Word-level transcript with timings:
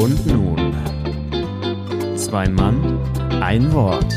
Und 0.00 0.26
nun, 0.26 0.74
zwei 2.16 2.48
Mann, 2.48 2.98
ein 3.40 3.72
Wort. 3.72 4.16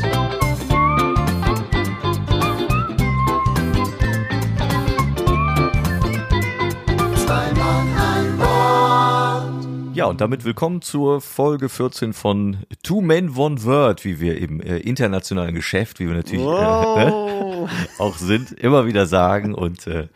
Ja, 9.98 10.06
und 10.06 10.20
damit 10.20 10.44
willkommen 10.44 10.80
zur 10.80 11.20
Folge 11.20 11.68
14 11.68 12.12
von 12.12 12.58
Two 12.84 13.00
Men 13.00 13.34
One 13.34 13.64
Word, 13.64 14.04
wie 14.04 14.20
wir 14.20 14.38
im 14.38 14.60
äh, 14.60 14.76
internationalen 14.78 15.56
Geschäft, 15.56 15.98
wie 15.98 16.06
wir 16.06 16.14
natürlich 16.14 16.40
äh, 16.40 16.46
ne, 16.46 17.68
auch 17.98 18.16
sind, 18.16 18.52
immer 18.52 18.86
wieder 18.86 19.06
sagen. 19.06 19.54
Und 19.54 19.88
äh, 19.88 20.06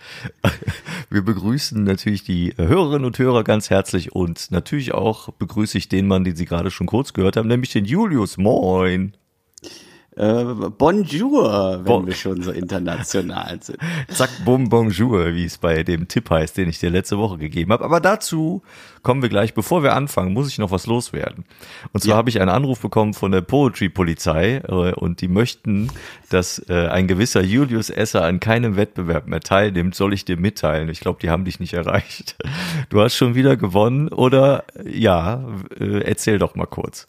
wir 1.10 1.22
begrüßen 1.22 1.82
natürlich 1.82 2.22
die 2.22 2.54
Hörerinnen 2.56 3.04
und 3.04 3.18
Hörer 3.18 3.42
ganz 3.42 3.70
herzlich 3.70 4.12
und 4.12 4.52
natürlich 4.52 4.94
auch 4.94 5.30
begrüße 5.32 5.76
ich 5.78 5.88
den 5.88 6.06
Mann, 6.06 6.22
den 6.22 6.36
Sie 6.36 6.44
gerade 6.44 6.70
schon 6.70 6.86
kurz 6.86 7.12
gehört 7.12 7.36
haben, 7.36 7.48
nämlich 7.48 7.72
den 7.72 7.84
Julius. 7.84 8.36
Moin. 8.36 9.16
Äh, 10.14 10.44
bonjour, 10.76 11.76
wenn 11.78 11.84
Bon- 11.84 12.06
wir 12.06 12.14
schon 12.14 12.42
so 12.42 12.50
international 12.52 13.58
sind. 13.62 13.78
Zack, 14.08 14.28
bum, 14.44 14.68
bonjour, 14.68 15.32
wie 15.34 15.46
es 15.46 15.56
bei 15.56 15.82
dem 15.84 16.06
Tipp 16.06 16.28
heißt, 16.28 16.56
den 16.58 16.68
ich 16.68 16.78
dir 16.78 16.90
letzte 16.90 17.16
Woche 17.16 17.38
gegeben 17.38 17.72
habe. 17.72 17.82
Aber 17.82 17.98
dazu 17.98 18.62
kommen 19.02 19.22
wir 19.22 19.30
gleich. 19.30 19.54
Bevor 19.54 19.82
wir 19.82 19.94
anfangen, 19.94 20.34
muss 20.34 20.48
ich 20.48 20.58
noch 20.58 20.70
was 20.70 20.86
loswerden. 20.86 21.44
Und 21.94 22.02
zwar 22.02 22.10
Ja. 22.10 22.16
habe 22.18 22.28
ich 22.28 22.40
einen 22.42 22.50
Anruf 22.50 22.80
bekommen 22.80 23.14
von 23.14 23.32
der 23.32 23.40
Poetry-Polizei 23.40 24.56
äh, 24.68 24.92
und 24.92 25.22
die 25.22 25.28
möchten, 25.28 25.88
dass 26.28 26.58
äh, 26.68 26.88
ein 26.88 27.06
gewisser 27.08 27.42
Julius 27.42 27.88
Esser 27.88 28.22
an 28.24 28.38
keinem 28.38 28.76
Wettbewerb 28.76 29.26
mehr 29.28 29.40
teilnimmt. 29.40 29.94
Soll 29.94 30.12
ich 30.12 30.26
dir 30.26 30.36
mitteilen? 30.36 30.90
Ich 30.90 31.00
glaube, 31.00 31.20
die 31.22 31.30
haben 31.30 31.46
dich 31.46 31.58
nicht 31.58 31.72
erreicht. 31.72 32.36
Du 32.90 33.00
hast 33.00 33.14
schon 33.16 33.34
wieder 33.34 33.56
gewonnen 33.56 34.08
oder 34.08 34.64
ja, 34.84 35.42
äh, 35.78 36.00
erzähl 36.02 36.38
doch 36.38 36.54
mal 36.54 36.66
kurz. 36.66 37.08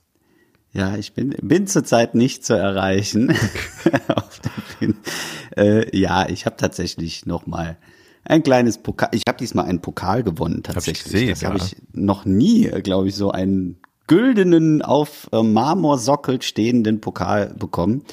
Ja, 0.73 0.95
ich 0.95 1.13
bin, 1.13 1.35
bin 1.41 1.67
zurzeit 1.67 2.15
nicht 2.15 2.45
zu 2.45 2.53
erreichen. 2.53 3.35
Äh, 5.55 5.95
ja, 5.95 6.27
ich 6.27 6.47
habe 6.47 6.57
tatsächlich 6.57 7.27
noch 7.27 7.45
mal 7.45 7.77
ein 8.25 8.41
kleines 8.41 8.79
Pokal. 8.79 9.09
Ich 9.13 9.21
habe 9.27 9.37
diesmal 9.37 9.65
einen 9.65 9.81
Pokal 9.81 10.23
gewonnen 10.23 10.63
tatsächlich. 10.63 11.03
gesehen, 11.03 11.29
das 11.29 11.41
ja. 11.41 11.49
habe 11.49 11.59
ich 11.59 11.75
noch 11.91 12.25
nie, 12.25 12.63
glaube 12.81 13.07
ich, 13.07 13.15
so 13.15 13.31
einen 13.31 13.77
güldenen 14.07 14.81
auf 14.81 15.29
äh, 15.31 15.43
Marmorsockel 15.43 16.41
stehenden 16.41 17.01
Pokal 17.01 17.53
bekommen 17.53 18.03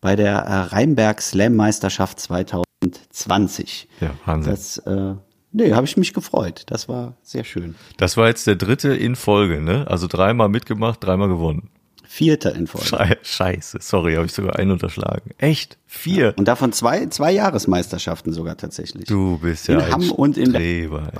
bei 0.00 0.16
der 0.16 0.38
äh, 0.38 0.54
Rheinberg 0.74 1.22
Slam 1.22 1.54
Meisterschaft 1.54 2.20
2020. 2.20 3.88
Ja, 4.00 4.10
Wahnsinn. 4.24 4.52
Das, 4.52 4.78
äh, 4.78 5.14
nee, 5.52 5.72
habe 5.72 5.86
ich 5.86 5.96
mich 5.96 6.12
gefreut. 6.12 6.64
Das 6.66 6.88
war 6.88 7.16
sehr 7.22 7.44
schön. 7.44 7.76
Das 7.98 8.16
war 8.16 8.28
jetzt 8.28 8.46
der 8.46 8.56
dritte 8.56 8.94
in 8.94 9.16
Folge, 9.16 9.60
ne? 9.60 9.86
Also 9.88 10.06
dreimal 10.08 10.48
mitgemacht, 10.48 11.04
dreimal 11.04 11.28
gewonnen. 11.28 11.70
Vierter 12.12 12.56
in 12.56 12.66
Folge. 12.66 12.88
Schei- 12.88 13.18
Scheiße, 13.22 13.78
sorry, 13.80 14.14
habe 14.16 14.26
ich 14.26 14.32
sogar 14.32 14.56
einen 14.58 14.72
unterschlagen. 14.72 15.30
Echt? 15.38 15.78
Vier? 15.86 16.34
Und 16.36 16.48
davon 16.48 16.72
zwei, 16.72 17.06
zwei 17.06 17.30
Jahresmeisterschaften 17.30 18.32
sogar 18.32 18.56
tatsächlich. 18.56 19.04
Du 19.04 19.38
bist 19.38 19.68
ja 19.68 19.74
In 19.76 19.80
ein 19.84 19.92
Hamm 19.92 20.10
und 20.10 20.36
in 20.36 20.50
Streber. 20.50 21.12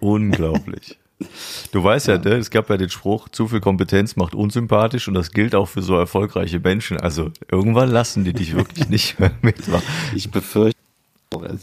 Unglaublich. 0.00 0.98
Du 1.72 1.82
weißt 1.82 2.06
ja, 2.06 2.16
ne, 2.18 2.34
es 2.34 2.48
gab 2.48 2.70
ja 2.70 2.76
den 2.76 2.90
Spruch, 2.90 3.28
zu 3.28 3.48
viel 3.48 3.58
Kompetenz 3.58 4.14
macht 4.14 4.36
unsympathisch 4.36 5.08
und 5.08 5.14
das 5.14 5.32
gilt 5.32 5.56
auch 5.56 5.66
für 5.66 5.82
so 5.82 5.96
erfolgreiche 5.96 6.60
Menschen. 6.60 6.96
Also 7.00 7.32
irgendwann 7.50 7.90
lassen 7.90 8.22
die 8.24 8.32
dich 8.32 8.54
wirklich 8.54 8.88
nicht 8.88 9.18
mehr 9.18 9.32
mitmachen. 9.42 9.82
Ich 10.14 10.30
befürchte, 10.30 10.78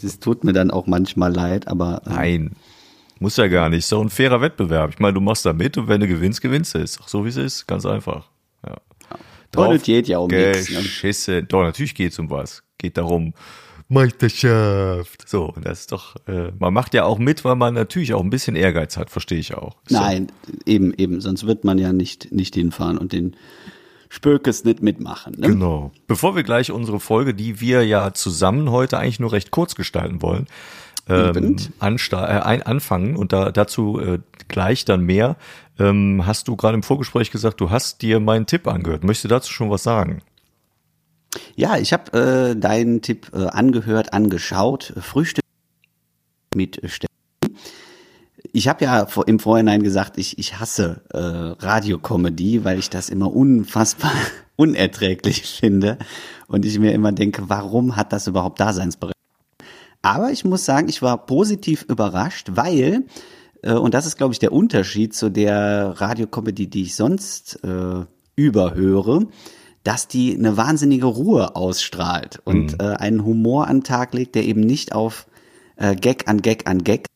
es 0.02 0.20
tut 0.20 0.44
mir 0.44 0.52
dann 0.52 0.70
auch 0.70 0.86
manchmal 0.86 1.32
leid, 1.34 1.68
aber 1.68 2.02
äh, 2.04 2.10
Nein, 2.10 2.50
muss 3.18 3.38
ja 3.38 3.46
gar 3.48 3.70
nicht. 3.70 3.78
Ist 3.78 3.92
doch 3.92 4.02
ein 4.02 4.10
fairer 4.10 4.42
Wettbewerb. 4.42 4.90
Ich 4.92 4.98
meine, 4.98 5.14
du 5.14 5.22
machst 5.22 5.46
da 5.46 5.54
mit 5.54 5.78
und 5.78 5.88
wenn 5.88 6.02
du 6.02 6.06
gewinnst, 6.06 6.42
gewinnst 6.42 6.74
du. 6.74 6.78
Ist 6.78 7.00
doch 7.00 7.08
so, 7.08 7.24
wie 7.24 7.30
es 7.30 7.36
ist. 7.38 7.66
Ganz 7.66 7.86
einfach. 7.86 8.28
Und 9.56 9.76
es 9.76 9.82
geht 9.82 10.08
ja 10.08 10.18
um 10.18 10.30
nichts, 10.30 11.28
ne? 11.28 11.42
Doch, 11.44 11.62
natürlich 11.62 11.94
geht's 11.94 12.18
um 12.18 12.30
was. 12.30 12.62
Geht 12.78 12.96
darum, 12.96 13.34
Meisterschaft. 13.88 15.28
So, 15.28 15.54
das 15.62 15.80
ist 15.80 15.92
doch, 15.92 16.16
äh, 16.26 16.50
man 16.58 16.74
macht 16.74 16.94
ja 16.94 17.04
auch 17.04 17.18
mit, 17.18 17.44
weil 17.44 17.56
man 17.56 17.74
natürlich 17.74 18.14
auch 18.14 18.22
ein 18.22 18.30
bisschen 18.30 18.56
Ehrgeiz 18.56 18.96
hat, 18.96 19.10
verstehe 19.10 19.38
ich 19.38 19.54
auch. 19.54 19.76
Ist 19.86 19.92
nein, 19.92 20.32
eben, 20.64 20.92
eben, 20.94 21.20
sonst 21.20 21.46
wird 21.46 21.64
man 21.64 21.78
ja 21.78 21.92
nicht, 21.92 22.32
nicht 22.32 22.54
hinfahren 22.54 22.98
und 22.98 23.12
den 23.12 23.36
Spökes 24.08 24.64
nicht 24.64 24.82
mitmachen. 24.82 25.34
Ne? 25.38 25.48
Genau. 25.48 25.92
Bevor 26.06 26.36
wir 26.36 26.42
gleich 26.42 26.70
unsere 26.70 27.00
Folge, 27.00 27.34
die 27.34 27.60
wir 27.60 27.84
ja 27.84 28.12
zusammen 28.12 28.70
heute 28.70 28.98
eigentlich 28.98 29.20
nur 29.20 29.32
recht 29.32 29.50
kurz 29.50 29.74
gestalten 29.74 30.22
wollen, 30.22 30.46
ähm, 31.08 31.56
ansta 31.78 32.26
äh, 32.26 32.42
ein, 32.42 32.62
anfangen 32.62 33.16
und 33.16 33.32
da, 33.32 33.52
dazu 33.52 34.00
äh, 34.00 34.18
gleich 34.48 34.84
dann 34.84 35.02
mehr, 35.02 35.36
ähm, 35.78 36.22
hast 36.26 36.48
du 36.48 36.56
gerade 36.56 36.74
im 36.74 36.82
Vorgespräch 36.82 37.30
gesagt, 37.30 37.60
du 37.60 37.70
hast 37.70 38.02
dir 38.02 38.20
meinen 38.20 38.46
Tipp 38.46 38.66
angehört. 38.66 39.04
Möchtest 39.04 39.24
du 39.24 39.28
dazu 39.28 39.52
schon 39.52 39.70
was 39.70 39.82
sagen? 39.82 40.22
Ja, 41.54 41.76
ich 41.76 41.92
habe 41.92 42.52
äh, 42.52 42.56
deinen 42.56 43.02
Tipp 43.02 43.30
äh, 43.34 43.46
angehört, 43.46 44.12
angeschaut. 44.12 44.94
Frühstück 45.00 45.44
mit 46.54 46.80
Steffen. 46.84 47.06
Ich 48.52 48.68
habe 48.68 48.84
ja 48.84 49.06
im 49.26 49.38
Vorhinein 49.38 49.82
gesagt, 49.82 50.16
ich, 50.16 50.38
ich 50.38 50.58
hasse 50.58 51.02
äh, 51.12 51.18
Radiokomödie, 51.18 52.64
weil 52.64 52.78
ich 52.78 52.88
das 52.88 53.10
immer 53.10 53.34
unfassbar 53.34 54.12
unerträglich 54.56 55.42
finde 55.42 55.98
und 56.48 56.64
ich 56.64 56.78
mir 56.78 56.92
immer 56.92 57.12
denke, 57.12 57.50
warum 57.50 57.96
hat 57.96 58.14
das 58.14 58.26
überhaupt 58.26 58.58
Daseinsberechtigung? 58.60 59.12
Aber 60.00 60.30
ich 60.30 60.44
muss 60.44 60.64
sagen, 60.64 60.88
ich 60.88 61.02
war 61.02 61.26
positiv 61.26 61.82
überrascht, 61.82 62.52
weil, 62.52 62.80
äh, 62.82 63.00
und 63.62 63.94
das 63.94 64.06
ist, 64.06 64.16
glaube 64.16 64.32
ich, 64.32 64.38
der 64.38 64.52
Unterschied 64.52 65.14
zu 65.14 65.30
der 65.30 65.94
Radiokomödie, 65.96 66.68
die 66.68 66.82
ich 66.82 66.96
sonst 66.96 67.60
äh, 67.64 68.04
überhöre, 68.36 69.26
dass 69.82 70.08
die 70.08 70.34
eine 70.36 70.56
wahnsinnige 70.56 71.06
Ruhe 71.06 71.54
ausstrahlt 71.54 72.40
und 72.44 72.82
äh, 72.82 72.84
einen 72.96 73.24
Humor 73.24 73.68
an 73.68 73.78
den 73.78 73.84
Tag 73.84 74.14
legt, 74.14 74.34
der 74.34 74.44
eben 74.44 74.60
nicht 74.60 74.92
auf 74.92 75.26
äh, 75.76 75.94
Gag 75.94 76.28
an 76.28 76.42
Gag 76.42 76.68
an 76.68 76.82
Gag 76.82 77.06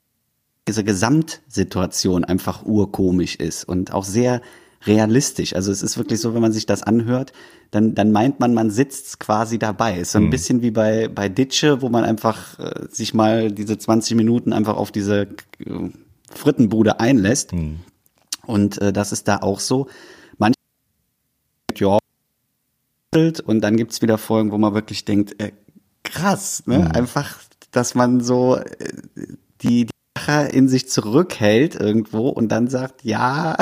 diese 0.68 0.84
Gesamtsituation 0.84 2.24
einfach 2.24 2.64
urkomisch 2.64 3.34
ist 3.36 3.64
und 3.64 3.92
auch 3.92 4.04
sehr 4.04 4.40
realistisch. 4.86 5.54
Also 5.54 5.72
es 5.72 5.82
ist 5.82 5.98
wirklich 5.98 6.20
so, 6.20 6.32
wenn 6.34 6.40
man 6.40 6.52
sich 6.52 6.64
das 6.64 6.82
anhört, 6.82 7.32
dann, 7.70 7.94
dann 7.94 8.12
meint 8.12 8.40
man, 8.40 8.54
man 8.54 8.70
sitzt 8.70 9.20
quasi 9.20 9.58
dabei. 9.58 9.98
Ist 9.98 10.12
so 10.12 10.18
ein 10.18 10.30
bisschen 10.30 10.62
wie 10.62 10.70
bei, 10.70 11.08
bei 11.08 11.28
Ditsche, 11.28 11.82
wo 11.82 11.88
man 11.88 12.04
einfach 12.04 12.58
äh, 12.58 12.86
sich 12.88 13.14
mal 13.14 13.50
diese 13.50 13.78
20 13.78 14.16
Minuten 14.16 14.52
einfach 14.52 14.76
auf 14.76 14.92
diese 14.92 15.22
äh, 15.58 15.90
Frittenbude 16.30 17.00
einlässt. 17.00 17.52
Und 18.46 18.78
äh, 18.78 18.92
das 18.92 19.12
ist 19.12 19.28
da 19.28 19.38
auch 19.38 19.60
so. 19.60 19.88
Manche, 20.38 20.54
ja, 21.76 21.98
und 23.44 23.60
dann 23.60 23.76
gibt's 23.76 24.02
wieder 24.02 24.18
Folgen, 24.18 24.52
wo 24.52 24.58
man 24.58 24.74
wirklich 24.74 25.04
denkt, 25.04 25.40
äh, 25.42 25.52
krass, 26.04 26.62
ne? 26.66 26.94
Einfach, 26.94 27.38
dass 27.72 27.94
man 27.94 28.20
so 28.20 28.56
äh, 28.56 28.64
die, 29.62 29.86
die 29.86 29.90
Sache 30.16 30.48
in 30.48 30.68
sich 30.68 30.88
zurückhält 30.88 31.74
irgendwo 31.74 32.28
und 32.28 32.48
dann 32.50 32.68
sagt, 32.68 33.04
ja, 33.04 33.56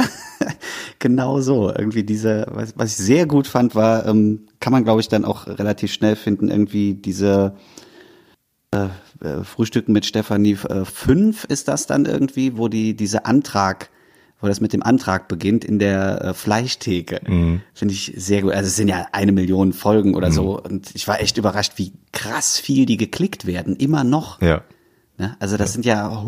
genau 0.98 1.40
so. 1.40 1.70
Irgendwie 1.70 2.04
diese, 2.04 2.46
was, 2.50 2.74
was 2.76 2.90
ich 2.90 2.96
sehr 2.96 3.26
gut 3.26 3.46
fand, 3.46 3.74
war, 3.74 4.06
ähm, 4.06 4.46
kann 4.60 4.72
man 4.72 4.84
glaube 4.84 5.00
ich 5.00 5.08
dann 5.08 5.24
auch 5.24 5.46
relativ 5.46 5.92
schnell 5.92 6.16
finden, 6.16 6.48
irgendwie 6.48 6.94
diese 6.94 7.54
äh, 8.72 8.86
äh, 9.26 9.44
Frühstücken 9.44 9.92
mit 9.92 10.06
Stefanie 10.06 10.56
5 10.56 11.44
ist 11.44 11.68
das 11.68 11.86
dann 11.86 12.04
irgendwie, 12.06 12.56
wo 12.56 12.68
die 12.68 12.94
diese 12.94 13.24
Antrag 13.26 13.90
wo 14.40 14.46
das 14.46 14.60
mit 14.60 14.72
dem 14.72 14.84
Antrag 14.84 15.26
beginnt 15.26 15.64
in 15.64 15.80
der 15.80 16.22
äh, 16.26 16.32
Fleischtheke. 16.32 17.20
Finde 17.74 17.92
ich 17.92 18.12
sehr 18.16 18.42
gut. 18.42 18.52
Also 18.52 18.68
es 18.68 18.76
sind 18.76 18.86
ja 18.86 19.08
eine 19.10 19.32
Million 19.32 19.72
Folgen 19.72 20.14
oder 20.14 20.30
so. 20.30 20.62
Und 20.62 20.94
ich 20.94 21.08
war 21.08 21.20
echt 21.20 21.38
überrascht, 21.38 21.72
wie 21.74 21.92
krass 22.12 22.56
viel 22.56 22.86
die 22.86 22.96
geklickt 22.96 23.46
werden. 23.46 23.74
Immer 23.74 24.04
noch. 24.04 24.40
Ja. 24.40 24.62
Ne? 25.16 25.36
Also 25.40 25.56
das 25.56 25.72
sind 25.72 25.84
ja 25.84 26.24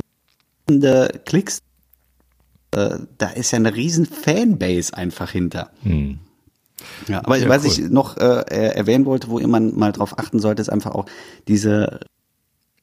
hunderte 0.69 1.21
Klicks. 1.21 1.60
Äh, 2.72 2.97
da 3.19 3.28
ist 3.28 3.53
ja 3.53 3.59
eine 3.60 3.77
riesen 3.77 4.07
Fanbase 4.07 4.92
einfach 4.92 5.31
hinter. 5.31 5.71
Ja, 7.07 7.19
aber 7.25 7.37
Ja, 7.37 7.48
was 7.48 7.63
cool. 7.65 7.71
ich 7.71 7.78
noch 7.91 8.16
äh, 8.16 8.21
er- 8.48 8.77
erwähnen 8.77 9.04
wollte, 9.07 9.28
wo 9.28 9.39
man 9.47 9.78
mal 9.78 9.92
drauf 9.92 10.19
achten 10.19 10.41
sollte, 10.41 10.63
ist 10.63 10.69
einfach 10.69 10.91
auch 10.97 11.07
diese 11.47 12.01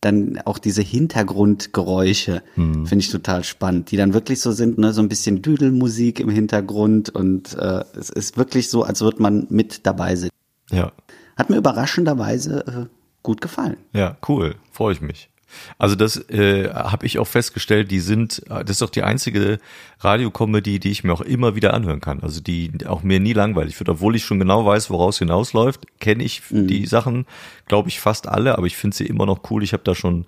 dann 0.01 0.39
auch 0.45 0.59
diese 0.59 0.81
Hintergrundgeräusche 0.81 2.43
finde 2.85 3.03
ich 3.03 3.09
total 3.09 3.43
spannend, 3.43 3.91
die 3.91 3.97
dann 3.97 4.13
wirklich 4.13 4.41
so 4.41 4.51
sind, 4.51 4.77
ne, 4.77 4.93
so 4.93 5.01
ein 5.01 5.09
bisschen 5.09 5.41
Düdelmusik 5.41 6.19
im 6.19 6.29
Hintergrund 6.29 7.09
und 7.09 7.55
äh, 7.55 7.83
es 7.97 8.09
ist 8.09 8.37
wirklich 8.37 8.69
so, 8.69 8.83
als 8.83 9.01
würde 9.01 9.21
man 9.21 9.47
mit 9.49 9.85
dabei 9.85 10.15
sitzen. 10.15 10.35
Ja. 10.71 10.91
Hat 11.35 11.49
mir 11.49 11.57
überraschenderweise 11.57 12.65
äh, 12.67 12.95
gut 13.23 13.41
gefallen. 13.41 13.77
Ja, 13.93 14.17
cool. 14.27 14.55
Freue 14.71 14.93
ich 14.93 15.01
mich. 15.01 15.29
Also 15.77 15.95
das 15.95 16.17
äh, 16.29 16.69
habe 16.69 17.05
ich 17.05 17.19
auch 17.19 17.27
festgestellt, 17.27 17.91
die 17.91 17.99
sind, 17.99 18.43
das 18.49 18.69
ist 18.69 18.81
doch 18.81 18.89
die 18.89 19.03
einzige 19.03 19.59
Radiokomödie, 19.99 20.79
die 20.79 20.91
ich 20.91 21.03
mir 21.03 21.13
auch 21.13 21.21
immer 21.21 21.55
wieder 21.55 21.73
anhören 21.73 22.01
kann. 22.01 22.21
Also 22.21 22.41
die 22.41 22.71
auch 22.85 23.03
mir 23.03 23.19
nie 23.19 23.33
langweilig 23.33 23.79
wird, 23.79 23.89
obwohl 23.89 24.15
ich 24.15 24.25
schon 24.25 24.39
genau 24.39 24.65
weiß, 24.65 24.89
woraus 24.89 25.19
hinausläuft, 25.19 25.85
kenne 25.99 26.23
ich 26.23 26.41
die 26.49 26.85
Sachen, 26.85 27.25
glaube 27.67 27.89
ich, 27.89 27.99
fast 27.99 28.27
alle, 28.27 28.57
aber 28.57 28.67
ich 28.67 28.77
finde 28.77 28.95
sie 28.95 29.05
immer 29.05 29.25
noch 29.25 29.49
cool. 29.49 29.63
Ich 29.63 29.73
habe 29.73 29.83
da 29.83 29.95
schon 29.95 30.25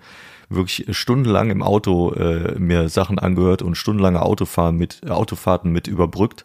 wirklich 0.48 0.86
stundenlang 0.96 1.50
im 1.50 1.62
Auto 1.62 2.12
äh, 2.12 2.58
mir 2.58 2.88
Sachen 2.88 3.18
angehört 3.18 3.62
und 3.62 3.76
stundenlange 3.76 4.20
Autofahren 4.20 4.76
mit 4.76 5.08
Autofahrten 5.08 5.70
mit 5.70 5.86
überbrückt. 5.86 6.44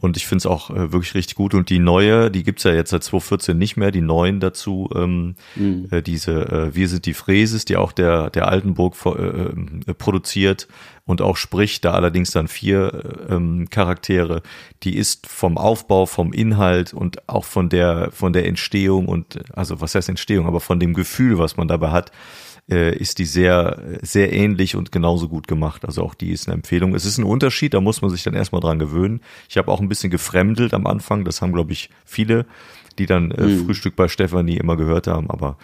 Und 0.00 0.16
ich 0.16 0.26
finde 0.26 0.42
es 0.42 0.46
auch 0.46 0.70
äh, 0.70 0.92
wirklich 0.92 1.14
richtig 1.14 1.34
gut. 1.34 1.54
Und 1.54 1.70
die 1.70 1.80
neue, 1.80 2.30
die 2.30 2.44
gibt's 2.44 2.62
ja 2.62 2.72
jetzt 2.72 2.90
seit 2.90 3.02
2014 3.02 3.58
nicht 3.58 3.76
mehr, 3.76 3.90
die 3.90 4.00
neuen 4.00 4.38
dazu, 4.38 4.88
ähm, 4.94 5.34
mhm. 5.56 5.88
äh, 5.90 6.02
diese 6.02 6.32
äh, 6.32 6.74
Wir 6.74 6.88
sind 6.88 7.04
die 7.06 7.14
Fräses, 7.14 7.64
die 7.64 7.76
auch 7.76 7.90
der, 7.90 8.30
der 8.30 8.46
Altenburg 8.46 8.94
äh, 9.04 9.10
äh, 9.10 9.94
produziert 9.94 10.68
und 11.04 11.20
auch 11.20 11.36
spricht, 11.36 11.84
da 11.84 11.92
allerdings 11.92 12.30
dann 12.30 12.46
vier 12.46 13.26
äh, 13.28 13.34
ähm, 13.34 13.70
Charaktere, 13.70 14.42
die 14.84 14.96
ist 14.96 15.26
vom 15.26 15.58
Aufbau, 15.58 16.06
vom 16.06 16.32
Inhalt 16.32 16.94
und 16.94 17.28
auch 17.28 17.44
von 17.44 17.68
der, 17.68 18.10
von 18.12 18.32
der 18.32 18.46
Entstehung 18.46 19.08
und, 19.08 19.40
also 19.52 19.80
was 19.80 19.96
heißt 19.96 20.08
Entstehung, 20.08 20.46
aber 20.46 20.60
von 20.60 20.78
dem 20.78 20.94
Gefühl, 20.94 21.38
was 21.38 21.56
man 21.56 21.66
dabei 21.66 21.90
hat, 21.90 22.12
äh, 22.70 22.96
ist 22.96 23.18
die 23.18 23.24
sehr, 23.24 23.82
sehr 24.02 24.32
ähnlich 24.32 24.76
und 24.76 24.92
genauso 24.92 25.28
gut 25.28 25.48
gemacht. 25.48 25.84
Also 25.84 26.02
auch 26.02 26.14
die 26.14 26.30
ist 26.30 26.48
eine 26.48 26.54
Empfehlung. 26.54 26.94
Es 26.94 27.04
ist 27.04 27.18
ein 27.18 27.24
Unterschied, 27.24 27.74
da 27.74 27.80
muss 27.80 28.02
man 28.02 28.10
sich 28.10 28.22
dann 28.22 28.34
erstmal 28.34 28.60
dran 28.60 28.78
gewöhnen. 28.78 29.20
Ich 29.48 29.56
habe 29.56 29.70
auch 29.70 29.80
ein 29.80 29.88
bisschen 29.88 30.10
gefremdelt 30.10 30.74
am 30.74 30.86
Anfang, 30.86 31.24
das 31.24 31.42
haben, 31.42 31.52
glaube 31.52 31.72
ich, 31.72 31.90
viele, 32.04 32.46
die 32.98 33.06
dann 33.06 33.30
äh, 33.30 33.42
mhm. 33.42 33.64
Frühstück 33.64 33.96
bei 33.96 34.08
Stefanie 34.08 34.56
immer 34.56 34.76
gehört 34.76 35.06
haben, 35.06 35.30
aber 35.30 35.56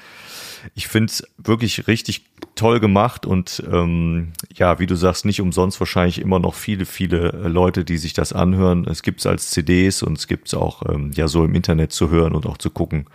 ich 0.74 0.88
finde 0.88 1.10
es 1.10 1.24
wirklich 1.36 1.86
richtig 1.86 2.24
toll 2.54 2.80
gemacht 2.80 3.26
und 3.26 3.62
ähm, 3.70 4.32
ja, 4.54 4.78
wie 4.78 4.86
du 4.86 4.94
sagst, 4.94 5.24
nicht 5.24 5.40
umsonst 5.40 5.78
wahrscheinlich 5.80 6.20
immer 6.20 6.38
noch 6.38 6.54
viele, 6.54 6.86
viele 6.86 7.32
äh, 7.32 7.48
Leute, 7.48 7.84
die 7.84 7.98
sich 7.98 8.14
das 8.14 8.32
anhören. 8.32 8.86
Es 8.86 9.02
gibt 9.02 9.20
es 9.20 9.26
als 9.26 9.50
CDs 9.50 10.02
und 10.02 10.16
es 10.16 10.26
gibt 10.26 10.48
es 10.48 10.54
auch 10.54 10.88
ähm, 10.88 11.10
ja 11.14 11.28
so 11.28 11.44
im 11.44 11.54
Internet 11.54 11.92
zu 11.92 12.08
hören 12.08 12.34
und 12.34 12.46
auch 12.46 12.56
zu 12.56 12.70
gucken. 12.70 13.06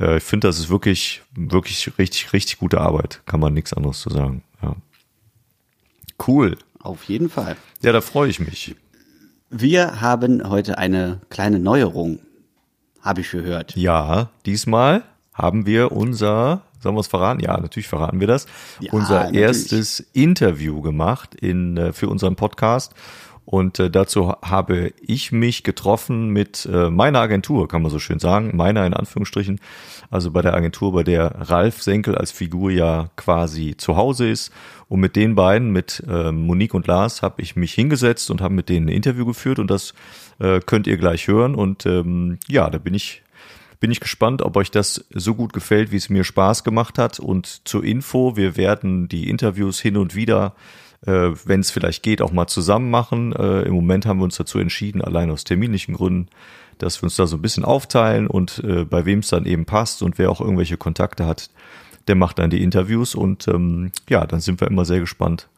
Äh, 0.00 0.18
ich 0.18 0.22
finde, 0.22 0.48
das 0.48 0.58
ist 0.58 0.68
wirklich, 0.68 1.22
wirklich 1.34 1.92
richtig, 1.98 2.32
richtig 2.32 2.58
gute 2.58 2.80
Arbeit. 2.80 3.22
Kann 3.26 3.40
man 3.40 3.54
nichts 3.54 3.72
anderes 3.72 4.00
zu 4.00 4.10
sagen. 4.10 4.42
Ja. 4.62 4.76
Cool. 6.26 6.56
Auf 6.80 7.04
jeden 7.04 7.28
Fall. 7.28 7.56
Ja, 7.82 7.92
da 7.92 8.00
freue 8.00 8.30
ich 8.30 8.40
mich. 8.40 8.74
Wir 9.50 10.00
haben 10.00 10.48
heute 10.48 10.78
eine 10.78 11.20
kleine 11.30 11.58
Neuerung, 11.58 12.20
habe 13.00 13.22
ich 13.22 13.30
gehört. 13.30 13.74
Ja, 13.76 14.30
diesmal 14.44 15.04
haben 15.32 15.66
wir 15.66 15.92
unser, 15.92 16.62
sollen 16.80 16.96
wir 16.96 17.00
es 17.00 17.06
verraten? 17.06 17.40
Ja, 17.40 17.58
natürlich 17.58 17.88
verraten 17.88 18.20
wir 18.20 18.26
das. 18.26 18.46
Ja, 18.80 18.92
unser 18.92 19.24
natürlich. 19.24 19.40
erstes 19.40 20.00
Interview 20.12 20.82
gemacht 20.82 21.34
in, 21.34 21.76
äh, 21.76 21.92
für 21.92 22.08
unseren 22.08 22.36
Podcast. 22.36 22.92
Und 23.50 23.78
äh, 23.78 23.88
dazu 23.90 24.34
habe 24.42 24.92
ich 25.00 25.32
mich 25.32 25.62
getroffen 25.62 26.28
mit 26.28 26.68
äh, 26.70 26.90
meiner 26.90 27.20
Agentur, 27.20 27.66
kann 27.66 27.80
man 27.80 27.90
so 27.90 27.98
schön 27.98 28.18
sagen, 28.18 28.54
meiner 28.54 28.84
in 28.84 28.92
Anführungsstrichen, 28.92 29.58
also 30.10 30.30
bei 30.30 30.42
der 30.42 30.52
Agentur, 30.52 30.92
bei 30.92 31.02
der 31.02 31.34
Ralf 31.48 31.82
Senkel 31.82 32.14
als 32.14 32.30
Figur 32.30 32.70
ja 32.70 33.08
quasi 33.16 33.74
zu 33.74 33.96
Hause 33.96 34.28
ist. 34.28 34.52
Und 34.90 35.00
mit 35.00 35.16
den 35.16 35.34
beiden, 35.34 35.70
mit 35.70 36.04
äh, 36.06 36.30
Monique 36.30 36.74
und 36.74 36.86
Lars, 36.86 37.22
habe 37.22 37.40
ich 37.40 37.56
mich 37.56 37.72
hingesetzt 37.72 38.30
und 38.30 38.42
habe 38.42 38.52
mit 38.52 38.68
denen 38.68 38.90
ein 38.90 38.92
Interview 38.92 39.24
geführt 39.24 39.58
und 39.58 39.70
das 39.70 39.94
äh, 40.40 40.60
könnt 40.60 40.86
ihr 40.86 40.98
gleich 40.98 41.26
hören. 41.26 41.54
Und 41.54 41.86
ähm, 41.86 42.38
ja, 42.48 42.68
da 42.68 42.76
bin 42.76 42.92
ich 42.92 43.22
bin 43.80 43.90
ich 43.90 44.00
gespannt, 44.00 44.42
ob 44.42 44.58
euch 44.58 44.70
das 44.70 45.06
so 45.14 45.34
gut 45.34 45.54
gefällt, 45.54 45.90
wie 45.90 45.96
es 45.96 46.10
mir 46.10 46.24
Spaß 46.24 46.64
gemacht 46.64 46.98
hat. 46.98 47.18
Und 47.18 47.66
zur 47.66 47.82
Info, 47.82 48.36
wir 48.36 48.58
werden 48.58 49.08
die 49.08 49.30
Interviews 49.30 49.80
hin 49.80 49.96
und 49.96 50.14
wieder 50.14 50.54
äh, 51.06 51.30
wenn 51.44 51.60
es 51.60 51.70
vielleicht 51.70 52.02
geht, 52.02 52.22
auch 52.22 52.32
mal 52.32 52.46
zusammen 52.46 52.90
machen. 52.90 53.32
Äh, 53.32 53.62
Im 53.62 53.74
Moment 53.74 54.06
haben 54.06 54.20
wir 54.20 54.24
uns 54.24 54.36
dazu 54.36 54.58
entschieden, 54.58 55.02
allein 55.02 55.30
aus 55.30 55.44
terminlichen 55.44 55.94
Gründen, 55.94 56.28
dass 56.78 57.00
wir 57.00 57.04
uns 57.04 57.16
da 57.16 57.26
so 57.26 57.36
ein 57.36 57.42
bisschen 57.42 57.64
aufteilen 57.64 58.26
und 58.26 58.62
äh, 58.64 58.84
bei 58.84 59.04
wem 59.04 59.20
es 59.20 59.28
dann 59.28 59.46
eben 59.46 59.64
passt 59.64 60.02
und 60.02 60.18
wer 60.18 60.30
auch 60.30 60.40
irgendwelche 60.40 60.76
Kontakte 60.76 61.26
hat, 61.26 61.50
der 62.06 62.14
macht 62.14 62.38
dann 62.38 62.50
die 62.50 62.62
Interviews 62.62 63.14
und 63.14 63.48
ähm, 63.48 63.92
ja, 64.08 64.26
dann 64.26 64.40
sind 64.40 64.60
wir 64.60 64.68
immer 64.68 64.84
sehr 64.84 65.00
gespannt, 65.00 65.48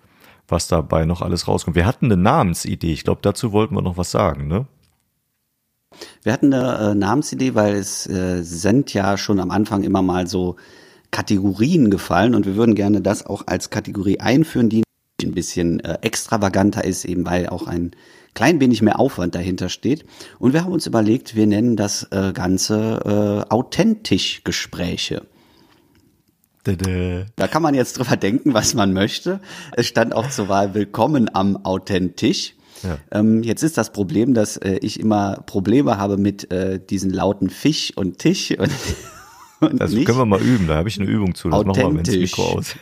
was 0.48 0.66
dabei 0.66 1.04
noch 1.04 1.22
alles 1.22 1.46
rauskommt. 1.46 1.76
Wir 1.76 1.86
hatten 1.86 2.06
eine 2.06 2.16
Namensidee, 2.16 2.92
ich 2.92 3.04
glaube, 3.04 3.20
dazu 3.22 3.52
wollten 3.52 3.74
wir 3.74 3.82
noch 3.82 3.96
was 3.96 4.10
sagen, 4.10 4.48
ne? 4.48 4.66
Wir 6.22 6.32
hatten 6.32 6.54
eine 6.54 6.92
äh, 6.92 6.94
Namensidee, 6.94 7.54
weil 7.54 7.74
es 7.74 8.06
äh, 8.06 8.42
sind 8.42 8.94
ja 8.94 9.16
schon 9.16 9.40
am 9.40 9.50
Anfang 9.50 9.82
immer 9.82 10.02
mal 10.02 10.26
so 10.26 10.56
Kategorien 11.10 11.90
gefallen 11.90 12.34
und 12.34 12.46
wir 12.46 12.54
würden 12.54 12.74
gerne 12.74 13.00
das 13.00 13.26
auch 13.26 13.42
als 13.46 13.70
Kategorie 13.70 14.20
einführen, 14.20 14.68
die 14.68 14.82
ein 15.24 15.32
bisschen 15.32 15.80
äh, 15.80 15.98
extravaganter 16.02 16.84
ist, 16.84 17.04
eben 17.04 17.26
weil 17.26 17.48
auch 17.48 17.66
ein 17.66 17.92
klein 18.34 18.60
wenig 18.60 18.82
mehr 18.82 19.00
Aufwand 19.00 19.34
dahinter 19.34 19.68
steht. 19.68 20.04
Und 20.38 20.52
wir 20.52 20.64
haben 20.64 20.72
uns 20.72 20.86
überlegt, 20.86 21.34
wir 21.34 21.46
nennen 21.46 21.76
das 21.76 22.06
äh, 22.10 22.32
Ganze 22.32 23.46
äh, 23.48 23.52
authentisch 23.52 24.42
Gespräche. 24.44 25.22
Da 27.36 27.48
kann 27.48 27.62
man 27.62 27.74
jetzt 27.74 27.98
drüber 27.98 28.16
denken, 28.16 28.54
was 28.54 28.74
man 28.74 28.92
möchte. 28.92 29.40
Es 29.72 29.86
stand 29.86 30.14
auch 30.14 30.28
zur 30.28 30.48
Wahl 30.48 30.74
Willkommen 30.74 31.34
am 31.34 31.64
Authentisch. 31.64 32.54
Ja. 32.82 32.98
Ähm, 33.10 33.42
jetzt 33.42 33.62
ist 33.62 33.76
das 33.78 33.92
Problem, 33.92 34.34
dass 34.34 34.56
äh, 34.56 34.78
ich 34.80 35.00
immer 35.00 35.42
Probleme 35.46 35.98
habe 35.98 36.16
mit 36.16 36.50
äh, 36.50 36.78
diesen 36.78 37.10
lauten 37.10 37.50
Fisch 37.50 37.92
und 37.96 38.18
Tisch 38.18 38.52
und, 38.52 38.70
und 39.60 39.80
Das 39.80 39.92
können 39.92 40.18
wir 40.18 40.26
mal 40.26 40.40
üben, 40.40 40.66
da 40.66 40.76
habe 40.76 40.88
ich 40.88 40.98
eine 40.98 41.08
Übung 41.08 41.34
zu. 41.34 41.50
Das 41.50 41.64
machen 41.64 41.76
wir, 41.76 41.96
wenn 41.96 42.04
das 42.04 42.14
Mikro 42.14 42.58
aus. 42.58 42.76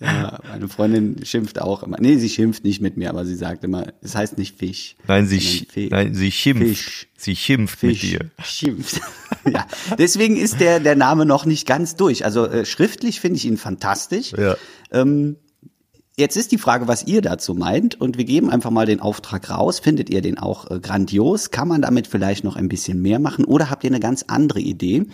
Ja, 0.00 0.38
meine 0.48 0.68
Freundin 0.68 1.24
schimpft 1.24 1.60
auch 1.60 1.82
immer. 1.82 1.96
Nee, 2.00 2.16
sie 2.16 2.28
schimpft 2.28 2.62
nicht 2.64 2.80
mit 2.80 2.96
mir, 2.96 3.10
aber 3.10 3.24
sie 3.24 3.34
sagt 3.34 3.64
immer, 3.64 3.86
es 4.00 4.14
heißt 4.14 4.38
nicht 4.38 4.56
Fisch. 4.56 4.94
Nein, 5.06 5.26
sie, 5.26 5.66
nein, 5.90 6.14
sie 6.14 6.30
schimpft. 6.30 6.66
Fisch. 6.66 7.08
Sie 7.16 7.34
schimpft 7.34 7.80
Fisch. 7.80 8.02
mit 8.04 8.12
dir. 8.12 8.30
Schimpft. 8.44 9.00
ja, 9.52 9.66
deswegen 9.98 10.36
ist 10.36 10.60
der, 10.60 10.78
der 10.78 10.94
Name 10.94 11.26
noch 11.26 11.46
nicht 11.46 11.66
ganz 11.66 11.96
durch. 11.96 12.24
Also 12.24 12.46
äh, 12.46 12.64
schriftlich 12.64 13.20
finde 13.20 13.38
ich 13.38 13.46
ihn 13.46 13.56
fantastisch. 13.56 14.32
Ja. 14.32 14.56
Ähm, 14.92 15.36
Jetzt 16.18 16.36
ist 16.36 16.50
die 16.50 16.58
Frage, 16.58 16.88
was 16.88 17.06
ihr 17.06 17.22
dazu 17.22 17.54
meint 17.54 18.00
und 18.00 18.18
wir 18.18 18.24
geben 18.24 18.50
einfach 18.50 18.72
mal 18.72 18.86
den 18.86 18.98
Auftrag 18.98 19.50
raus. 19.50 19.78
Findet 19.78 20.10
ihr 20.10 20.20
den 20.20 20.36
auch 20.36 20.68
äh, 20.68 20.80
grandios? 20.80 21.52
Kann 21.52 21.68
man 21.68 21.80
damit 21.80 22.08
vielleicht 22.08 22.42
noch 22.42 22.56
ein 22.56 22.68
bisschen 22.68 23.00
mehr 23.00 23.20
machen 23.20 23.44
oder 23.44 23.70
habt 23.70 23.84
ihr 23.84 23.90
eine 23.90 24.00
ganz 24.00 24.24
andere 24.26 24.58
Idee? 24.58 25.06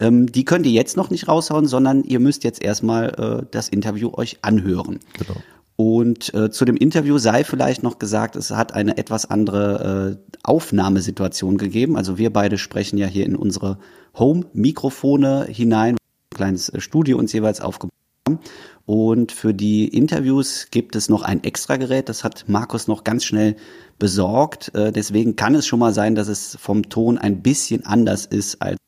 Ähm, 0.00 0.30
die 0.30 0.44
könnt 0.44 0.66
ihr 0.66 0.72
jetzt 0.72 0.96
noch 0.96 1.10
nicht 1.10 1.28
raushauen, 1.28 1.66
sondern 1.66 2.04
ihr 2.04 2.20
müsst 2.20 2.44
jetzt 2.44 2.62
erstmal 2.62 3.42
äh, 3.42 3.46
das 3.50 3.68
Interview 3.68 4.10
euch 4.14 4.38
anhören. 4.42 5.00
Genau. 5.18 5.40
Und 5.80 6.34
äh, 6.34 6.50
zu 6.50 6.64
dem 6.64 6.76
Interview 6.76 7.18
sei 7.18 7.44
vielleicht 7.44 7.84
noch 7.84 8.00
gesagt, 8.00 8.34
es 8.34 8.50
hat 8.50 8.74
eine 8.74 8.98
etwas 8.98 9.30
andere 9.30 10.18
äh, 10.18 10.36
Aufnahmesituation 10.42 11.56
gegeben. 11.56 11.96
Also 11.96 12.18
wir 12.18 12.32
beide 12.32 12.58
sprechen 12.58 12.98
ja 12.98 13.06
hier 13.06 13.24
in 13.24 13.36
unsere 13.36 13.78
Home-Mikrofone 14.18 15.46
hinein, 15.48 15.94
ein 15.94 16.36
kleines 16.36 16.68
äh, 16.68 16.80
Studio 16.80 17.16
uns 17.16 17.32
jeweils 17.32 17.60
aufgebaut 17.60 17.94
haben. 18.26 18.40
Und 18.86 19.30
für 19.30 19.54
die 19.54 19.86
Interviews 19.86 20.66
gibt 20.72 20.96
es 20.96 21.08
noch 21.08 21.22
ein 21.22 21.44
Extragerät, 21.44 22.08
das 22.08 22.24
hat 22.24 22.46
Markus 22.48 22.88
noch 22.88 23.04
ganz 23.04 23.24
schnell 23.24 23.54
besorgt. 24.00 24.74
Äh, 24.74 24.90
deswegen 24.90 25.36
kann 25.36 25.54
es 25.54 25.66
schon 25.66 25.78
mal 25.78 25.94
sein, 25.94 26.16
dass 26.16 26.26
es 26.26 26.56
vom 26.60 26.88
Ton 26.88 27.18
ein 27.18 27.40
bisschen 27.42 27.84
anders 27.86 28.26
ist 28.26 28.60
als 28.62 28.78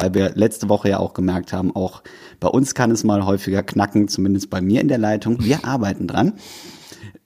weil 0.00 0.14
wir 0.14 0.30
letzte 0.34 0.68
Woche 0.68 0.88
ja 0.88 0.98
auch 0.98 1.14
gemerkt 1.14 1.52
haben, 1.52 1.74
auch 1.74 2.02
bei 2.40 2.48
uns 2.48 2.74
kann 2.74 2.90
es 2.90 3.04
mal 3.04 3.24
häufiger 3.24 3.62
knacken, 3.62 4.08
zumindest 4.08 4.50
bei 4.50 4.60
mir 4.60 4.80
in 4.80 4.88
der 4.88 4.98
Leitung. 4.98 5.42
Wir 5.42 5.64
arbeiten 5.64 6.06
dran. 6.06 6.34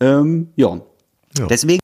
Ähm, 0.01 0.49
ja. 0.57 0.81
ja. 1.39 1.47
Deswegen 1.47 1.81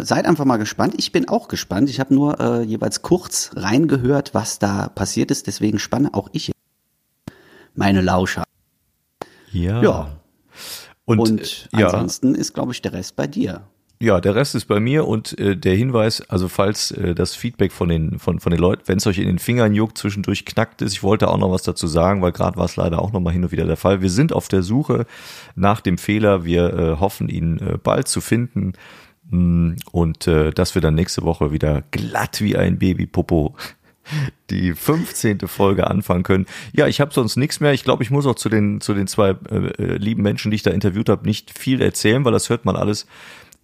seid 0.00 0.26
einfach 0.26 0.44
mal 0.44 0.56
gespannt. 0.56 0.94
Ich 0.98 1.12
bin 1.12 1.28
auch 1.28 1.48
gespannt. 1.48 1.88
Ich 1.88 2.00
habe 2.00 2.14
nur 2.14 2.40
äh, 2.40 2.62
jeweils 2.62 3.02
kurz 3.02 3.50
reingehört, 3.54 4.34
was 4.34 4.58
da 4.58 4.88
passiert 4.88 5.30
ist. 5.30 5.46
Deswegen 5.46 5.78
spanne 5.78 6.12
auch 6.14 6.28
ich 6.32 6.52
meine 7.74 8.00
Lauscher. 8.00 8.44
Ja. 9.52 9.82
Ja. 9.82 10.18
Und, 11.04 11.18
Und 11.18 11.68
ja. 11.72 11.86
ansonsten 11.86 12.34
ist, 12.34 12.52
glaube 12.52 12.72
ich, 12.72 12.82
der 12.82 12.92
Rest 12.92 13.16
bei 13.16 13.26
dir. 13.26 13.62
Ja, 14.02 14.20
der 14.20 14.34
Rest 14.34 14.56
ist 14.56 14.64
bei 14.64 14.80
mir 14.80 15.06
und 15.06 15.38
äh, 15.38 15.56
der 15.56 15.76
Hinweis, 15.76 16.28
also 16.28 16.48
falls 16.48 16.90
äh, 16.90 17.14
das 17.14 17.36
Feedback 17.36 17.70
von 17.70 17.88
den 17.88 18.18
von 18.18 18.40
von 18.40 18.50
den 18.50 18.58
Leuten, 18.58 18.82
wenn 18.86 18.98
es 18.98 19.06
euch 19.06 19.18
in 19.18 19.28
den 19.28 19.38
Fingern 19.38 19.74
juckt, 19.74 19.96
zwischendurch 19.96 20.44
knackt 20.44 20.82
ist, 20.82 20.94
ich 20.94 21.04
wollte 21.04 21.28
auch 21.28 21.38
noch 21.38 21.52
was 21.52 21.62
dazu 21.62 21.86
sagen, 21.86 22.20
weil 22.20 22.32
gerade 22.32 22.56
war 22.56 22.64
es 22.64 22.74
leider 22.74 23.00
auch 23.00 23.12
noch 23.12 23.20
mal 23.20 23.32
hin 23.32 23.44
und 23.44 23.52
wieder 23.52 23.64
der 23.64 23.76
Fall. 23.76 24.02
Wir 24.02 24.10
sind 24.10 24.32
auf 24.32 24.48
der 24.48 24.64
Suche 24.64 25.06
nach 25.54 25.80
dem 25.80 25.98
Fehler. 25.98 26.44
Wir 26.44 26.74
äh, 26.74 26.96
hoffen 26.98 27.28
ihn 27.28 27.60
äh, 27.60 27.78
bald 27.80 28.08
zu 28.08 28.20
finden 28.20 28.72
mh, 29.30 29.38
mm, 29.38 29.76
und 29.92 30.26
äh, 30.26 30.50
dass 30.50 30.74
wir 30.74 30.82
dann 30.82 30.96
nächste 30.96 31.22
Woche 31.22 31.52
wieder 31.52 31.84
glatt 31.92 32.40
wie 32.40 32.56
ein 32.56 32.80
Babypopo 32.80 33.54
die 34.50 34.72
15. 34.72 35.46
Folge 35.46 35.88
anfangen 35.88 36.24
können. 36.24 36.46
Ja, 36.72 36.88
ich 36.88 37.00
habe 37.00 37.14
sonst 37.14 37.36
nichts 37.36 37.60
mehr. 37.60 37.72
Ich 37.72 37.84
glaube, 37.84 38.02
ich 38.02 38.10
muss 38.10 38.26
auch 38.26 38.34
zu 38.34 38.48
den 38.48 38.80
zu 38.80 38.94
den 38.94 39.06
zwei 39.06 39.36
äh, 39.48 39.54
äh, 39.54 39.96
lieben 39.96 40.24
Menschen, 40.24 40.50
die 40.50 40.56
ich 40.56 40.64
da 40.64 40.72
interviewt 40.72 41.08
habe, 41.08 41.24
nicht 41.24 41.56
viel 41.56 41.80
erzählen, 41.80 42.24
weil 42.24 42.32
das 42.32 42.50
hört 42.50 42.64
man 42.64 42.74
alles 42.74 43.06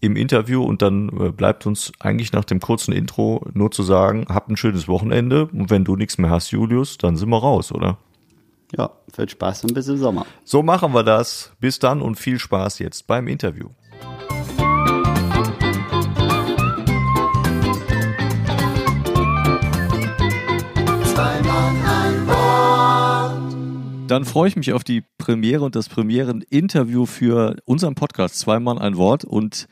im 0.00 0.16
Interview 0.16 0.62
und 0.62 0.82
dann 0.82 1.08
äh, 1.08 1.30
bleibt 1.30 1.66
uns 1.66 1.92
eigentlich 1.98 2.32
nach 2.32 2.44
dem 2.44 2.60
kurzen 2.60 2.92
Intro 2.92 3.44
nur 3.52 3.70
zu 3.70 3.82
sagen, 3.82 4.26
habt 4.28 4.48
ein 4.48 4.56
schönes 4.56 4.86
Wochenende 4.88 5.46
und 5.46 5.70
wenn 5.70 5.84
du 5.84 5.96
nichts 5.96 6.18
mehr 6.18 6.30
hast, 6.30 6.50
Julius, 6.50 6.98
dann 6.98 7.16
sind 7.16 7.28
wir 7.30 7.38
raus, 7.38 7.72
oder? 7.72 7.98
Ja, 8.76 8.90
viel 9.12 9.28
Spaß 9.28 9.64
und 9.64 9.74
bis 9.74 9.88
im 9.88 9.96
Sommer. 9.96 10.26
So 10.44 10.62
machen 10.62 10.92
wir 10.92 11.02
das. 11.02 11.52
Bis 11.58 11.78
dann 11.78 12.02
und 12.02 12.16
viel 12.16 12.38
Spaß 12.38 12.78
jetzt 12.80 13.06
beim 13.06 13.26
Interview. 13.26 13.70
Dann 24.08 24.24
freue 24.24 24.48
ich 24.48 24.56
mich 24.56 24.72
auf 24.72 24.84
die 24.84 25.02
Premiere 25.18 25.62
und 25.62 25.76
das 25.76 25.90
Premieren-Interview 25.90 27.04
für 27.04 27.56
unseren 27.66 27.94
Podcast 27.94 28.38
Zwei 28.38 28.58
Mann 28.58 28.78
ein 28.78 28.96
Wort 28.96 29.22
und 29.22 29.68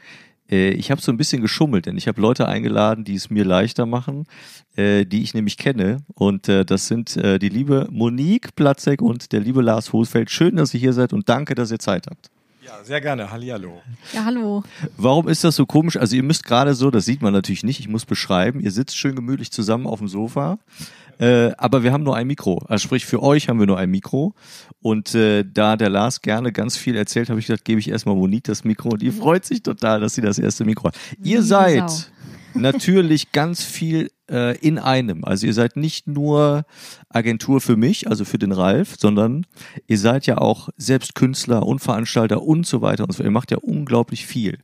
äh, 0.50 0.73
ich 0.73 0.90
habe 0.90 1.00
so 1.00 1.11
ein 1.11 1.16
bisschen 1.16 1.40
geschummelt, 1.40 1.87
denn 1.87 1.97
ich 1.97 2.07
habe 2.07 2.21
Leute 2.21 2.47
eingeladen, 2.47 3.02
die 3.02 3.14
es 3.14 3.31
mir 3.31 3.47
leichter 3.47 3.87
machen, 3.87 4.26
äh, 4.76 5.07
die 5.07 5.23
ich 5.23 5.33
nämlich 5.33 5.57
kenne. 5.57 6.02
Und 6.14 6.50
äh, 6.50 6.66
das 6.66 6.87
sind 6.87 7.16
äh, 7.16 7.38
die 7.38 7.49
liebe 7.49 7.88
Monique 7.90 8.55
Platzek 8.55 9.00
und 9.00 9.33
der 9.33 9.40
liebe 9.40 9.62
Lars 9.62 9.95
Hosfeld. 9.95 10.31
Schön, 10.31 10.57
dass 10.57 10.75
ihr 10.75 10.81
hier 10.81 10.93
seid 10.93 11.14
und 11.14 11.31
danke, 11.31 11.55
dass 11.55 11.71
ihr 11.71 11.78
Zeit 11.78 12.07
habt. 12.07 12.31
Ja, 12.66 12.82
sehr 12.82 13.00
gerne. 13.00 13.30
Hallihallo. 13.30 13.80
Ja, 14.12 14.25
hallo. 14.25 14.64
Warum 14.96 15.28
ist 15.28 15.44
das 15.44 15.54
so 15.54 15.66
komisch? 15.66 15.96
Also 15.96 16.16
ihr 16.16 16.25
müsst 16.25 16.44
gerade 16.44 16.75
so, 16.75 16.90
das 16.90 17.04
sieht 17.04 17.23
man 17.23 17.32
natürlich 17.32 17.62
nicht, 17.62 17.78
ich 17.78 17.88
muss 17.88 18.04
beschreiben, 18.04 18.58
ihr 18.58 18.73
sitzt 18.73 18.96
schön 18.96 19.14
gemütlich 19.14 19.52
zusammen 19.52 19.87
auf 19.87 20.00
dem 20.00 20.08
Sofa, 20.08 20.58
äh, 21.20 21.52
aber 21.58 21.85
wir 21.85 21.92
haben 21.92 22.02
nur 22.02 22.16
ein 22.16 22.26
Mikro. 22.26 22.64
Also 22.66 22.82
sprich, 22.82 23.06
für 23.06 23.23
euch 23.23 23.49
haben 23.49 23.61
wir 23.61 23.68
nur 23.68 23.78
ein 23.78 23.88
Mikro. 23.88 24.35
Und 24.82 25.14
äh, 25.14 25.44
da 25.44 25.76
der 25.76 25.90
Lars 25.90 26.23
gerne 26.23 26.50
ganz 26.50 26.76
viel 26.76 26.96
erzählt, 26.96 27.30
habe 27.30 27.38
ich 27.38 27.46
gedacht, 27.46 27.64
gebe 27.64 27.78
ich 27.78 27.88
erstmal 27.88 28.16
Monique 28.16 28.44
das 28.44 28.64
Mikro. 28.64 28.90
Und 28.90 29.02
die 29.02 29.12
freut 29.12 29.44
sich 29.44 29.62
total, 29.62 30.00
dass 30.00 30.16
sie 30.16 30.20
das 30.20 30.40
erste 30.40 30.64
Mikro 30.64 30.88
hat. 30.88 30.96
Ihr 31.23 31.44
seid 31.44 31.88
Sau. 31.88 32.06
Natürlich 32.57 33.33
ganz 33.33 33.63
viel 33.63 34.11
äh, 34.31 34.57
in 34.59 34.79
einem. 34.79 35.25
Also 35.25 35.47
ihr 35.47 35.55
seid 35.55 35.77
nicht 35.77 36.07
nur 36.07 36.65
Agentur 37.09 37.61
für 37.61 37.77
mich, 37.77 38.09
also 38.09 38.25
für 38.25 38.39
den 38.39 38.53
Ralf, 38.53 38.97
sondern 38.99 39.47
ihr 39.87 39.99
seid 39.99 40.27
ja 40.27 40.39
auch 40.39 40.69
selbst 40.77 41.15
Künstler 41.15 41.67
und 41.67 41.81
Veranstalter 41.81 42.43
und 42.43 42.67
so 42.67 42.83
weiter 42.83 43.05
und 43.05 43.13
so. 43.13 43.23
Ihr 43.23 43.31
macht 43.31 43.51
ja 43.51 43.59
unglaublich 43.59 44.27
viel. 44.27 44.59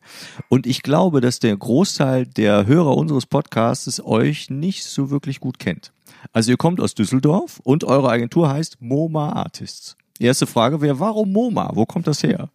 Und 0.48 0.66
ich 0.66 0.82
glaube, 0.82 1.20
dass 1.20 1.38
der 1.38 1.56
Großteil 1.56 2.26
der 2.26 2.66
Hörer 2.66 2.96
unseres 2.96 3.26
Podcasts 3.26 4.00
euch 4.04 4.50
nicht 4.50 4.84
so 4.84 5.10
wirklich 5.10 5.40
gut 5.40 5.58
kennt. 5.58 5.92
Also 6.32 6.50
ihr 6.52 6.56
kommt 6.56 6.80
aus 6.80 6.94
Düsseldorf 6.94 7.60
und 7.64 7.84
eure 7.84 8.10
Agentur 8.10 8.48
heißt 8.48 8.80
MoMA 8.80 9.32
Artists. 9.32 9.96
Erste 10.18 10.46
Frage 10.46 10.80
wäre, 10.80 11.00
warum 11.00 11.32
MoMA? 11.32 11.70
Wo 11.74 11.84
kommt 11.84 12.06
das 12.06 12.22
her? 12.22 12.48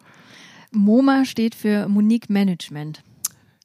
MoMA 0.72 1.25
steht 1.25 1.56
für 1.56 1.88
Monique 1.88 2.29
Management. 2.29 3.03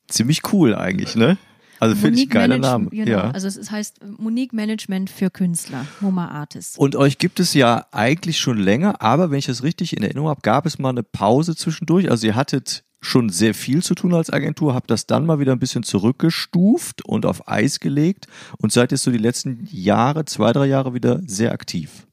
Ziemlich 0.08 0.40
cool 0.52 0.74
eigentlich, 0.74 1.14
ne? 1.14 1.38
Also 1.82 1.96
finde 1.96 2.20
ich 2.20 2.30
geiler 2.30 2.58
Name. 2.58 2.90
Genau. 2.90 3.10
Ja. 3.10 3.30
Also 3.32 3.48
es 3.48 3.68
heißt 3.68 4.02
Monique 4.16 4.52
Management 4.52 5.10
für 5.10 5.30
Künstler, 5.30 5.84
MoMA 6.00 6.28
Artists. 6.28 6.78
Und 6.78 6.94
euch 6.94 7.18
gibt 7.18 7.40
es 7.40 7.54
ja 7.54 7.86
eigentlich 7.90 8.38
schon 8.38 8.56
länger, 8.56 9.02
aber 9.02 9.32
wenn 9.32 9.40
ich 9.40 9.46
das 9.46 9.64
richtig 9.64 9.96
in 9.96 10.04
Erinnerung 10.04 10.28
habe, 10.28 10.42
gab 10.42 10.64
es 10.64 10.78
mal 10.78 10.90
eine 10.90 11.02
Pause 11.02 11.56
zwischendurch. 11.56 12.08
Also 12.08 12.28
ihr 12.28 12.36
hattet 12.36 12.84
schon 13.00 13.30
sehr 13.30 13.52
viel 13.52 13.82
zu 13.82 13.96
tun 13.96 14.14
als 14.14 14.30
Agentur, 14.30 14.74
habt 14.74 14.92
das 14.92 15.08
dann 15.08 15.26
mal 15.26 15.40
wieder 15.40 15.50
ein 15.50 15.58
bisschen 15.58 15.82
zurückgestuft 15.82 17.04
und 17.04 17.26
auf 17.26 17.48
Eis 17.48 17.80
gelegt 17.80 18.28
und 18.58 18.70
seid 18.70 18.92
jetzt 18.92 19.02
so 19.02 19.10
die 19.10 19.18
letzten 19.18 19.66
Jahre, 19.72 20.24
zwei, 20.24 20.52
drei 20.52 20.66
Jahre 20.66 20.94
wieder 20.94 21.20
sehr 21.26 21.50
aktiv. 21.50 22.06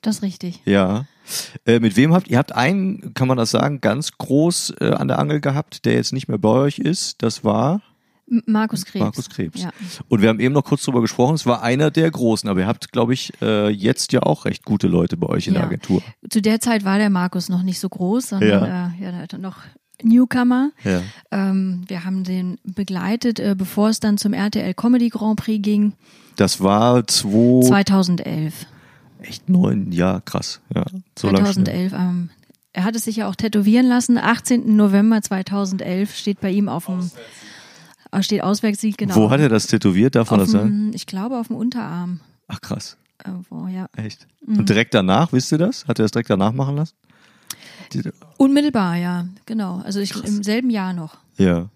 Das 0.00 0.18
ist 0.18 0.22
richtig. 0.22 0.60
Ja. 0.64 1.06
Äh, 1.66 1.80
mit 1.80 1.96
wem 1.96 2.14
habt 2.14 2.28
ihr? 2.28 2.38
habt 2.38 2.52
einen, 2.52 3.14
kann 3.14 3.26
man 3.26 3.36
das 3.36 3.50
sagen, 3.50 3.80
ganz 3.80 4.12
groß 4.16 4.74
äh, 4.80 4.90
an 4.90 5.08
der 5.08 5.18
Angel 5.18 5.40
gehabt, 5.40 5.84
der 5.86 5.94
jetzt 5.94 6.12
nicht 6.12 6.28
mehr 6.28 6.38
bei 6.38 6.50
euch 6.50 6.78
ist. 6.78 7.20
Das 7.20 7.42
war 7.42 7.82
Markus 8.46 8.84
Krebs. 8.84 9.02
Markus 9.02 9.28
Krebs. 9.30 9.62
Ja. 9.62 9.70
Und 10.08 10.20
wir 10.22 10.28
haben 10.28 10.40
eben 10.40 10.54
noch 10.54 10.64
kurz 10.64 10.82
drüber 10.84 11.00
gesprochen, 11.00 11.34
es 11.34 11.46
war 11.46 11.62
einer 11.62 11.90
der 11.90 12.10
Großen, 12.10 12.48
aber 12.48 12.60
ihr 12.60 12.66
habt, 12.66 12.92
glaube 12.92 13.14
ich, 13.14 13.32
äh, 13.40 13.68
jetzt 13.70 14.12
ja 14.12 14.22
auch 14.22 14.44
recht 14.44 14.64
gute 14.64 14.86
Leute 14.88 15.16
bei 15.16 15.26
euch 15.28 15.46
in 15.46 15.54
der 15.54 15.62
Ja. 15.62 15.66
Agentur. 15.68 16.02
Zu 16.28 16.42
der 16.42 16.60
Zeit 16.60 16.84
war 16.84 16.98
der 16.98 17.10
Markus 17.10 17.48
noch 17.48 17.62
nicht 17.62 17.80
so 17.80 17.88
groß, 17.88 18.28
sondern 18.30 18.48
Ja. 18.48 18.92
äh, 18.98 19.04
ja, 19.04 19.10
der 19.12 19.20
hatte 19.22 19.38
noch 19.38 19.56
Newcomer. 20.02 20.70
Ja. 20.84 21.02
Ähm, 21.30 21.84
wir 21.88 22.04
haben 22.04 22.22
den 22.24 22.58
begleitet, 22.64 23.40
äh, 23.40 23.54
bevor 23.56 23.88
es 23.88 23.98
dann 24.00 24.16
zum 24.18 24.32
RTL 24.32 24.74
Comedy 24.74 25.08
Grand 25.08 25.40
Prix 25.40 25.62
ging, 25.62 25.94
Das 26.36 26.60
war 26.60 27.06
zwei, 27.06 27.62
2011. 27.62 28.66
echt 29.22 29.48
neun, 29.48 29.90
ja, 29.90 30.20
krass. 30.24 30.60
Ja, 30.74 30.84
so 31.18 31.28
lang 31.30 31.36
schnell. 31.52 31.90
2011. 31.90 31.92
Ähm, 31.94 32.30
er 32.72 32.84
hat 32.84 32.94
es 32.94 33.04
sich 33.04 33.16
ja 33.16 33.28
auch 33.28 33.34
tätowieren 33.34 33.86
lassen. 33.88 34.18
18. 34.18 34.76
November 34.76 35.20
2011 35.20 36.14
steht 36.16 36.40
bei 36.40 36.50
ihm 36.52 36.68
auf 36.68 36.86
dem 36.86 37.00
äh, 37.00 37.02
steht 38.22 38.42
Auswärtssieg 38.42 38.96
genau. 38.98 39.14
Wo 39.14 39.30
hat 39.30 39.40
er 39.40 39.48
das 39.48 39.66
tätowiert, 39.66 40.14
darf 40.14 40.30
man 40.30 40.40
das 40.40 40.50
sagen? 40.50 40.92
Ich 40.94 41.06
glaube 41.06 41.38
auf 41.38 41.48
dem 41.48 41.56
Unterarm. 41.56 42.20
Ach 42.46 42.60
krass, 42.60 42.96
Irgendwo, 43.26 43.66
ja. 43.68 43.88
echt. 43.96 44.26
Mhm. 44.46 44.58
Und 44.58 44.68
direkt 44.68 44.94
danach, 44.94 45.32
wisst 45.32 45.52
ihr 45.52 45.58
das? 45.58 45.86
Hat 45.86 45.98
er 45.98 46.04
das 46.04 46.12
direkt 46.12 46.30
danach 46.30 46.52
machen 46.52 46.76
lassen? 46.76 46.94
Unmittelbar, 48.36 48.96
ja, 48.96 49.26
genau. 49.46 49.80
Also 49.84 50.00
ich, 50.00 50.14
im 50.24 50.42
selben 50.42 50.70
Jahr 50.70 50.92
noch. 50.92 51.16
ja. 51.36 51.68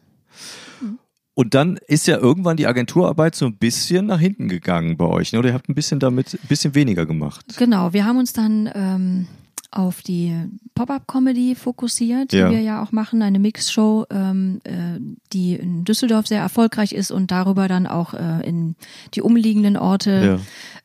Und 1.34 1.54
dann 1.54 1.78
ist 1.86 2.06
ja 2.06 2.18
irgendwann 2.18 2.58
die 2.58 2.66
Agenturarbeit 2.66 3.34
so 3.34 3.46
ein 3.46 3.56
bisschen 3.56 4.04
nach 4.04 4.20
hinten 4.20 4.48
gegangen 4.48 4.98
bei 4.98 5.06
euch, 5.06 5.32
ne? 5.32 5.38
Oder 5.38 5.48
ihr 5.48 5.54
habt 5.54 5.66
ein 5.70 5.74
bisschen 5.74 5.98
damit, 5.98 6.34
ein 6.34 6.46
bisschen 6.46 6.74
weniger 6.74 7.06
gemacht. 7.06 7.56
Genau, 7.56 7.94
wir 7.94 8.04
haben 8.04 8.18
uns 8.18 8.34
dann 8.34 8.70
ähm, 8.74 9.26
auf 9.72 10.02
die 10.02 10.36
Pop-up-Comedy 10.74 11.54
fokussiert, 11.54 12.32
Ja. 12.32 12.48
die 12.48 12.54
wir 12.56 12.62
ja 12.62 12.82
auch 12.82 12.92
machen, 12.92 13.22
eine 13.22 13.38
Mixshow, 13.38 14.04
ähm, 14.10 14.60
äh, 14.64 15.00
die 15.32 15.54
in 15.54 15.84
Düsseldorf 15.84 16.26
sehr 16.26 16.40
erfolgreich 16.40 16.92
ist 16.92 17.10
und 17.10 17.30
darüber 17.30 17.68
dann 17.68 17.86
auch 17.86 18.14
äh, 18.14 18.46
in 18.46 18.74
die 19.14 19.22
umliegenden 19.22 19.76
Orte 19.76 20.40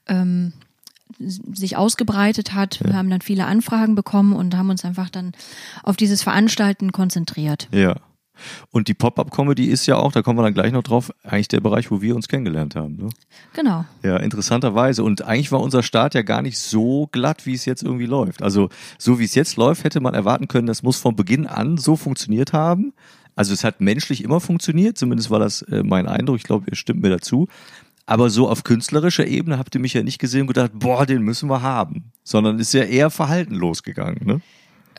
ähm, 0.07 0.53
s- 1.19 1.41
sich 1.53 1.75
ausgebreitet 1.77 2.53
hat. 2.53 2.79
Wir 2.83 2.95
haben 2.95 3.09
dann 3.09 3.21
viele 3.21 3.45
Anfragen 3.45 3.95
bekommen 3.95 4.33
und 4.33 4.55
haben 4.55 4.69
uns 4.69 4.85
einfach 4.85 5.09
dann 5.09 5.33
auf 5.83 5.97
dieses 5.97 6.23
Veranstalten 6.23 6.91
konzentriert. 6.91 7.67
Ja. 7.71 7.97
Und 8.71 8.87
die 8.87 8.93
Pop-Up-Comedy 8.93 9.65
ist 9.65 9.85
ja 9.85 9.97
auch, 9.97 10.11
da 10.11 10.21
kommen 10.21 10.39
wir 10.39 10.43
dann 10.43 10.53
gleich 10.53 10.71
noch 10.71 10.83
drauf, 10.83 11.11
eigentlich 11.23 11.47
der 11.47 11.61
Bereich, 11.61 11.91
wo 11.91 12.01
wir 12.01 12.15
uns 12.15 12.27
kennengelernt 12.27 12.75
haben. 12.75 12.95
Ne? 12.97 13.09
Genau. 13.53 13.85
Ja, 14.03 14.17
interessanterweise. 14.17 15.03
Und 15.03 15.23
eigentlich 15.23 15.51
war 15.51 15.61
unser 15.61 15.83
Start 15.83 16.13
ja 16.13 16.21
gar 16.21 16.41
nicht 16.41 16.57
so 16.57 17.07
glatt, 17.11 17.45
wie 17.45 17.53
es 17.53 17.65
jetzt 17.65 17.83
irgendwie 17.83 18.05
läuft. 18.05 18.41
Also 18.41 18.69
so 18.97 19.19
wie 19.19 19.25
es 19.25 19.35
jetzt 19.35 19.57
läuft, 19.57 19.83
hätte 19.83 19.99
man 19.99 20.13
erwarten 20.13 20.47
können, 20.47 20.67
das 20.67 20.83
muss 20.83 20.97
von 20.97 21.15
Beginn 21.15 21.47
an 21.47 21.77
so 21.77 21.95
funktioniert 21.95 22.53
haben. 22.53 22.93
Also 23.35 23.53
es 23.53 23.63
hat 23.63 23.81
menschlich 23.81 24.23
immer 24.23 24.39
funktioniert, 24.39 24.97
zumindest 24.97 25.29
war 25.29 25.39
das 25.39 25.61
äh, 25.61 25.83
mein 25.83 26.07
Eindruck. 26.07 26.37
Ich 26.37 26.43
glaube, 26.43 26.65
ihr 26.69 26.75
stimmt 26.75 27.03
mir 27.03 27.09
dazu. 27.09 27.47
Aber 28.07 28.29
so 28.29 28.49
auf 28.49 28.63
künstlerischer 28.63 29.27
Ebene 29.27 29.59
habt 29.59 29.75
ihr 29.75 29.81
mich 29.81 29.93
ja 29.93 30.01
nicht 30.01 30.17
gesehen 30.17 30.41
und 30.41 30.47
gedacht, 30.47 30.71
boah, 30.73 31.05
den 31.05 31.21
müssen 31.21 31.49
wir 31.49 31.61
haben. 31.61 32.11
Sondern 32.23 32.57
ist 32.57 32.73
ja 32.73 32.83
eher 32.83 33.09
verhalten 33.09 33.53
losgegangen. 33.53 34.25
Ne? 34.25 34.41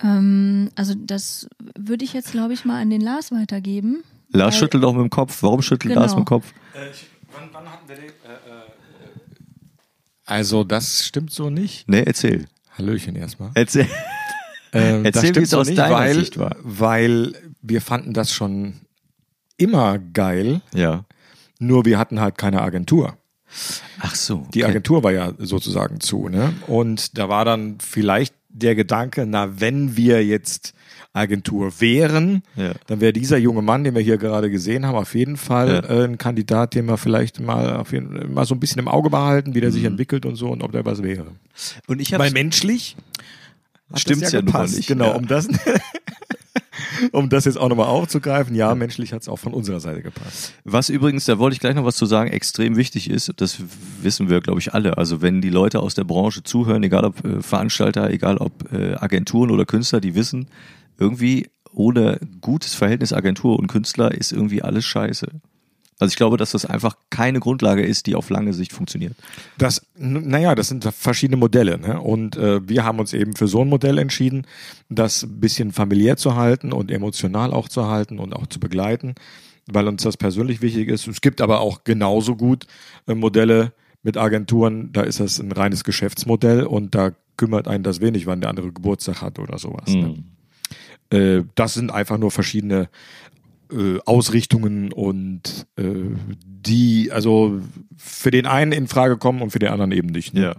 Ähm, 0.02 0.70
also 0.76 0.94
das 0.94 1.48
würde 1.76 2.04
ich 2.04 2.12
jetzt, 2.12 2.32
glaube 2.32 2.52
ich, 2.54 2.64
mal 2.64 2.80
an 2.80 2.90
den 2.90 3.00
Lars 3.00 3.32
weitergeben. 3.32 4.02
Lars 4.30 4.54
Weil- 4.54 4.60
schüttelt 4.60 4.84
auch 4.84 4.92
mit 4.92 5.02
dem 5.02 5.10
Kopf. 5.10 5.42
Warum 5.42 5.62
schüttelt 5.62 5.90
Genau. 5.90 6.00
Lars 6.02 6.12
mit 6.12 6.24
dem 6.24 6.26
Kopf? 6.26 6.52
wann, 7.32 7.48
wann 7.52 7.70
hatten 7.70 7.88
wir 7.88 7.96
den? 7.96 8.10
Also, 10.24 10.62
das 10.64 11.06
stimmt 11.06 11.30
so 11.32 11.48
nicht. 11.50 11.88
Nee, 11.88 12.02
erzähl. 12.02 12.46
Hallöchen 12.76 13.16
erstmal. 13.16 13.50
Erzähl. 13.54 13.88
Ähm, 14.74 15.02
das 15.02 15.14
Erzähl, 15.14 15.22
wie 15.30 15.32
stimmt 15.32 15.48
so 15.48 15.58
aus 15.60 15.66
nicht, 15.68 15.78
deiner 15.78 15.94
weil, 15.94 16.14
Sicht 16.14 16.36
war. 16.38 16.54
Weil 16.62 17.32
wir 17.62 17.80
fanden 17.80 18.12
das 18.12 18.34
schon 18.34 18.74
immer 19.56 19.98
geil, 19.98 20.60
Ja. 20.74 21.06
nur 21.58 21.86
wir 21.86 21.98
hatten 21.98 22.20
halt 22.20 22.36
keine 22.36 22.60
Agentur. 22.60 23.16
Ach 23.98 24.14
so. 24.14 24.46
Die 24.52 24.62
okay. 24.64 24.70
Agentur 24.72 25.02
war 25.02 25.12
ja 25.12 25.32
sozusagen 25.38 26.00
zu, 26.00 26.28
ne? 26.28 26.52
Und 26.66 27.16
da 27.16 27.30
war 27.30 27.46
dann 27.46 27.78
vielleicht 27.80 28.34
der 28.48 28.74
Gedanke, 28.74 29.26
na, 29.26 29.60
wenn 29.60 29.96
wir 29.96 30.24
jetzt 30.24 30.74
Agentur 31.12 31.80
wären, 31.80 32.42
Ja. 32.56 32.72
dann 32.86 33.00
wäre 33.00 33.12
dieser 33.12 33.38
junge 33.38 33.62
Mann, 33.62 33.84
den 33.84 33.94
wir 33.94 34.02
hier 34.02 34.18
gerade 34.18 34.50
gesehen 34.50 34.86
haben, 34.86 34.96
auf 34.96 35.14
jeden 35.14 35.36
Fall 35.36 35.68
Ja. 35.88 35.90
äh, 35.90 36.04
ein 36.04 36.18
Kandidat, 36.18 36.74
den 36.74 36.86
wir 36.86 36.96
vielleicht 36.96 37.40
mal 37.40 37.76
auf 37.76 37.92
jeden, 37.92 38.32
mal 38.32 38.44
so 38.46 38.54
ein 38.54 38.60
bisschen 38.60 38.78
im 38.78 38.88
Auge 38.88 39.10
behalten, 39.10 39.54
wie 39.54 39.60
der 39.60 39.70
Mhm. 39.70 39.74
sich 39.74 39.84
entwickelt 39.84 40.26
und 40.26 40.36
so 40.36 40.48
und 40.50 40.62
ob 40.62 40.72
der 40.72 40.84
was 40.84 41.02
wäre. 41.02 41.26
Und 41.86 42.00
ich 42.00 42.12
Weil 42.12 42.30
menschlich 42.30 42.96
Stimmt's 43.94 44.32
ja 44.32 44.40
mal 44.42 44.46
gepasst. 44.46 44.76
nicht, 44.76 44.86
Genau, 44.88 45.06
ja. 45.06 45.14
um 45.16 45.26
das 45.26 45.48
um 47.12 47.28
das 47.28 47.44
jetzt 47.44 47.58
auch 47.58 47.68
nochmal 47.68 47.86
aufzugreifen, 47.86 48.54
ja, 48.54 48.74
menschlich 48.74 49.12
hat 49.12 49.22
es 49.22 49.28
auch 49.28 49.38
von 49.38 49.52
unserer 49.52 49.80
Seite 49.80 50.02
gepasst. 50.02 50.52
Was 50.64 50.88
übrigens, 50.88 51.24
da 51.24 51.38
wollte 51.38 51.54
ich 51.54 51.60
gleich 51.60 51.74
noch 51.74 51.84
was 51.84 51.96
zu 51.96 52.06
sagen, 52.06 52.30
extrem 52.30 52.76
wichtig 52.76 53.10
ist, 53.10 53.32
das 53.36 53.58
wissen 54.02 54.28
wir, 54.28 54.40
glaube 54.40 54.60
ich, 54.60 54.74
alle. 54.74 54.98
Also 54.98 55.22
wenn 55.22 55.40
die 55.40 55.50
Leute 55.50 55.80
aus 55.80 55.94
der 55.94 56.04
Branche 56.04 56.42
zuhören, 56.42 56.82
egal 56.82 57.04
ob 57.04 57.24
äh, 57.24 57.42
Veranstalter, 57.42 58.10
egal 58.10 58.38
ob 58.38 58.72
äh, 58.72 58.94
Agenturen 58.94 59.50
oder 59.50 59.64
Künstler, 59.64 60.00
die 60.00 60.14
wissen, 60.14 60.48
irgendwie 60.98 61.48
ohne 61.72 62.18
gutes 62.40 62.74
Verhältnis 62.74 63.12
Agentur 63.12 63.58
und 63.58 63.68
Künstler 63.68 64.12
ist 64.12 64.32
irgendwie 64.32 64.62
alles 64.62 64.84
scheiße. 64.84 65.28
Also 65.98 66.12
ich 66.12 66.16
glaube, 66.16 66.36
dass 66.36 66.52
das 66.52 66.64
einfach 66.64 66.96
keine 67.10 67.40
Grundlage 67.40 67.84
ist, 67.84 68.06
die 68.06 68.14
auf 68.14 68.30
lange 68.30 68.52
Sicht 68.52 68.72
funktioniert. 68.72 69.14
Das, 69.58 69.86
naja, 69.96 70.54
das 70.54 70.68
sind 70.68 70.84
verschiedene 70.84 71.36
Modelle. 71.36 71.78
Ne? 71.78 72.00
Und 72.00 72.36
äh, 72.36 72.66
wir 72.68 72.84
haben 72.84 73.00
uns 73.00 73.12
eben 73.12 73.34
für 73.34 73.48
so 73.48 73.62
ein 73.62 73.68
Modell 73.68 73.98
entschieden, 73.98 74.46
das 74.88 75.24
ein 75.24 75.40
bisschen 75.40 75.72
familiär 75.72 76.16
zu 76.16 76.36
halten 76.36 76.72
und 76.72 76.90
emotional 76.90 77.52
auch 77.52 77.68
zu 77.68 77.86
halten 77.86 78.18
und 78.18 78.34
auch 78.34 78.46
zu 78.46 78.60
begleiten, 78.60 79.16
weil 79.66 79.88
uns 79.88 80.04
das 80.04 80.16
persönlich 80.16 80.62
wichtig 80.62 80.88
ist. 80.88 81.08
Es 81.08 81.20
gibt 81.20 81.40
aber 81.40 81.60
auch 81.60 81.82
genauso 81.82 82.36
gut 82.36 82.66
äh, 83.06 83.14
Modelle 83.14 83.72
mit 84.02 84.16
Agenturen, 84.16 84.92
da 84.92 85.02
ist 85.02 85.18
das 85.18 85.40
ein 85.40 85.50
reines 85.50 85.82
Geschäftsmodell 85.82 86.62
und 86.62 86.94
da 86.94 87.10
kümmert 87.36 87.66
einen 87.66 87.82
das 87.82 88.00
wenig, 88.00 88.26
wann 88.26 88.40
der 88.40 88.50
andere 88.50 88.72
Geburtstag 88.72 89.20
hat 89.20 89.40
oder 89.40 89.58
sowas. 89.58 89.88
Ne? 89.88 90.22
Äh, 91.10 91.44
das 91.56 91.74
sind 91.74 91.90
einfach 91.90 92.18
nur 92.18 92.30
verschiedene 92.30 92.88
äh, 93.72 93.98
Ausrichtungen 94.04 94.92
und 94.92 95.66
äh, 95.76 95.84
die 96.44 97.10
also 97.12 97.60
für 97.96 98.30
den 98.30 98.46
einen 98.46 98.72
in 98.72 98.88
Frage 98.88 99.16
kommen 99.16 99.42
und 99.42 99.50
für 99.50 99.58
den 99.58 99.70
anderen 99.70 99.92
eben 99.92 100.08
nicht. 100.08 100.34
Ne? 100.34 100.42
Ja. 100.42 100.56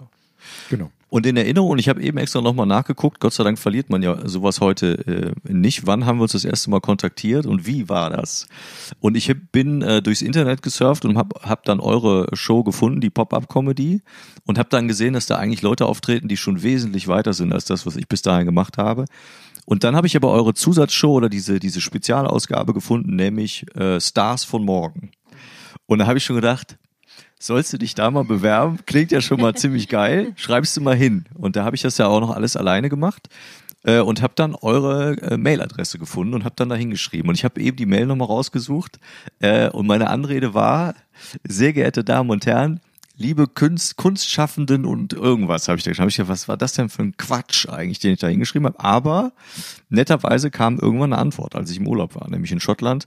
Genau. 0.70 0.92
Und 1.12 1.26
in 1.26 1.38
Erinnerung, 1.38 1.72
und 1.72 1.80
ich 1.80 1.90
habe 1.90 2.04
eben 2.04 2.20
extra 2.20 2.40
nochmal 2.40 2.68
nachgeguckt, 2.68 3.20
Gott 3.20 3.34
sei 3.34 3.44
Dank 3.44 3.58
verliert 3.58 3.90
man 3.90 4.04
ja 4.04 4.28
sowas 4.28 4.62
heute 4.62 5.34
äh, 5.48 5.52
nicht. 5.52 5.88
Wann 5.88 6.06
haben 6.06 6.20
wir 6.20 6.24
uns 6.24 6.34
das 6.34 6.46
erste 6.46 6.70
Mal 6.70 6.82
kontaktiert 6.82 7.48
und 7.48 7.66
wie 7.66 7.90
war 7.90 8.12
das? 8.12 8.48
Und 9.00 9.18
ich 9.18 9.34
bin 9.52 9.82
äh, 9.82 10.04
durchs 10.04 10.22
Internet 10.22 10.62
gesurft 10.62 11.06
und 11.06 11.18
habe 11.18 11.40
hab 11.42 11.64
dann 11.64 11.80
eure 11.80 12.28
Show 12.34 12.64
gefunden, 12.64 13.02
die 13.02 13.10
Pop-Up-Comedy, 13.10 14.02
und 14.46 14.60
habe 14.60 14.70
dann 14.70 14.88
gesehen, 14.88 15.14
dass 15.14 15.26
da 15.26 15.38
eigentlich 15.38 15.64
Leute 15.64 15.88
auftreten, 15.88 16.28
die 16.28 16.38
schon 16.38 16.62
wesentlich 16.62 17.08
weiter 17.08 17.34
sind 17.34 17.54
als 17.54 17.66
das, 17.66 17.88
was 17.88 17.96
ich 17.96 18.08
bis 18.08 18.22
dahin 18.22 18.46
gemacht 18.46 18.78
habe. 18.78 19.06
Und 19.70 19.84
dann 19.84 19.96
habe 19.96 20.08
ich 20.08 20.16
aber 20.16 20.32
eure 20.32 20.56
Zusatzshow 20.56 21.14
oder 21.14 21.30
diese, 21.30 21.60
diese 21.60 21.80
Spezialausgabe 21.80 22.74
gefunden, 22.74 23.16
nämlich 23.16 23.68
äh, 23.76 24.02
Stars 24.02 24.44
von 24.44 24.66
morgen. 24.66 25.12
Und 25.86 26.00
da 26.00 26.08
habe 26.08 26.18
ich 26.18 26.26
schon 26.26 26.38
gedacht, 26.38 26.80
sollst 27.40 27.72
du 27.72 27.78
dich 27.78 27.94
da 27.94 28.10
mal 28.10 28.24
bewerben? 28.24 28.80
Klingt 28.88 29.12
ja 29.12 29.22
schon 29.22 29.40
mal 29.40 29.54
ziemlich 29.56 29.88
geil. 29.88 30.34
Schreibst 30.38 30.76
du 30.76 30.82
mal 30.82 30.96
hin. 30.96 31.26
Und 31.36 31.56
da 31.56 31.66
habe 31.66 31.76
ich 31.76 31.84
das 31.84 32.00
ja 32.00 32.08
auch 32.08 32.20
noch 32.20 32.32
alles 32.32 32.56
alleine 32.56 32.90
gemacht 32.90 33.30
äh, 33.84 34.00
und 34.00 34.24
habe 34.24 34.34
dann 34.36 34.56
eure 34.56 35.12
äh, 35.22 35.38
Mailadresse 35.38 36.00
gefunden 36.00 36.34
und 36.34 36.46
habe 36.46 36.56
dann 36.56 36.70
da 36.70 36.76
hingeschrieben. 36.76 37.30
Und 37.30 37.36
ich 37.36 37.44
habe 37.44 37.62
eben 37.62 37.78
die 37.78 37.86
Mail 37.86 38.08
nochmal 38.08 38.28
rausgesucht 38.28 38.98
äh, 39.38 39.70
und 39.70 39.86
meine 39.86 40.10
Anrede 40.10 40.56
war, 40.56 40.96
sehr 41.48 41.74
geehrte 41.74 42.04
Damen 42.04 42.32
und 42.32 42.48
Herren, 42.48 42.80
liebe 43.20 43.48
Kunst, 43.48 43.98
Kunstschaffenden 43.98 44.86
und 44.86 45.14
irgendwas 45.14 45.68
habe 45.68 45.78
ich 45.78 45.84
da 45.84 45.92
geschrieben. 45.92 46.04
Hab 46.04 46.10
ich 46.10 46.16
gedacht, 46.16 46.32
was 46.32 46.48
war 46.48 46.58
das 46.58 46.74
denn 46.74 46.90
für 46.90 47.04
ein 47.04 47.18
Quatsch 47.18 47.68
eigentlich, 47.68 48.00
den 48.00 48.14
ich 48.14 48.20
da 48.20 48.28
hingeschrieben 48.28 48.66
habe? 48.66 48.80
Aber 48.80 49.34
netterweise 49.90 50.50
kam 50.50 50.80
irgendwann 50.80 51.14
eine 51.14 51.22
Antwort, 51.22 51.54
als 51.54 51.70
ich 51.70 51.78
im 51.78 51.88
Urlaub 51.88 52.16
war, 52.16 52.30
nämlich 52.30 52.52
in 52.52 52.62
Schottland. 52.62 53.06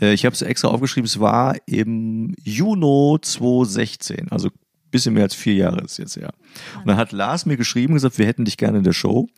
Äh, 0.00 0.12
ich 0.12 0.26
habe 0.26 0.34
es 0.34 0.42
extra 0.42 0.68
aufgeschrieben, 0.68 1.06
es 1.06 1.20
war 1.20 1.56
im 1.66 2.34
Juni 2.42 3.18
2016, 3.22 4.28
also 4.30 4.50
bisschen 4.90 5.14
mehr 5.14 5.22
als 5.22 5.34
vier 5.34 5.54
Jahre 5.54 5.80
ist 5.80 5.96
jetzt 5.96 6.16
her. 6.16 6.34
Und 6.78 6.88
dann 6.88 6.98
hat 6.98 7.12
Lars 7.12 7.46
mir 7.46 7.56
geschrieben, 7.56 7.94
gesagt, 7.94 8.18
wir 8.18 8.26
hätten 8.26 8.44
dich 8.44 8.58
gerne 8.58 8.78
in 8.78 8.84
der 8.84 8.92
Show. 8.92 9.28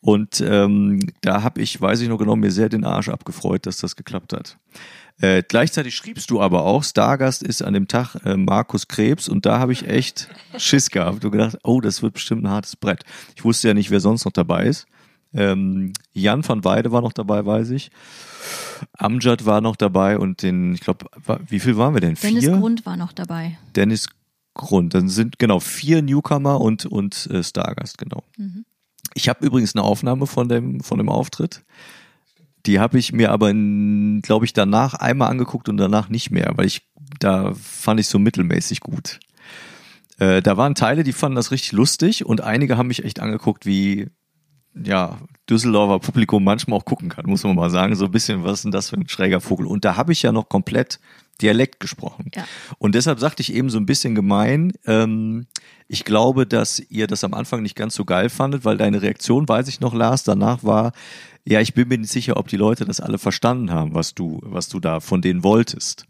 Und 0.00 0.42
ähm, 0.46 1.00
da 1.20 1.42
habe 1.42 1.60
ich, 1.60 1.80
weiß 1.80 2.00
ich 2.00 2.08
noch 2.08 2.18
genau, 2.18 2.36
mir 2.36 2.50
sehr 2.50 2.68
den 2.68 2.84
Arsch 2.84 3.08
abgefreut, 3.08 3.66
dass 3.66 3.78
das 3.78 3.96
geklappt 3.96 4.32
hat. 4.32 4.58
Äh, 5.20 5.42
gleichzeitig 5.46 5.94
schriebst 5.94 6.30
du 6.30 6.40
aber 6.40 6.64
auch, 6.64 6.82
Stargast 6.82 7.42
ist 7.42 7.62
an 7.62 7.72
dem 7.72 7.86
Tag 7.86 8.16
äh, 8.24 8.36
Markus 8.36 8.88
Krebs 8.88 9.28
und 9.28 9.46
da 9.46 9.60
habe 9.60 9.72
ich 9.72 9.88
echt 9.88 10.28
Schiss 10.56 10.90
gehabt 10.90 11.24
und 11.24 11.30
gedacht, 11.30 11.56
oh, 11.62 11.80
das 11.80 12.02
wird 12.02 12.14
bestimmt 12.14 12.44
ein 12.44 12.50
hartes 12.50 12.74
Brett. 12.74 13.04
Ich 13.36 13.44
wusste 13.44 13.68
ja 13.68 13.74
nicht, 13.74 13.90
wer 13.90 14.00
sonst 14.00 14.24
noch 14.24 14.32
dabei 14.32 14.66
ist. 14.66 14.86
Ähm, 15.32 15.92
Jan 16.12 16.46
van 16.46 16.64
Weide 16.64 16.92
war 16.92 17.00
noch 17.00 17.12
dabei, 17.12 17.44
weiß 17.44 17.70
ich. 17.70 17.90
Amjad 18.98 19.46
war 19.46 19.60
noch 19.60 19.76
dabei 19.76 20.18
und 20.18 20.42
den, 20.42 20.74
ich 20.74 20.80
glaube, 20.80 21.06
wie 21.48 21.60
viel 21.60 21.76
waren 21.76 21.94
wir 21.94 22.00
denn? 22.00 22.16
Vier? 22.16 22.30
Dennis 22.30 22.60
Grund 22.60 22.86
war 22.86 22.96
noch 22.96 23.12
dabei. 23.12 23.58
Dennis 23.74 24.08
Grund. 24.54 24.94
Dann 24.94 25.08
sind 25.08 25.38
genau 25.38 25.60
vier 25.60 26.02
Newcomer 26.02 26.60
und, 26.60 26.86
und 26.86 27.26
äh, 27.26 27.42
Stargast, 27.42 27.98
genau. 27.98 28.22
Mhm. 28.36 28.64
Ich 29.14 29.28
habe 29.28 29.44
übrigens 29.44 29.74
eine 29.74 29.84
Aufnahme 29.84 30.26
von 30.26 30.48
dem, 30.48 30.80
von 30.80 30.98
dem 30.98 31.08
Auftritt. 31.08 31.64
Die 32.66 32.80
habe 32.80 32.98
ich 32.98 33.12
mir 33.12 33.30
aber, 33.30 33.52
glaube 33.52 34.44
ich, 34.44 34.52
danach 34.52 34.94
einmal 34.94 35.30
angeguckt 35.30 35.68
und 35.68 35.76
danach 35.76 36.08
nicht 36.08 36.30
mehr, 36.30 36.52
weil 36.56 36.66
ich, 36.66 36.88
da 37.20 37.52
fand 37.54 38.00
ich 38.00 38.08
so 38.08 38.18
mittelmäßig 38.18 38.80
gut. 38.80 39.20
Äh, 40.18 40.40
da 40.42 40.56
waren 40.56 40.74
Teile, 40.74 41.04
die 41.04 41.12
fanden 41.12 41.36
das 41.36 41.50
richtig 41.50 41.72
lustig 41.72 42.24
und 42.24 42.40
einige 42.40 42.76
haben 42.76 42.88
mich 42.88 43.04
echt 43.04 43.20
angeguckt, 43.20 43.66
wie, 43.66 44.08
ja, 44.74 45.18
Düsseldorfer 45.48 45.98
Publikum 45.98 46.42
manchmal 46.42 46.78
auch 46.78 46.84
gucken 46.84 47.08
kann, 47.08 47.26
muss 47.26 47.44
man 47.44 47.54
mal 47.54 47.70
sagen. 47.70 47.94
So 47.96 48.06
ein 48.06 48.10
bisschen, 48.10 48.44
was 48.44 48.54
ist 48.54 48.64
denn 48.64 48.72
das 48.72 48.90
für 48.90 48.96
ein 48.96 49.08
schräger 49.08 49.40
Vogel? 49.40 49.66
Und 49.66 49.84
da 49.84 49.96
habe 49.96 50.12
ich 50.12 50.22
ja 50.22 50.32
noch 50.32 50.48
komplett 50.48 51.00
Dialekt 51.40 51.80
gesprochen. 51.80 52.30
Ja. 52.34 52.44
Und 52.78 52.94
deshalb 52.94 53.20
sagte 53.20 53.42
ich 53.42 53.52
eben 53.52 53.70
so 53.70 53.78
ein 53.78 53.86
bisschen 53.86 54.14
gemein, 54.14 54.72
ähm, 54.86 55.46
ich 55.88 56.04
glaube, 56.04 56.46
dass 56.46 56.80
ihr 56.88 57.06
das 57.06 57.24
am 57.24 57.34
Anfang 57.34 57.62
nicht 57.62 57.76
ganz 57.76 57.94
so 57.94 58.04
geil 58.04 58.30
fandet, 58.30 58.64
weil 58.64 58.76
deine 58.76 59.02
Reaktion, 59.02 59.48
weiß 59.48 59.68
ich 59.68 59.80
noch, 59.80 59.94
Lars, 59.94 60.24
danach 60.24 60.64
war, 60.64 60.92
ja, 61.44 61.60
ich 61.60 61.74
bin 61.74 61.88
mir 61.88 61.98
nicht 61.98 62.12
sicher, 62.12 62.36
ob 62.36 62.48
die 62.48 62.56
Leute 62.56 62.84
das 62.84 63.00
alle 63.00 63.18
verstanden 63.18 63.70
haben, 63.70 63.94
was 63.94 64.14
du, 64.14 64.40
was 64.42 64.68
du 64.68 64.80
da 64.80 65.00
von 65.00 65.20
denen 65.20 65.42
wolltest. 65.42 66.06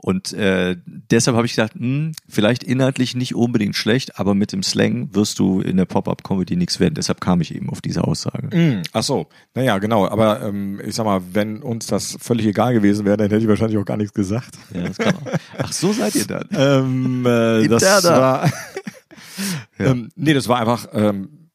Und 0.00 0.32
äh, 0.32 0.76
deshalb 0.86 1.36
habe 1.36 1.46
ich 1.46 1.56
gedacht, 1.56 1.74
hm, 1.74 2.12
vielleicht 2.28 2.62
inhaltlich 2.62 3.16
nicht 3.16 3.34
unbedingt 3.34 3.74
schlecht, 3.74 4.18
aber 4.18 4.34
mit 4.34 4.52
dem 4.52 4.62
Slang 4.62 5.12
wirst 5.12 5.40
du 5.40 5.60
in 5.60 5.76
der 5.76 5.86
Pop-Up-Comedy 5.86 6.54
nichts 6.54 6.78
werden. 6.78 6.94
Deshalb 6.94 7.20
kam 7.20 7.40
ich 7.40 7.52
eben 7.52 7.68
auf 7.68 7.80
diese 7.80 8.04
Aussage. 8.04 8.56
Mm, 8.56 8.82
ach 8.92 9.02
so, 9.02 9.26
naja, 9.54 9.78
genau. 9.78 10.06
Aber 10.06 10.40
ähm, 10.42 10.80
ich 10.86 10.94
sag 10.94 11.04
mal, 11.04 11.20
wenn 11.32 11.62
uns 11.62 11.88
das 11.88 12.16
völlig 12.20 12.46
egal 12.46 12.74
gewesen 12.74 13.04
wäre, 13.04 13.16
dann 13.16 13.28
hätte 13.28 13.42
ich 13.42 13.48
wahrscheinlich 13.48 13.76
auch 13.76 13.84
gar 13.84 13.96
nichts 13.96 14.14
gesagt. 14.14 14.56
Ja, 14.72 14.82
das 14.82 14.98
kann 14.98 15.16
auch. 15.16 15.32
Ach, 15.58 15.72
so 15.72 15.92
seid 15.92 16.14
ihr 16.14 16.26
dann. 16.26 16.46
ähm, 16.52 17.26
äh, 17.26 17.66
das 17.66 18.04
war, 18.04 18.48
Ja. 19.78 19.86
ähm, 19.86 20.10
nee, 20.16 20.32
das 20.34 20.48
war 20.48 20.60
einfach 20.60 20.88
ähm, 20.92 21.50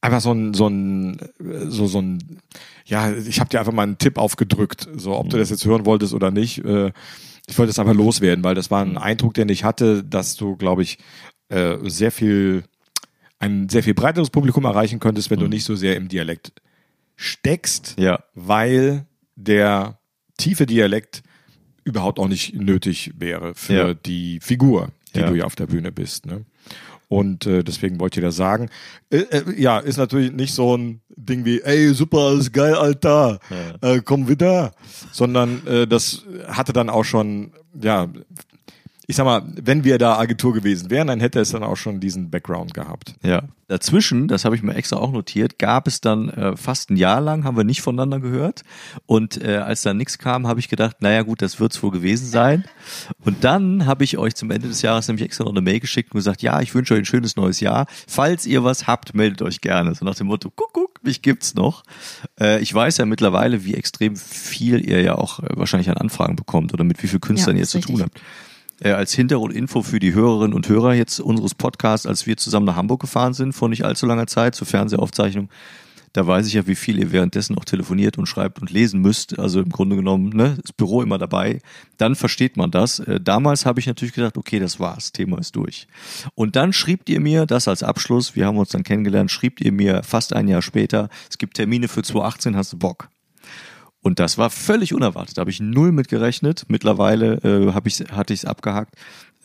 einfach 0.00 0.20
so 0.20 0.32
ein 0.32 0.54
so 0.54 0.68
ein 0.68 1.18
so 1.68 1.86
so 1.86 2.00
ein 2.00 2.40
ja, 2.86 3.12
ich 3.12 3.40
habe 3.40 3.50
dir 3.50 3.60
einfach 3.60 3.72
mal 3.72 3.82
einen 3.82 3.98
Tipp 3.98 4.18
aufgedrückt, 4.18 4.88
so 4.96 5.16
ob 5.16 5.30
du 5.30 5.38
das 5.38 5.50
jetzt 5.50 5.64
hören 5.64 5.86
wolltest 5.86 6.12
oder 6.12 6.30
nicht. 6.30 6.58
Äh, 6.64 6.92
ich 7.48 7.58
wollte 7.58 7.70
es 7.70 7.78
einfach 7.78 7.94
loswerden, 7.94 8.42
weil 8.44 8.54
das 8.54 8.70
war 8.70 8.82
ein 8.82 8.96
Eindruck, 8.96 9.34
den 9.34 9.48
ich 9.48 9.64
hatte, 9.64 10.02
dass 10.04 10.36
du, 10.36 10.56
glaube 10.56 10.82
ich, 10.82 10.98
äh, 11.48 11.76
sehr 11.84 12.10
viel 12.10 12.64
ein 13.38 13.68
sehr 13.68 13.82
viel 13.82 13.92
breiteres 13.94 14.30
Publikum 14.30 14.64
erreichen 14.64 15.00
könntest, 15.00 15.28
wenn 15.30 15.40
du 15.40 15.48
nicht 15.48 15.64
so 15.64 15.74
sehr 15.74 15.96
im 15.96 16.08
Dialekt 16.08 16.52
steckst, 17.16 17.96
Ja. 17.98 18.20
weil 18.34 19.06
der 19.36 19.98
tiefe 20.38 20.64
Dialekt 20.66 21.22
überhaupt 21.84 22.18
auch 22.18 22.28
nicht 22.28 22.54
nötig 22.54 23.12
wäre 23.18 23.54
für 23.54 23.74
Ja. 23.88 23.94
die 23.94 24.40
Figur, 24.40 24.92
die 25.14 25.20
Ja. 25.20 25.28
du 25.28 25.34
ja 25.34 25.44
auf 25.44 25.56
der 25.56 25.66
Bühne 25.66 25.92
bist. 25.92 26.24
Ne? 26.26 26.44
Und 27.08 27.46
äh, 27.46 27.62
deswegen 27.62 28.00
wollte 28.00 28.20
ich 28.20 28.24
das 28.24 28.36
sagen. 28.36 28.70
Äh, 29.10 29.18
äh, 29.18 29.60
ja, 29.60 29.78
ist 29.78 29.96
natürlich 29.96 30.32
nicht 30.32 30.54
so 30.54 30.76
ein 30.76 31.00
Ding 31.08 31.44
wie, 31.44 31.60
ey, 31.60 31.94
super, 31.94 32.32
ist 32.32 32.52
geil, 32.52 32.74
Alter, 32.74 33.38
äh, 33.80 34.00
komm 34.04 34.28
wieder. 34.28 34.72
Sondern 35.12 35.66
äh, 35.66 35.86
das 35.86 36.24
hatte 36.48 36.72
dann 36.72 36.90
auch 36.90 37.04
schon, 37.04 37.52
ja, 37.80 38.08
ich 39.06 39.16
sag 39.16 39.24
mal, 39.24 39.42
wenn 39.62 39.84
wir 39.84 39.98
da 39.98 40.18
Agentur 40.18 40.54
gewesen 40.54 40.90
wären, 40.90 41.08
dann 41.08 41.20
hätte 41.20 41.40
es 41.40 41.50
dann 41.50 41.62
auch 41.62 41.76
schon 41.76 42.00
diesen 42.00 42.30
Background 42.30 42.74
gehabt. 42.74 43.14
Ja. 43.22 43.42
Dazwischen, 43.68 44.28
das 44.28 44.44
habe 44.44 44.56
ich 44.56 44.62
mir 44.62 44.74
extra 44.74 44.96
auch 44.96 45.10
notiert, 45.10 45.58
gab 45.58 45.86
es 45.88 46.00
dann 46.00 46.28
äh, 46.28 46.56
fast 46.56 46.90
ein 46.90 46.96
Jahr 46.96 47.20
lang, 47.20 47.44
haben 47.44 47.56
wir 47.56 47.64
nicht 47.64 47.80
voneinander 47.80 48.20
gehört. 48.20 48.62
Und 49.06 49.42
äh, 49.42 49.56
als 49.56 49.82
dann 49.82 49.96
nichts 49.96 50.18
kam, 50.18 50.46
habe 50.46 50.60
ich 50.60 50.68
gedacht, 50.68 50.98
naja 51.00 51.22
gut, 51.22 51.40
das 51.40 51.60
wird's 51.60 51.82
wohl 51.82 51.90
gewesen 51.90 52.26
sein. 52.26 52.64
Und 53.24 53.44
dann 53.44 53.86
habe 53.86 54.04
ich 54.04 54.18
euch 54.18 54.34
zum 54.34 54.50
Ende 54.50 54.68
des 54.68 54.82
Jahres 54.82 55.08
nämlich 55.08 55.24
extra 55.24 55.44
noch 55.44 55.52
eine 55.52 55.62
Mail 55.62 55.80
geschickt 55.80 56.12
und 56.12 56.18
gesagt, 56.18 56.42
ja, 56.42 56.60
ich 56.60 56.74
wünsche 56.74 56.94
euch 56.94 57.00
ein 57.00 57.06
schönes 57.06 57.36
neues 57.36 57.60
Jahr. 57.60 57.86
Falls 58.06 58.46
ihr 58.46 58.64
was 58.64 58.86
habt, 58.86 59.14
meldet 59.14 59.40
euch 59.42 59.60
gerne. 59.60 59.94
So 59.94 60.04
nach 60.04 60.14
dem 60.14 60.26
Motto, 60.26 60.50
guck, 60.54 60.72
guck, 60.72 61.02
mich 61.02 61.22
gibt's 61.22 61.54
noch. 61.54 61.84
Äh, 62.38 62.60
ich 62.60 62.72
weiß 62.72 62.98
ja 62.98 63.06
mittlerweile, 63.06 63.64
wie 63.64 63.74
extrem 63.74 64.16
viel 64.16 64.86
ihr 64.86 65.00
ja 65.00 65.14
auch 65.14 65.40
äh, 65.40 65.48
wahrscheinlich 65.54 65.88
an 65.88 65.96
Anfragen 65.96 66.36
bekommt 66.36 66.74
oder 66.74 66.84
mit 66.84 67.02
wie 67.02 67.08
viel 67.08 67.20
Künstlern 67.20 67.56
Ja, 67.56 67.60
ihr 67.60 67.66
zu 67.66 67.80
tun 67.80 67.96
richtig. 67.96 68.14
habt 68.14 68.20
äh, 68.80 68.90
als 68.90 69.12
Hintergrundinfo 69.12 69.82
für 69.82 69.98
die 69.98 70.14
Hörerinnen 70.14 70.54
und 70.54 70.68
Hörer 70.68 70.94
jetzt 70.94 71.20
unseres 71.20 71.54
Podcasts, 71.54 72.06
als 72.06 72.26
wir 72.26 72.36
zusammen 72.36 72.66
nach 72.66 72.76
Hamburg 72.76 73.00
gefahren 73.00 73.34
sind 73.34 73.52
vor 73.52 73.68
nicht 73.68 73.84
allzu 73.84 74.06
langer 74.06 74.26
Zeit 74.26 74.54
zur 74.54 74.66
Fernsehaufzeichnung. 74.66 75.48
Da 76.14 76.24
weiß 76.24 76.46
ich 76.46 76.52
ja, 76.52 76.68
wie 76.68 76.76
viel 76.76 77.00
ihr 77.00 77.10
währenddessen 77.10 77.58
auch 77.58 77.64
telefoniert 77.64 78.18
und 78.18 78.26
schreibt 78.26 78.60
und 78.60 78.70
lesen 78.70 79.00
müsst. 79.00 79.36
Also 79.36 79.60
im 79.60 79.70
Grunde 79.70 79.96
genommen, 79.96 80.28
ne, 80.28 80.56
das 80.62 80.72
Büro 80.72 81.02
immer 81.02 81.18
dabei. 81.18 81.58
Dann 81.96 82.14
versteht 82.14 82.56
man 82.56 82.70
das. 82.70 83.00
Äh, 83.00 83.20
damals 83.20 83.66
habe 83.66 83.80
ich 83.80 83.88
natürlich 83.88 84.14
gedacht, 84.14 84.38
okay, 84.38 84.60
das 84.60 84.78
war's, 84.78 85.10
Thema 85.10 85.38
ist 85.38 85.56
durch. 85.56 85.88
Und 86.36 86.54
dann 86.54 86.72
schrieb 86.72 87.08
ihr 87.08 87.18
mir, 87.18 87.46
das 87.46 87.66
als 87.66 87.82
Abschluss, 87.82 88.36
wir 88.36 88.46
haben 88.46 88.58
uns 88.58 88.68
dann 88.68 88.84
kennengelernt, 88.84 89.32
schrieb 89.32 89.60
ihr 89.60 89.72
mir 89.72 90.04
fast 90.04 90.32
ein 90.32 90.46
Jahr 90.46 90.62
später, 90.62 91.08
es 91.28 91.36
gibt 91.36 91.56
Termine 91.56 91.88
für 91.88 92.04
2018, 92.04 92.56
hast 92.56 92.72
du 92.72 92.78
Bock? 92.78 93.08
Und 94.04 94.18
das 94.20 94.36
war 94.36 94.50
völlig 94.50 94.92
unerwartet. 94.92 95.38
Da 95.38 95.40
habe 95.40 95.50
ich 95.50 95.60
null 95.60 95.90
mit 95.90 96.08
gerechnet. 96.08 96.66
Mittlerweile 96.68 97.36
äh, 97.42 97.72
hab 97.72 97.86
ich, 97.86 98.00
hatte 98.12 98.34
ich 98.34 98.40
es 98.40 98.44
abgehakt. 98.44 98.94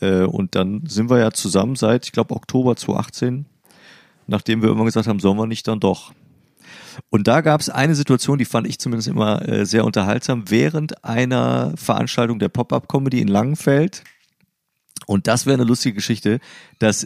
Äh, 0.00 0.24
und 0.24 0.54
dann 0.54 0.82
sind 0.86 1.08
wir 1.08 1.18
ja 1.18 1.30
zusammen 1.30 1.76
seit, 1.76 2.04
ich 2.04 2.12
glaube, 2.12 2.36
Oktober 2.36 2.76
2018, 2.76 3.46
nachdem 4.26 4.60
wir 4.60 4.68
immer 4.68 4.84
gesagt 4.84 5.06
haben, 5.06 5.18
sollen 5.18 5.38
wir 5.38 5.46
nicht 5.46 5.66
dann 5.66 5.80
doch. 5.80 6.12
Und 7.08 7.26
da 7.26 7.40
gab 7.40 7.62
es 7.62 7.70
eine 7.70 7.94
Situation, 7.94 8.36
die 8.36 8.44
fand 8.44 8.66
ich 8.66 8.78
zumindest 8.78 9.08
immer 9.08 9.48
äh, 9.48 9.64
sehr 9.64 9.86
unterhaltsam, 9.86 10.50
während 10.50 11.06
einer 11.06 11.72
Veranstaltung 11.76 12.38
der 12.38 12.50
Pop-Up-Comedy 12.50 13.22
in 13.22 13.28
Langenfeld. 13.28 14.04
Und 15.06 15.26
das 15.26 15.46
wäre 15.46 15.54
eine 15.54 15.64
lustige 15.64 15.94
Geschichte, 15.94 16.38
dass 16.78 17.04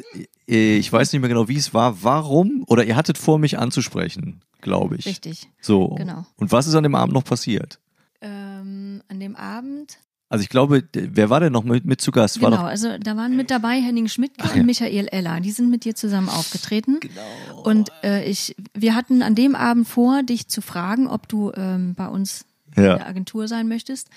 äh, 0.49 0.77
ich 0.77 0.93
weiß 0.93 1.13
nicht 1.13 1.21
mehr 1.21 1.29
genau, 1.29 1.47
wie 1.47 1.57
es 1.57 1.73
war, 1.73 2.03
warum, 2.03 2.65
oder 2.67 2.85
ihr 2.85 2.97
hattet 2.97 3.17
vor, 3.17 3.39
mich 3.39 3.61
anzusprechen, 3.61 4.41
glaube 4.65 4.97
ich. 4.97 5.07
Richtig. 5.07 5.49
So. 5.61 5.91
Genau. 5.91 6.27
Und 6.37 6.51
was 6.51 6.67
ist 6.67 6.75
an 6.75 6.83
dem 6.83 6.97
Abend 6.97 7.15
noch 7.15 7.23
passiert? 7.23 7.79
Ähm, 8.21 9.03
an 9.09 9.21
dem 9.21 9.37
Abend. 9.37 9.99
Also 10.29 10.43
ich 10.43 10.49
glaube, 10.49 10.83
wer 10.93 11.31
war 11.31 11.39
denn 11.39 11.53
noch 11.53 11.63
mit, 11.63 11.85
mit 11.85 12.01
zu 12.01 12.11
Gast? 12.11 12.43
War 12.43 12.51
Genau, 12.51 12.65
also 12.65 12.99
da 12.99 13.17
waren 13.17 13.37
mit 13.37 13.53
dabei 13.53 13.81
Henning 13.81 14.09
Schmidtke 14.09 14.43
Ach 14.45 14.55
ja. 14.55 14.61
und 14.61 14.67
Michael 14.67 15.07
Eller. 15.13 15.39
Die 15.41 15.53
sind 15.53 15.71
mit 15.71 15.85
dir 15.85 15.95
zusammen 15.95 16.29
aufgetreten. 16.29 16.99
Genau. 16.99 17.63
Und 17.63 17.93
äh, 18.03 18.25
ich, 18.29 18.57
wir 18.73 18.97
hatten 18.97 19.23
an 19.23 19.37
dem 19.37 19.55
Abend 19.55 19.87
vor, 19.87 20.25
dich 20.25 20.49
zu 20.49 20.61
fragen, 20.61 21.07
ob 21.07 21.29
du 21.29 21.53
ähm, 21.55 21.95
bei 21.95 22.09
uns 22.09 22.47
in 22.75 22.83
der 22.83 22.99
ja. 22.99 23.07
Agentur 23.07 23.47
sein 23.47 23.69
möchtest. 23.69 24.09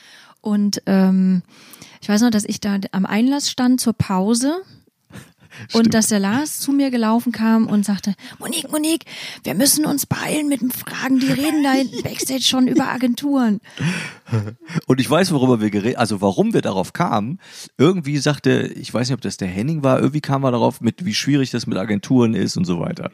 Und 0.42 0.82
ähm, 0.88 1.44
ich 2.02 2.10
weiß 2.10 2.22
noch, 2.22 2.32
dass 2.32 2.46
ich 2.46 2.62
da 2.62 2.80
am 2.92 3.06
Einlass 3.06 3.52
stand 3.52 3.82
zur 3.82 3.94
Pause 3.94 4.64
Und 5.74 5.94
dass 5.94 6.08
der 6.08 6.20
Lars 6.20 6.60
zu 6.60 6.72
mir 6.72 6.92
gelaufen 6.92 7.32
kam 7.32 7.68
und 7.68 7.86
sagte, 7.86 8.14
Monique, 8.40 8.72
Monique, 8.72 9.06
wir 9.44 9.56
müssen 9.56 9.86
uns 9.86 10.06
beeilen 10.06 10.48
mit 10.48 10.62
dem 10.62 10.72
Fragen, 10.72 11.20
die 11.20 11.32
reden 11.32 11.64
da 11.64 11.72
hinten 11.72 12.02
Backstage 12.04 12.44
schon 12.44 12.68
über 12.68 12.88
Agenturen. 12.88 13.60
Und 14.86 15.00
ich 15.00 15.10
weiß, 15.10 15.32
worüber 15.32 15.62
wir 15.62 15.70
geredet, 15.70 15.98
also 15.98 16.22
warum 16.22 16.54
wir 16.54 16.62
darauf 16.62 16.94
kamen. 16.94 17.40
Irgendwie 17.78 18.18
sagte, 18.18 18.68
ich 18.76 18.94
weiß 18.94 19.10
nicht, 19.10 19.16
ob 19.16 19.22
das 19.22 19.38
der 19.38 19.48
Henning 19.48 19.84
war, 19.84 20.00
irgendwie 20.00 20.22
kam 20.22 20.44
er 20.44 20.52
darauf 20.52 20.82
mit, 20.82 21.06
wie 21.06 21.14
schwierig 21.14 21.52
das 21.52 21.68
mit 21.68 21.78
Agenturen 21.78 22.34
ist 22.34 22.58
und 22.58 22.66
so 22.66 22.80
weiter. 22.80 23.12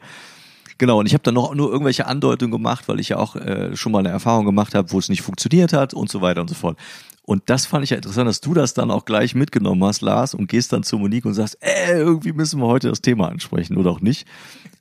Genau, 0.78 0.98
und 0.98 1.06
ich 1.06 1.14
habe 1.14 1.22
dann 1.22 1.34
noch 1.34 1.54
nur 1.54 1.70
irgendwelche 1.70 2.06
Andeutungen 2.06 2.50
gemacht, 2.50 2.88
weil 2.88 2.98
ich 2.98 3.10
ja 3.10 3.18
auch 3.18 3.36
äh, 3.36 3.76
schon 3.76 3.92
mal 3.92 4.00
eine 4.00 4.08
Erfahrung 4.08 4.44
gemacht 4.44 4.74
habe, 4.74 4.90
wo 4.90 4.98
es 4.98 5.08
nicht 5.08 5.22
funktioniert 5.22 5.72
hat 5.72 5.94
und 5.94 6.10
so 6.10 6.20
weiter 6.20 6.40
und 6.40 6.48
so 6.48 6.54
fort. 6.54 6.78
Und 7.26 7.44
das 7.46 7.64
fand 7.64 7.84
ich 7.84 7.90
ja 7.90 7.96
interessant, 7.96 8.28
dass 8.28 8.40
du 8.40 8.52
das 8.52 8.74
dann 8.74 8.90
auch 8.90 9.06
gleich 9.06 9.34
mitgenommen 9.34 9.82
hast, 9.84 10.02
Lars, 10.02 10.34
und 10.34 10.46
gehst 10.46 10.72
dann 10.72 10.82
zu 10.82 10.98
Monique 10.98 11.24
und 11.24 11.34
sagst, 11.34 11.56
äh, 11.60 11.98
irgendwie 11.98 12.32
müssen 12.32 12.60
wir 12.60 12.66
heute 12.66 12.90
das 12.90 13.00
Thema 13.00 13.28
ansprechen 13.28 13.76
oder 13.78 13.90
auch 13.90 14.00
nicht. 14.00 14.26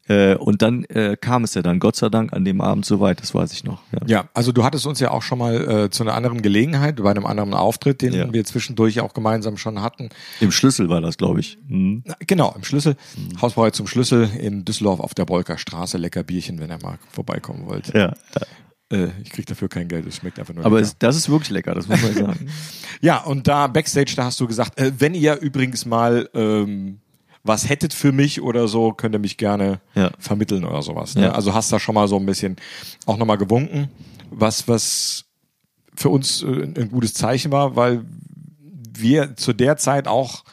Äh, 0.09 0.35
und 0.35 0.61
dann 0.61 0.83
äh, 0.85 1.15
kam 1.19 1.45
es 1.45 1.53
ja 1.53 1.61
dann, 1.61 1.79
Gott 1.79 1.95
sei 1.95 2.09
Dank, 2.09 2.33
an 2.33 2.43
dem 2.43 2.59
Abend 2.59 2.85
so 2.85 2.99
weit, 2.99 3.21
das 3.21 3.33
weiß 3.33 3.53
ich 3.53 3.63
noch. 3.63 3.81
Ja, 3.93 3.99
ja 4.05 4.29
also 4.33 4.51
du 4.51 4.65
hattest 4.65 4.85
uns 4.85 4.99
ja 4.99 5.11
auch 5.11 5.21
schon 5.21 5.39
mal 5.39 5.85
äh, 5.85 5.89
zu 5.89 6.03
einer 6.03 6.13
anderen 6.13 6.41
Gelegenheit, 6.41 6.97
bei 6.97 7.09
einem 7.09 7.25
anderen 7.25 7.53
Auftritt, 7.53 8.01
den 8.01 8.13
ja. 8.13 8.33
wir 8.33 8.43
zwischendurch 8.43 8.99
auch 8.99 9.13
gemeinsam 9.13 9.55
schon 9.55 9.81
hatten. 9.81 10.09
Im 10.41 10.51
Schlüssel 10.51 10.89
war 10.89 10.99
das, 10.99 11.15
glaube 11.15 11.39
ich. 11.39 11.57
Mhm. 11.69 12.03
Genau, 12.27 12.53
im 12.53 12.65
Schlüssel. 12.65 12.97
Mhm. 13.15 13.41
Hausbauer 13.41 13.71
zum 13.71 13.87
Schlüssel 13.87 14.29
in 14.37 14.65
Düsseldorf 14.65 14.99
auf 14.99 15.13
der 15.13 15.23
Bolker 15.23 15.57
Straße. 15.57 15.97
Lecker 15.97 16.23
Bierchen, 16.23 16.59
wenn 16.59 16.69
ihr 16.69 16.79
mal 16.81 16.99
vorbeikommen 17.09 17.65
wollt. 17.67 17.93
Ja. 17.93 18.13
Äh, 18.93 19.09
ich 19.23 19.31
krieg 19.31 19.45
dafür 19.47 19.69
kein 19.69 19.87
Geld, 19.87 20.05
es 20.05 20.17
schmeckt 20.17 20.39
einfach 20.39 20.53
nur 20.53 20.65
Aber 20.65 20.79
es, 20.79 20.97
das 20.97 21.15
ist 21.15 21.29
wirklich 21.29 21.49
lecker, 21.49 21.73
das 21.73 21.87
muss 21.87 22.01
man 22.01 22.13
sagen. 22.13 22.47
ja, 23.01 23.23
und 23.23 23.47
da 23.47 23.67
Backstage, 23.67 24.13
da 24.15 24.25
hast 24.25 24.39
du 24.39 24.47
gesagt, 24.47 24.79
äh, 24.79 24.91
wenn 24.99 25.15
ihr 25.15 25.39
übrigens 25.39 25.85
mal 25.85 26.29
ähm, 26.33 26.99
was 27.43 27.67
hättet 27.67 27.93
für 27.93 28.11
mich 28.11 28.41
oder 28.41 28.67
so, 28.67 28.93
könnt 28.93 29.15
ihr 29.15 29.19
mich 29.19 29.37
gerne 29.37 29.81
ja. 29.95 30.11
vermitteln 30.17 30.63
oder 30.63 30.81
sowas. 30.81 31.15
Ne? 31.15 31.23
Ja. 31.23 31.31
Also 31.31 31.53
hast 31.53 31.71
da 31.73 31.79
schon 31.79 31.95
mal 31.95 32.07
so 32.07 32.17
ein 32.17 32.25
bisschen 32.25 32.55
auch 33.05 33.17
nochmal 33.17 33.37
gewunken, 33.37 33.89
was, 34.29 34.67
was 34.67 35.25
für 35.95 36.09
uns 36.09 36.43
äh, 36.43 36.45
ein 36.45 36.89
gutes 36.89 37.15
Zeichen 37.15 37.51
war, 37.51 37.75
weil 37.75 38.05
wir 38.95 39.35
zu 39.35 39.53
der 39.53 39.77
Zeit 39.77 40.07
auch 40.07 40.43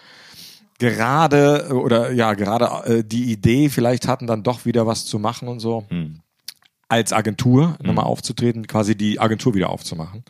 gerade 0.78 1.68
oder 1.74 2.10
ja 2.10 2.32
gerade 2.32 2.64
äh, 2.86 3.04
die 3.04 3.30
Idee 3.30 3.68
vielleicht 3.68 4.08
hatten, 4.08 4.26
dann 4.26 4.42
doch 4.42 4.64
wieder 4.64 4.86
was 4.86 5.04
zu 5.04 5.18
machen 5.18 5.46
und 5.46 5.60
so. 5.60 5.84
Hm 5.90 6.20
als 6.90 7.12
Agentur 7.12 7.76
mhm. 7.80 7.86
nochmal 7.86 8.04
aufzutreten, 8.04 8.66
quasi 8.66 8.96
die 8.96 9.20
Agentur 9.20 9.54
wieder 9.54 9.70
aufzumachen. 9.70 10.24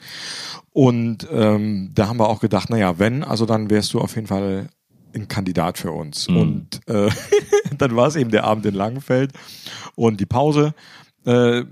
Und 0.73 1.27
ähm, 1.33 1.91
da 1.95 2.09
haben 2.09 2.19
wir 2.19 2.29
auch 2.29 2.41
gedacht, 2.41 2.71
naja, 2.71 2.99
wenn, 2.99 3.25
also 3.25 3.47
dann 3.47 3.71
wärst 3.71 3.95
du 3.95 4.01
auf 4.01 4.15
jeden 4.15 4.27
Fall 4.27 4.69
ein 5.15 5.27
Kandidat 5.27 5.79
für 5.79 5.91
uns. 5.91 6.29
Mhm. 6.29 6.37
Und 6.37 6.89
äh, 6.89 7.11
dann 7.79 7.97
war 7.97 8.07
es 8.07 8.17
eben 8.17 8.31
der 8.31 8.45
Abend 8.45 8.67
in 8.67 8.75
Langenfeld 8.75 9.33
und 9.95 10.21
die 10.21 10.27
Pause. 10.27 10.75
Äh, 11.25 11.65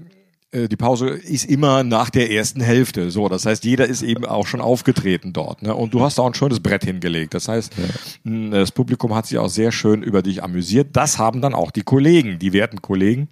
die 0.53 0.77
Pause 0.77 1.09
ist 1.11 1.45
immer 1.45 1.85
nach 1.85 2.09
der 2.09 2.31
ersten 2.31 2.63
Hälfte. 2.63 3.11
So, 3.11 3.29
das 3.29 3.45
heißt, 3.45 3.65
jeder 3.65 3.87
ist 3.87 4.01
eben 4.01 4.25
auch 4.25 4.47
schon 4.47 4.63
aufgetreten 4.63 5.35
dort. 5.35 5.61
Ne? 5.61 5.75
Und 5.75 5.93
du 5.93 6.01
hast 6.01 6.17
da 6.17 6.23
auch 6.23 6.27
ein 6.27 6.35
schönes 6.35 6.61
Brett 6.61 6.85
hingelegt. 6.85 7.35
Das 7.35 7.49
heißt, 7.49 7.75
ja. 7.77 8.51
das 8.51 8.73
Publikum 8.73 9.15
hat 9.15 9.27
sich 9.27 9.37
auch 9.37 9.51
sehr 9.51 9.73
schön 9.73 10.03
über 10.03 10.23
dich 10.23 10.43
amüsiert. 10.43 10.97
Das 10.97 11.19
haben 11.19 11.43
dann 11.43 11.53
auch 11.53 11.71
die 11.71 11.83
Kollegen, 11.83 12.39
die 12.39 12.55
werten 12.55 12.81
Kollegen. 12.81 13.29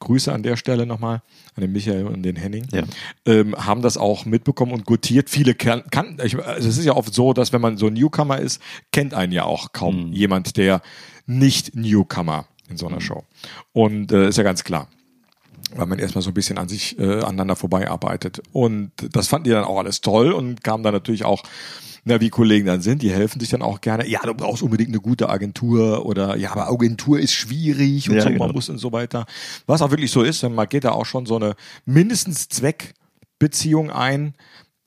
Grüße 0.00 0.32
an 0.32 0.42
der 0.42 0.56
Stelle 0.56 0.86
nochmal 0.86 1.22
an 1.54 1.60
den 1.60 1.70
Michael 1.70 2.06
und 2.06 2.24
den 2.24 2.34
Henning. 2.34 2.66
Ja. 2.72 2.82
Ähm, 3.26 3.54
haben 3.56 3.80
das 3.80 3.96
auch 3.96 4.24
mitbekommen 4.24 4.72
und 4.72 4.86
gutiert. 4.86 5.30
Viele 5.30 5.54
kannten. 5.54 6.20
Also 6.20 6.38
es 6.40 6.78
ist 6.78 6.84
ja 6.84 6.96
oft 6.96 7.14
so, 7.14 7.32
dass 7.32 7.52
wenn 7.52 7.60
man 7.60 7.76
so 7.76 7.90
Newcomer 7.90 8.40
ist, 8.40 8.60
kennt 8.90 9.14
einen 9.14 9.32
ja 9.32 9.44
auch 9.44 9.72
kaum 9.72 10.08
mhm. 10.08 10.12
jemand, 10.12 10.56
der 10.56 10.82
nicht 11.26 11.76
Newcomer 11.76 12.46
in 12.68 12.76
so 12.76 12.88
einer 12.88 12.96
mhm. 12.96 13.02
Show. 13.02 13.24
Und 13.72 14.10
äh, 14.10 14.28
ist 14.28 14.38
ja 14.38 14.42
ganz 14.42 14.64
klar 14.64 14.88
weil 15.74 15.86
man 15.86 15.98
erstmal 15.98 16.22
so 16.22 16.30
ein 16.30 16.34
bisschen 16.34 16.58
an 16.58 16.68
sich 16.68 16.98
äh, 16.98 17.20
aneinander 17.20 17.56
vorbeiarbeitet. 17.56 18.40
Und 18.52 18.92
das 19.12 19.28
fanden 19.28 19.44
die 19.44 19.50
dann 19.50 19.64
auch 19.64 19.78
alles 19.78 20.00
toll 20.00 20.32
und 20.32 20.62
kamen 20.62 20.82
dann 20.82 20.94
natürlich 20.94 21.24
auch, 21.24 21.42
na, 22.08 22.20
wie 22.20 22.30
Kollegen 22.30 22.66
dann 22.66 22.82
sind, 22.82 23.02
die 23.02 23.10
helfen 23.10 23.40
sich 23.40 23.50
dann 23.50 23.62
auch 23.62 23.80
gerne. 23.80 24.08
Ja, 24.08 24.20
du 24.22 24.32
brauchst 24.32 24.62
unbedingt 24.62 24.90
eine 24.90 25.00
gute 25.00 25.28
Agentur 25.28 26.06
oder 26.06 26.36
ja, 26.36 26.52
aber 26.52 26.70
Agentur 26.70 27.18
ist 27.18 27.32
schwierig 27.32 28.08
und 28.08 28.14
ja, 28.14 28.22
so, 28.22 28.28
genau. 28.28 28.46
man 28.46 28.54
muss 28.54 28.68
und 28.68 28.78
so 28.78 28.92
weiter. 28.92 29.26
Was 29.66 29.82
auch 29.82 29.90
wirklich 29.90 30.12
so 30.12 30.22
ist, 30.22 30.48
man 30.48 30.68
geht 30.68 30.84
da 30.84 30.92
auch 30.92 31.04
schon 31.04 31.26
so 31.26 31.34
eine 31.34 31.56
mindestens 31.84 32.48
Zweckbeziehung 32.48 33.90
ein. 33.90 34.34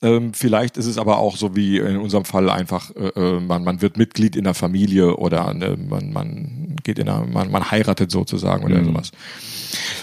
Ähm, 0.02 0.34
vielleicht 0.34 0.78
ist 0.78 0.86
es 0.86 0.98
aber 0.98 1.18
auch 1.18 1.36
so 1.36 1.56
wie 1.56 1.78
in 1.78 1.98
unserem 1.98 2.24
Fall 2.24 2.50
einfach, 2.50 2.96
äh, 2.96 3.10
äh 3.16 3.40
man, 3.42 3.64
man 3.64 3.82
wird 3.82 3.98
Mitglied 3.98 4.38
in 4.38 4.46
der 4.46 4.54
Familie 4.54 5.18
oder 5.18 5.50
äh, 5.50 5.76
man, 5.76 6.14
man 6.14 6.76
geht 6.84 7.00
in 7.00 7.10
einer, 7.10 7.26
man, 7.26 7.52
man 7.52 7.70
heiratet 7.70 8.10
sozusagen 8.10 8.64
oder 8.64 8.80
mhm. 8.80 8.86
sowas. 8.86 9.12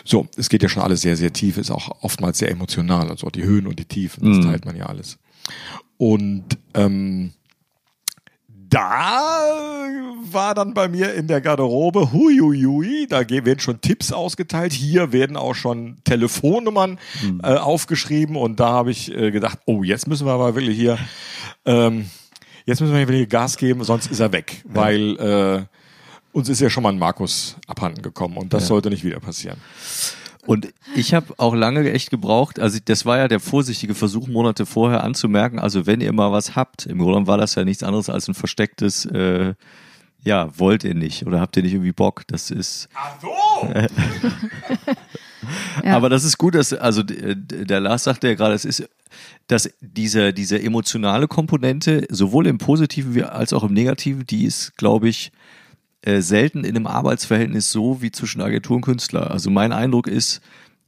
So, 0.05 0.29
es 0.37 0.51
geht 0.51 0.63
ja 0.63 0.69
schon 0.69 0.83
alles 0.83 1.01
sehr, 1.01 1.17
sehr 1.17 1.33
tief, 1.33 1.57
ist 1.57 1.71
auch 1.71 2.03
oftmals 2.03 2.39
sehr 2.39 2.51
emotional, 2.51 3.09
also 3.09 3.31
die 3.31 3.45
Höhen 3.45 3.67
und 3.67 3.79
die 3.79 3.87
Tiefen, 3.87 4.29
das 4.29 4.37
mhm. 4.39 4.51
teilt 4.51 4.65
man 4.67 4.77
ja 4.77 4.87
alles. 4.87 5.19
Und 5.97 6.59
ähm, 6.75 7.33
da 8.68 9.88
war 10.31 10.55
dann 10.55 10.74
bei 10.74 10.88
mir 10.88 11.14
in 11.14 11.29
der 11.29 11.40
Garderobe, 11.40 12.12
huiuiui, 12.12 13.07
da 13.09 13.29
werden 13.29 13.61
schon 13.61 13.81
Tipps 13.81 14.12
ausgeteilt. 14.12 14.72
Hier 14.72 15.12
werden 15.12 15.37
auch 15.37 15.55
schon 15.55 15.98
Telefonnummern 16.05 16.98
mhm. 17.22 17.40
äh, 17.42 17.57
aufgeschrieben 17.57 18.37
und 18.37 18.61
da 18.61 18.68
habe 18.68 18.90
ich 18.90 19.12
äh, 19.12 19.31
gedacht, 19.31 19.59
oh, 19.66 19.83
jetzt 19.83 20.09
müssen 20.09 20.26
wir 20.26 20.33
aber 20.33 20.55
wirklich 20.55 20.76
hier, 20.76 20.98
ähm, 21.64 22.11
jetzt 22.64 22.81
müssen 22.81 22.92
wir 22.92 22.98
hier 22.98 23.09
wirklich 23.09 23.29
Gas 23.29 23.57
geben, 23.57 23.85
sonst 23.85 24.11
ist 24.11 24.20
er 24.20 24.33
weg, 24.33 24.64
ja. 24.64 24.74
weil 24.74 25.16
äh, 25.18 25.64
uns 26.33 26.48
ist 26.48 26.61
ja 26.61 26.68
schon 26.68 26.83
mal 26.83 26.92
ein 26.92 26.98
Markus 26.98 27.57
abhanden 27.66 28.02
gekommen 28.02 28.37
und 28.37 28.52
das 28.52 28.64
ja. 28.64 28.68
sollte 28.68 28.90
nicht 28.90 29.05
wieder 29.05 29.20
passieren. 29.20 29.59
Und 30.47 30.73
ich 30.95 31.15
habe 31.15 31.35
auch 31.39 31.55
lange 31.55 31.91
echt 31.93 32.11
gebraucht, 32.11 32.61
also 32.61 32.79
das 32.85 33.05
war 33.05 33.19
ja 33.19 33.29
der 33.29 33.41
vorsichtige 33.41 33.95
Versuch, 33.95 34.29
Monate 34.29 34.67
vorher 34.67 35.05
anzumerken, 35.05 35.59
also 35.59 35.87
wenn 35.87 36.01
ihr 36.01 36.13
mal 36.13 36.33
was 36.33 36.57
habt, 36.57 36.87
im 36.87 36.99
Grunde 36.99 37.27
war 37.27 37.37
das 37.37 37.55
ja 37.55 37.65
nichts 37.65 37.83
anderes 37.83 38.09
als 38.09 38.29
ein 38.29 38.35
verstecktes, 38.35 39.07
äh, 39.07 39.55
ja, 40.23 40.59
wollt 40.59 40.85
ihr 40.85 40.95
nicht 40.95 41.27
oder 41.27 41.41
habt 41.41 41.57
ihr 41.57 41.63
nicht 41.63 41.75
irgendwie 41.75 41.93
Bock, 41.93 42.23
das 42.27 42.51
ist... 42.51 42.89
Ach 42.95 43.21
so! 43.21 43.73
ja. 45.85 45.97
Aber 45.97 46.09
das 46.09 46.25
ist 46.25 46.39
gut, 46.39 46.55
dass, 46.55 46.73
also 46.73 47.03
der 47.03 47.81
Lars 47.81 48.05
sagte 48.05 48.29
ja 48.29 48.35
gerade, 48.35 48.55
es 48.55 48.65
ist, 48.65 48.89
dass 49.47 49.71
diese, 49.81 50.33
diese 50.33 50.61
emotionale 50.61 51.29
Komponente, 51.29 52.07
sowohl 52.11 52.47
im 52.47 52.59
Positiven 52.59 53.23
als 53.25 53.53
auch 53.53 53.65
im 53.65 53.73
Negativen, 53.73 54.27
die 54.27 54.45
ist, 54.45 54.77
glaube 54.77 55.09
ich, 55.09 55.33
äh, 56.07 56.23
selten 56.23 56.64
in 56.64 56.77
einem 56.77 56.87
Arbeitsverhältnis 56.87 57.73
so 57.73 58.01
wie 58.01 58.12
zwischen 58.12 58.40
Agentur 58.40 58.77
und 58.77 58.83
Künstler. 58.83 59.31
Also 59.31 59.51
mein 59.51 59.73
Eindruck 59.73 60.07
ist, 60.07 60.40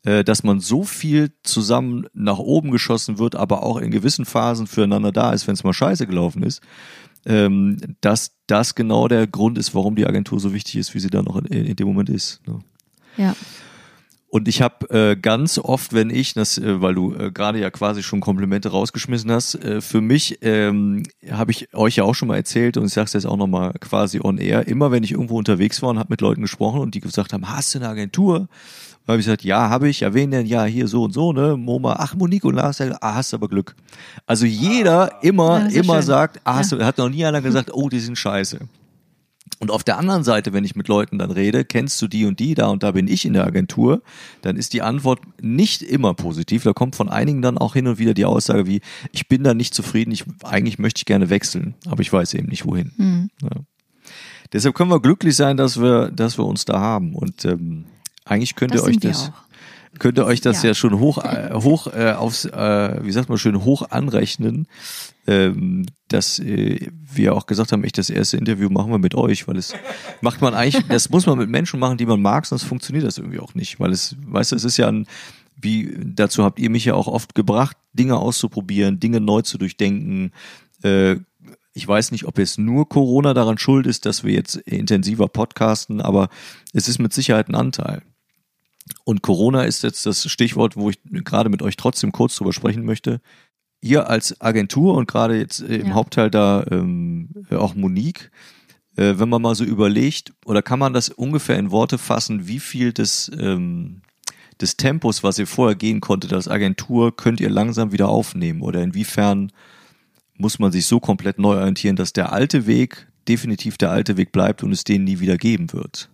äh, 0.04 0.22
dass 0.22 0.44
man 0.44 0.60
so 0.60 0.84
viel 0.84 1.32
zusammen 1.42 2.06
nach 2.14 2.38
oben 2.38 2.70
geschossen 2.70 3.18
wird, 3.18 3.34
aber 3.34 3.64
auch 3.64 3.78
in 3.78 3.90
gewissen 3.90 4.24
Phasen 4.24 4.68
füreinander 4.68 5.10
da 5.10 5.32
ist, 5.32 5.48
wenn 5.48 5.54
es 5.54 5.64
mal 5.64 5.72
scheiße 5.72 6.06
gelaufen 6.06 6.44
ist, 6.44 6.62
ähm, 7.26 7.78
dass 8.00 8.36
das 8.46 8.76
genau 8.76 9.08
der 9.08 9.26
Grund 9.26 9.58
ist, 9.58 9.74
warum 9.74 9.96
die 9.96 10.06
Agentur 10.06 10.38
so 10.38 10.54
wichtig 10.54 10.76
ist, 10.76 10.94
wie 10.94 11.00
sie 11.00 11.10
dann 11.10 11.24
noch 11.24 11.36
in, 11.36 11.64
in 11.64 11.74
dem 11.74 11.88
Moment 11.88 12.10
ist. 12.10 12.40
Ne? 12.46 12.60
Ja. 13.16 13.34
Und 14.30 14.46
ich 14.46 14.60
habe 14.60 14.90
äh, 14.90 15.16
ganz 15.16 15.58
oft, 15.58 15.94
wenn 15.94 16.10
ich, 16.10 16.34
das, 16.34 16.58
äh, 16.58 16.82
weil 16.82 16.94
du 16.94 17.14
äh, 17.14 17.30
gerade 17.30 17.58
ja 17.60 17.70
quasi 17.70 18.02
schon 18.02 18.20
Komplimente 18.20 18.68
rausgeschmissen 18.68 19.32
hast, 19.32 19.54
äh, 19.54 19.80
für 19.80 20.02
mich 20.02 20.38
ähm, 20.42 21.04
habe 21.30 21.50
ich 21.50 21.74
euch 21.74 21.96
ja 21.96 22.04
auch 22.04 22.14
schon 22.14 22.28
mal 22.28 22.36
erzählt 22.36 22.76
und 22.76 22.86
ich 22.86 22.92
sage 22.92 23.06
es 23.06 23.14
jetzt 23.14 23.26
auch 23.26 23.38
nochmal 23.38 23.72
quasi 23.80 24.20
on 24.22 24.36
air, 24.36 24.66
immer 24.68 24.90
wenn 24.90 25.02
ich 25.02 25.12
irgendwo 25.12 25.38
unterwegs 25.38 25.80
war 25.80 25.88
und 25.88 25.98
habe 25.98 26.10
mit 26.10 26.20
Leuten 26.20 26.42
gesprochen 26.42 26.80
und 26.80 26.94
die 26.94 27.00
gesagt 27.00 27.32
haben, 27.32 27.48
hast 27.48 27.74
du 27.74 27.78
eine 27.78 27.88
Agentur? 27.88 28.48
habe 29.08 29.20
ich 29.20 29.24
gesagt, 29.24 29.42
ja, 29.42 29.70
habe 29.70 29.88
ich. 29.88 30.00
Ja, 30.00 30.12
wen 30.12 30.30
denn? 30.30 30.46
Ja, 30.46 30.64
hier 30.64 30.86
so 30.86 31.04
und 31.04 31.12
so, 31.12 31.32
ne? 31.32 31.56
Moma, 31.56 31.96
ach, 31.98 32.14
Monique 32.14 32.44
und 32.44 32.54
Lars, 32.54 32.80
ah, 32.80 33.14
hast 33.14 33.32
aber 33.32 33.48
Glück. 33.48 33.74
Also 34.26 34.44
jeder 34.44 35.22
immer, 35.22 35.68
ja, 35.70 35.80
immer 35.80 35.94
schön. 35.94 36.02
sagt, 36.02 36.40
ah, 36.44 36.56
hast 36.56 36.72
ja. 36.72 36.78
du, 36.78 36.84
hat 36.84 36.98
noch 36.98 37.08
nie 37.08 37.24
einer 37.24 37.40
gesagt, 37.40 37.72
oh, 37.72 37.88
die 37.88 38.00
sind 38.00 38.18
scheiße. 38.18 38.58
Und 39.58 39.70
auf 39.70 39.84
der 39.84 39.98
anderen 39.98 40.24
Seite, 40.24 40.52
wenn 40.52 40.64
ich 40.64 40.76
mit 40.76 40.88
Leuten 40.88 41.18
dann 41.18 41.30
rede, 41.30 41.64
kennst 41.64 42.00
du 42.02 42.08
die 42.08 42.26
und 42.26 42.38
die, 42.40 42.54
da 42.54 42.68
und 42.68 42.82
da 42.82 42.92
bin 42.92 43.08
ich 43.08 43.24
in 43.24 43.32
der 43.32 43.46
Agentur, 43.46 44.02
dann 44.42 44.56
ist 44.56 44.72
die 44.72 44.82
Antwort 44.82 45.20
nicht 45.40 45.82
immer 45.82 46.14
positiv. 46.14 46.62
Da 46.64 46.72
kommt 46.72 46.96
von 46.96 47.08
einigen 47.08 47.42
dann 47.42 47.58
auch 47.58 47.74
hin 47.74 47.86
und 47.86 47.98
wieder 47.98 48.14
die 48.14 48.24
Aussage 48.24 48.66
wie, 48.66 48.80
ich 49.12 49.28
bin 49.28 49.44
da 49.44 49.54
nicht 49.54 49.74
zufrieden, 49.74 50.12
ich, 50.12 50.24
eigentlich 50.44 50.78
möchte 50.78 51.00
ich 51.00 51.06
gerne 51.06 51.30
wechseln, 51.30 51.74
aber 51.86 52.00
ich 52.00 52.12
weiß 52.12 52.34
eben 52.34 52.48
nicht 52.48 52.66
wohin. 52.66 52.92
Mhm. 52.96 53.30
Ja. 53.42 53.62
Deshalb 54.52 54.74
können 54.74 54.90
wir 54.90 55.00
glücklich 55.00 55.36
sein, 55.36 55.56
dass 55.56 55.80
wir, 55.80 56.10
dass 56.10 56.38
wir 56.38 56.46
uns 56.46 56.64
da 56.64 56.80
haben. 56.80 57.14
Und 57.14 57.44
ähm, 57.44 57.84
eigentlich 58.24 58.54
könnt 58.54 58.74
ihr 58.74 58.82
euch 58.82 58.98
das. 58.98 59.30
Auch 59.30 59.48
könnt 59.98 60.18
ihr 60.18 60.24
euch 60.24 60.40
das 60.40 60.62
ja, 60.62 60.70
ja 60.70 60.74
schon 60.74 60.98
hoch, 60.98 61.18
äh, 61.18 61.50
hoch 61.54 61.86
äh, 61.88 62.12
aufs, 62.12 62.44
äh, 62.44 63.04
wie 63.04 63.12
sagt 63.12 63.28
man 63.28 63.38
schön, 63.38 63.64
hoch 63.64 63.90
anrechnen, 63.90 64.66
ähm, 65.28 65.84
dass 66.08 66.38
äh, 66.38 66.88
wir 66.90 67.34
auch 67.34 67.44
gesagt 67.44 67.72
haben, 67.72 67.84
ich 67.84 67.92
das 67.92 68.08
erste 68.08 68.38
Interview 68.38 68.70
machen 68.70 68.90
wir 68.90 68.98
mit 68.98 69.14
euch, 69.14 69.46
weil 69.46 69.58
es 69.58 69.74
macht 70.22 70.40
man 70.40 70.54
eigentlich, 70.54 70.86
das 70.88 71.10
muss 71.10 71.26
man 71.26 71.36
mit 71.36 71.50
Menschen 71.50 71.78
machen, 71.78 71.98
die 71.98 72.06
man 72.06 72.22
mag, 72.22 72.46
sonst 72.46 72.64
funktioniert 72.64 73.04
das 73.04 73.18
irgendwie 73.18 73.38
auch 73.38 73.54
nicht, 73.54 73.78
weil 73.78 73.92
es, 73.92 74.16
weißt 74.26 74.52
du, 74.52 74.56
es 74.56 74.64
ist 74.64 74.78
ja 74.78 74.88
ein, 74.88 75.06
wie, 75.54 75.94
dazu 76.02 76.44
habt 76.44 76.58
ihr 76.58 76.70
mich 76.70 76.86
ja 76.86 76.94
auch 76.94 77.08
oft 77.08 77.34
gebracht, 77.34 77.76
Dinge 77.92 78.16
auszuprobieren, 78.16 79.00
Dinge 79.00 79.20
neu 79.20 79.42
zu 79.42 79.58
durchdenken, 79.58 80.32
äh, 80.82 81.16
ich 81.74 81.86
weiß 81.86 82.10
nicht, 82.10 82.24
ob 82.24 82.38
jetzt 82.38 82.58
nur 82.58 82.88
Corona 82.88 83.34
daran 83.34 83.58
schuld 83.58 83.86
ist, 83.86 84.06
dass 84.06 84.24
wir 84.24 84.32
jetzt 84.32 84.56
intensiver 84.56 85.28
podcasten, 85.28 86.00
aber 86.00 86.30
es 86.72 86.88
ist 86.88 86.98
mit 86.98 87.12
Sicherheit 87.12 87.48
ein 87.48 87.54
Anteil. 87.54 88.02
Und 89.04 89.22
Corona 89.22 89.64
ist 89.64 89.82
jetzt 89.82 90.06
das 90.06 90.28
Stichwort, 90.30 90.76
wo 90.76 90.90
ich 90.90 90.98
gerade 91.04 91.50
mit 91.50 91.62
euch 91.62 91.76
trotzdem 91.76 92.10
kurz 92.10 92.36
drüber 92.36 92.52
sprechen 92.52 92.84
möchte. 92.84 93.20
Ihr 93.80 94.08
als 94.08 94.40
Agentur 94.40 94.94
und 94.94 95.06
gerade 95.06 95.38
jetzt 95.38 95.60
im 95.60 95.88
Ja. 95.88 95.94
Hauptteil 95.94 96.30
da 96.30 96.64
ähm, 96.70 97.28
auch 97.50 97.74
Monique, 97.74 98.30
äh, 98.96 99.14
wenn 99.18 99.28
man 99.28 99.40
mal 99.42 99.54
so 99.54 99.64
überlegt, 99.64 100.32
oder 100.44 100.62
kann 100.62 100.78
man 100.80 100.92
das 100.92 101.08
ungefähr 101.08 101.58
in 101.58 101.70
Worte 101.70 101.98
fassen, 101.98 102.48
wie 102.48 102.58
viel 102.58 102.92
des, 102.92 103.30
ähm, 103.38 104.02
des 104.60 104.76
Tempos, 104.76 105.22
was 105.22 105.38
ihr 105.38 105.46
vorher 105.46 105.76
gehen 105.76 106.00
konntet 106.00 106.32
als 106.32 106.48
Agentur, 106.48 107.14
könnt 107.14 107.40
ihr 107.40 107.50
langsam 107.50 107.92
wieder 107.92 108.08
aufnehmen? 108.08 108.62
Oder 108.62 108.82
inwiefern 108.82 109.52
muss 110.36 110.58
man 110.58 110.72
sich 110.72 110.86
so 110.86 110.98
komplett 110.98 111.38
neu 111.38 111.56
orientieren, 111.56 111.94
dass 111.96 112.12
der 112.12 112.32
alte 112.32 112.66
Weg 112.66 113.06
definitiv 113.28 113.78
der 113.78 113.90
alte 113.90 114.16
Weg 114.16 114.32
bleibt 114.32 114.62
und 114.64 114.72
es 114.72 114.82
den 114.82 115.04
nie 115.04 115.20
wieder 115.20 115.36
geben 115.36 115.72
wird? 115.72 116.08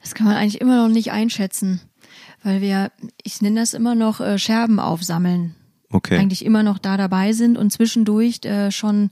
Das 0.00 0.14
kann 0.14 0.26
man 0.26 0.36
eigentlich 0.36 0.60
immer 0.60 0.86
noch 0.86 0.92
nicht 0.92 1.12
einschätzen, 1.12 1.80
weil 2.42 2.60
wir, 2.60 2.90
ich 3.22 3.40
nenne 3.42 3.60
das 3.60 3.74
immer 3.74 3.94
noch 3.94 4.20
äh, 4.20 4.38
Scherben 4.38 4.80
aufsammeln. 4.80 5.54
Okay. 5.90 6.18
Eigentlich 6.18 6.44
immer 6.44 6.62
noch 6.62 6.78
da 6.78 6.96
dabei 6.96 7.32
sind 7.32 7.56
und 7.56 7.72
zwischendurch 7.72 8.44
äh, 8.44 8.70
schon 8.70 9.10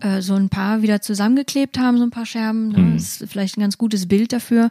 äh, 0.00 0.20
so 0.20 0.34
ein 0.34 0.48
paar 0.48 0.82
wieder 0.82 1.00
zusammengeklebt 1.00 1.78
haben, 1.78 1.98
so 1.98 2.04
ein 2.04 2.10
paar 2.10 2.26
Scherben. 2.26 2.68
Ne? 2.68 2.92
Das 2.94 3.20
ist 3.20 3.30
vielleicht 3.30 3.56
ein 3.56 3.62
ganz 3.62 3.76
gutes 3.76 4.06
Bild 4.06 4.32
dafür. 4.32 4.70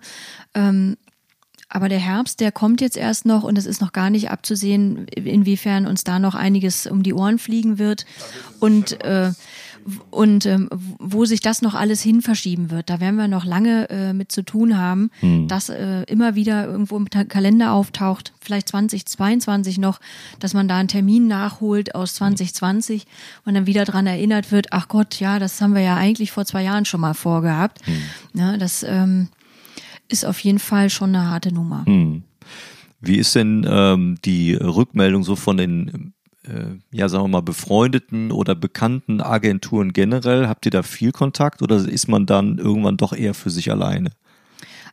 Ähm, 0.54 0.96
aber 1.68 1.90
der 1.90 2.00
Herbst, 2.00 2.40
der 2.40 2.52
kommt 2.52 2.80
jetzt 2.80 2.96
erst 2.96 3.26
noch 3.26 3.44
und 3.44 3.58
es 3.58 3.66
ist 3.66 3.82
noch 3.82 3.92
gar 3.92 4.10
nicht 4.10 4.30
abzusehen, 4.30 5.08
inwiefern 5.08 5.88
uns 5.88 6.04
da 6.04 6.20
noch 6.20 6.36
einiges 6.36 6.88
um 6.88 7.04
die 7.04 7.14
Ohren 7.14 7.40
fliegen 7.40 7.80
wird 7.80 8.06
und 8.60 9.04
äh, 9.04 9.32
und 10.10 10.46
ähm, 10.46 10.70
wo 10.72 11.26
sich 11.26 11.42
das 11.42 11.62
noch 11.62 11.76
alles 11.76 12.02
hin 12.02 12.22
verschieben 12.22 12.72
wird. 12.72 12.90
Da 12.90 13.00
werden 13.00 13.18
wir 13.18 13.28
noch 13.28 13.46
lange 13.46 13.90
äh, 13.90 14.14
mit 14.14 14.32
zu 14.32 14.44
tun 14.44 14.78
haben, 14.78 15.12
dass 15.48 15.70
äh, 15.70 16.04
immer 16.04 16.36
wieder 16.36 16.66
irgendwo 16.66 16.98
im 16.98 17.10
Kalender 17.10 17.72
auftaucht, 17.72 18.34
vielleicht 18.42 18.70
2022 18.70 19.78
noch, 19.78 20.00
dass 20.40 20.54
man 20.54 20.68
da 20.68 20.78
einen 20.78 20.88
Termin 20.88 21.28
nachholt 21.28 21.94
aus 21.94 22.16
2020 22.16 23.06
und 23.46 23.54
dann 23.54 23.68
wieder 23.68 23.86
dran 23.86 24.08
erinnert 24.08 24.52
wird, 24.52 24.68
ach 24.72 24.88
Gott, 24.88 25.20
ja, 25.20 25.40
das 25.40 25.62
haben 25.62 25.76
wir 25.76 25.82
ja 25.82 25.96
eigentlich 25.96 26.32
vor 26.32 26.46
zwei 26.46 26.64
Jahren 26.64 26.86
schon 26.86 27.02
mal 27.02 27.14
vorgehabt. 27.14 27.82
Ja, 28.34 28.58
das 28.58 28.84
ähm, 28.84 29.30
ist 30.08 30.26
auf 30.26 30.40
jeden 30.40 30.60
Fall 30.60 30.90
schon 30.90 31.16
eine 31.16 31.30
harte 31.30 31.54
Nummer. 31.54 31.86
Hm. 31.86 32.24
Wie 33.02 33.18
ist 33.18 33.36
denn 33.36 33.66
ähm, 33.70 34.18
die 34.26 34.56
Rückmeldung 34.56 35.24
so 35.24 35.36
von 35.36 35.58
den, 35.58 36.14
ja, 36.92 37.10
sagen 37.10 37.26
wir 37.26 37.30
mal, 37.30 37.42
befreundeten 37.42 38.32
oder 38.32 38.56
bekannten 38.56 39.22
Agenturen 39.22 39.94
generell? 39.94 40.48
Habt 40.48 40.66
ihr 40.66 40.72
da 40.72 40.84
viel 40.84 41.12
Kontakt 41.12 41.62
oder 41.62 41.78
ist 41.78 42.08
man 42.08 42.26
dann 42.26 42.58
irgendwann 42.58 42.98
doch 42.98 43.14
eher 43.14 43.34
für 43.34 43.50
sich 43.50 43.72
alleine? 43.72 44.12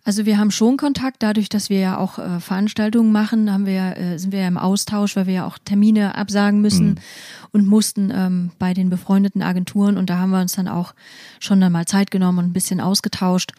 Also 0.05 0.27
wir 0.27 0.37
haben 0.37 0.51
schon 0.51 0.77
Kontakt, 0.77 1.23
dadurch, 1.23 1.49
dass 1.49 1.71
wir 1.71 1.79
ja 1.79 1.97
auch 1.97 2.19
äh, 2.19 2.41
Veranstaltungen 2.41 3.13
machen, 3.13 3.53
haben 3.53 3.67
wir, 3.67 3.73
ja, 3.73 3.93
äh, 3.93 4.19
sind 4.19 4.33
wir 4.33 4.41
ja 4.41 4.49
im 4.49 4.59
Austausch, 4.59 5.15
weil 5.15 5.27
wir 5.27 5.35
ja 5.35 5.47
auch 5.47 5.59
Termine 5.59 6.17
absagen 6.17 6.61
müssen 6.61 6.99
und 7.53 7.69
mussten 7.69 8.11
ähm, 8.13 8.51
bei 8.59 8.75
den 8.75 8.91
befreundeten 8.91 9.43
Agenturen 9.43 9.97
und 9.97 10.11
da 10.11 10.19
haben 10.19 10.31
wir 10.31 10.41
uns 10.41 10.55
dann 10.55 10.67
auch 10.67 10.93
schon 11.39 11.61
dann 11.61 11.71
mal 11.71 11.87
Zeit 11.87 12.11
genommen 12.11 12.39
und 12.39 12.47
ein 12.47 12.53
bisschen 12.53 12.81
ausgetauscht. 12.81 13.53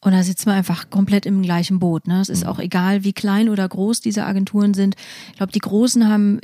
Und 0.00 0.12
da 0.12 0.22
sitzen 0.22 0.46
wir 0.46 0.54
einfach 0.54 0.88
komplett 0.88 1.26
im 1.26 1.42
gleichen 1.42 1.78
Boot. 1.78 2.06
Ne? 2.06 2.22
Es 2.22 2.30
ist 2.30 2.46
auch 2.46 2.58
egal, 2.58 3.04
wie 3.04 3.12
klein 3.12 3.50
oder 3.50 3.68
groß 3.68 4.00
diese 4.00 4.24
Agenturen 4.24 4.72
sind. 4.72 4.94
Ich 5.32 5.36
glaube, 5.36 5.52
die 5.52 5.58
Großen 5.58 6.08
haben 6.08 6.40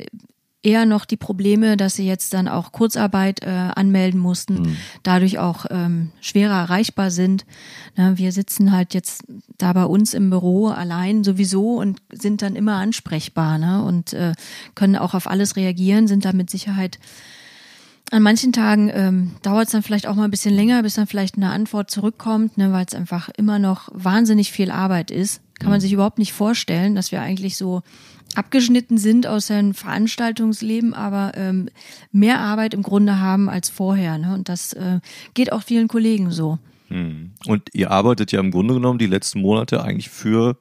eher 0.63 0.85
noch 0.85 1.05
die 1.05 1.17
Probleme, 1.17 1.77
dass 1.77 1.95
sie 1.95 2.07
jetzt 2.07 2.33
dann 2.33 2.47
auch 2.47 2.71
Kurzarbeit 2.71 3.43
äh, 3.43 3.49
anmelden 3.49 4.19
mussten, 4.19 4.77
dadurch 5.03 5.39
auch 5.39 5.65
ähm, 5.69 6.11
schwerer 6.19 6.59
erreichbar 6.59 7.11
sind. 7.11 7.45
Na, 7.95 8.17
wir 8.17 8.31
sitzen 8.31 8.71
halt 8.71 8.93
jetzt 8.93 9.23
da 9.57 9.73
bei 9.73 9.85
uns 9.85 10.13
im 10.13 10.29
Büro 10.29 10.67
allein 10.67 11.23
sowieso 11.23 11.75
und 11.75 12.01
sind 12.11 12.41
dann 12.41 12.55
immer 12.55 12.75
ansprechbar 12.75 13.57
ne? 13.57 13.83
und 13.83 14.13
äh, 14.13 14.33
können 14.75 14.95
auch 14.95 15.13
auf 15.13 15.27
alles 15.27 15.55
reagieren, 15.55 16.07
sind 16.07 16.25
da 16.25 16.33
mit 16.33 16.49
Sicherheit 16.49 16.99
an 18.09 18.23
manchen 18.23 18.53
Tagen 18.53 18.89
ähm, 18.93 19.31
dauert 19.41 19.65
es 19.65 19.73
dann 19.73 19.83
vielleicht 19.83 20.07
auch 20.07 20.15
mal 20.15 20.23
ein 20.23 20.31
bisschen 20.31 20.55
länger, 20.55 20.81
bis 20.81 20.93
dann 20.93 21.07
vielleicht 21.07 21.35
eine 21.35 21.49
Antwort 21.49 21.91
zurückkommt, 21.91 22.57
ne, 22.57 22.71
weil 22.71 22.85
es 22.87 22.95
einfach 22.95 23.27
immer 23.35 23.59
noch 23.59 23.89
wahnsinnig 23.91 24.51
viel 24.53 24.71
Arbeit 24.71 25.11
ist. 25.11 25.41
Kann 25.59 25.71
man 25.71 25.81
sich 25.81 25.91
überhaupt 25.91 26.19
nicht 26.19 26.31
vorstellen, 26.31 26.95
dass 26.95 27.11
wir 27.11 27.21
eigentlich 27.21 27.57
so 27.57 27.81
abgeschnitten 28.35 28.97
sind 28.97 29.27
aus 29.27 29.47
dem 29.47 29.73
Veranstaltungsleben, 29.73 30.93
aber 30.93 31.31
ähm, 31.35 31.69
mehr 32.11 32.39
Arbeit 32.39 32.73
im 32.73 32.83
Grunde 32.83 33.19
haben 33.19 33.49
als 33.49 33.69
vorher. 33.69 34.17
Ne? 34.17 34.33
Und 34.33 34.49
das 34.49 34.73
äh, 34.73 34.99
geht 35.33 35.51
auch 35.51 35.63
vielen 35.63 35.87
Kollegen 35.87 36.31
so. 36.31 36.59
Hm. 36.89 37.31
Und 37.45 37.69
ihr 37.73 37.91
arbeitet 37.91 38.31
ja 38.31 38.39
im 38.39 38.51
Grunde 38.51 38.75
genommen 38.75 38.99
die 38.99 39.07
letzten 39.07 39.41
Monate 39.41 39.83
eigentlich 39.83 40.09
für 40.09 40.57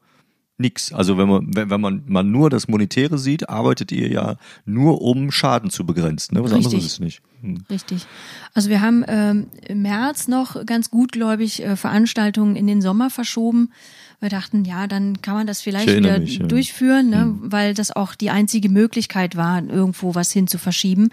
nix. 0.58 0.92
Also 0.92 1.18
wenn 1.18 1.28
man, 1.28 1.54
wenn, 1.54 1.70
wenn 1.70 1.80
man, 1.80 2.02
man 2.06 2.30
nur 2.30 2.50
das 2.50 2.68
Monetäre 2.68 3.18
sieht, 3.18 3.48
arbeitet 3.48 3.92
ihr 3.92 4.08
ja 4.08 4.36
nur 4.64 5.02
um 5.02 5.30
Schaden 5.30 5.70
zu 5.70 5.84
begrenzen. 5.84 6.34
Ne? 6.34 6.44
Was 6.44 6.52
anderes 6.52 6.72
Richtig. 6.72 6.86
ist 6.86 6.92
es 6.92 7.00
nicht. 7.00 7.22
Hm. 7.42 7.64
Richtig. 7.68 8.06
Also 8.54 8.70
wir 8.70 8.80
haben 8.80 9.04
ähm, 9.06 9.48
im 9.66 9.82
März 9.82 10.28
noch 10.28 10.64
ganz 10.64 10.90
gutgläubig 10.90 11.62
äh, 11.62 11.76
Veranstaltungen 11.76 12.56
in 12.56 12.66
den 12.66 12.80
Sommer 12.80 13.10
verschoben. 13.10 13.70
Wir 14.18 14.30
dachten, 14.30 14.64
ja, 14.64 14.86
dann 14.86 15.20
kann 15.20 15.34
man 15.34 15.46
das 15.46 15.60
vielleicht 15.60 15.94
wieder 15.94 16.18
mich, 16.18 16.38
ja. 16.38 16.46
durchführen, 16.46 17.10
ne? 17.10 17.34
weil 17.42 17.74
das 17.74 17.90
auch 17.94 18.14
die 18.14 18.30
einzige 18.30 18.70
Möglichkeit 18.70 19.36
war, 19.36 19.62
irgendwo 19.62 20.14
was 20.14 20.32
hin 20.32 20.46
zu 20.46 20.56
verschieben, 20.56 21.10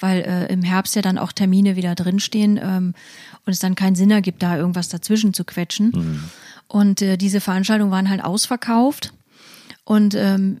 weil 0.00 0.22
äh, 0.22 0.50
im 0.50 0.62
Herbst 0.62 0.96
ja 0.96 1.02
dann 1.02 1.18
auch 1.18 1.32
Termine 1.32 1.76
wieder 1.76 1.94
drinstehen 1.94 2.58
ähm, 2.62 2.94
und 3.44 3.52
es 3.52 3.58
dann 3.58 3.74
keinen 3.74 3.94
Sinn 3.94 4.10
ergibt, 4.10 4.42
da 4.42 4.56
irgendwas 4.56 4.88
dazwischen 4.88 5.34
zu 5.34 5.44
quetschen. 5.44 5.92
Mhm. 5.94 6.24
Und 6.68 7.00
äh, 7.02 7.16
diese 7.16 7.40
Veranstaltungen 7.40 7.90
waren 7.92 8.10
halt 8.10 8.24
ausverkauft 8.24 9.12
und 9.84 10.14
ähm, 10.14 10.60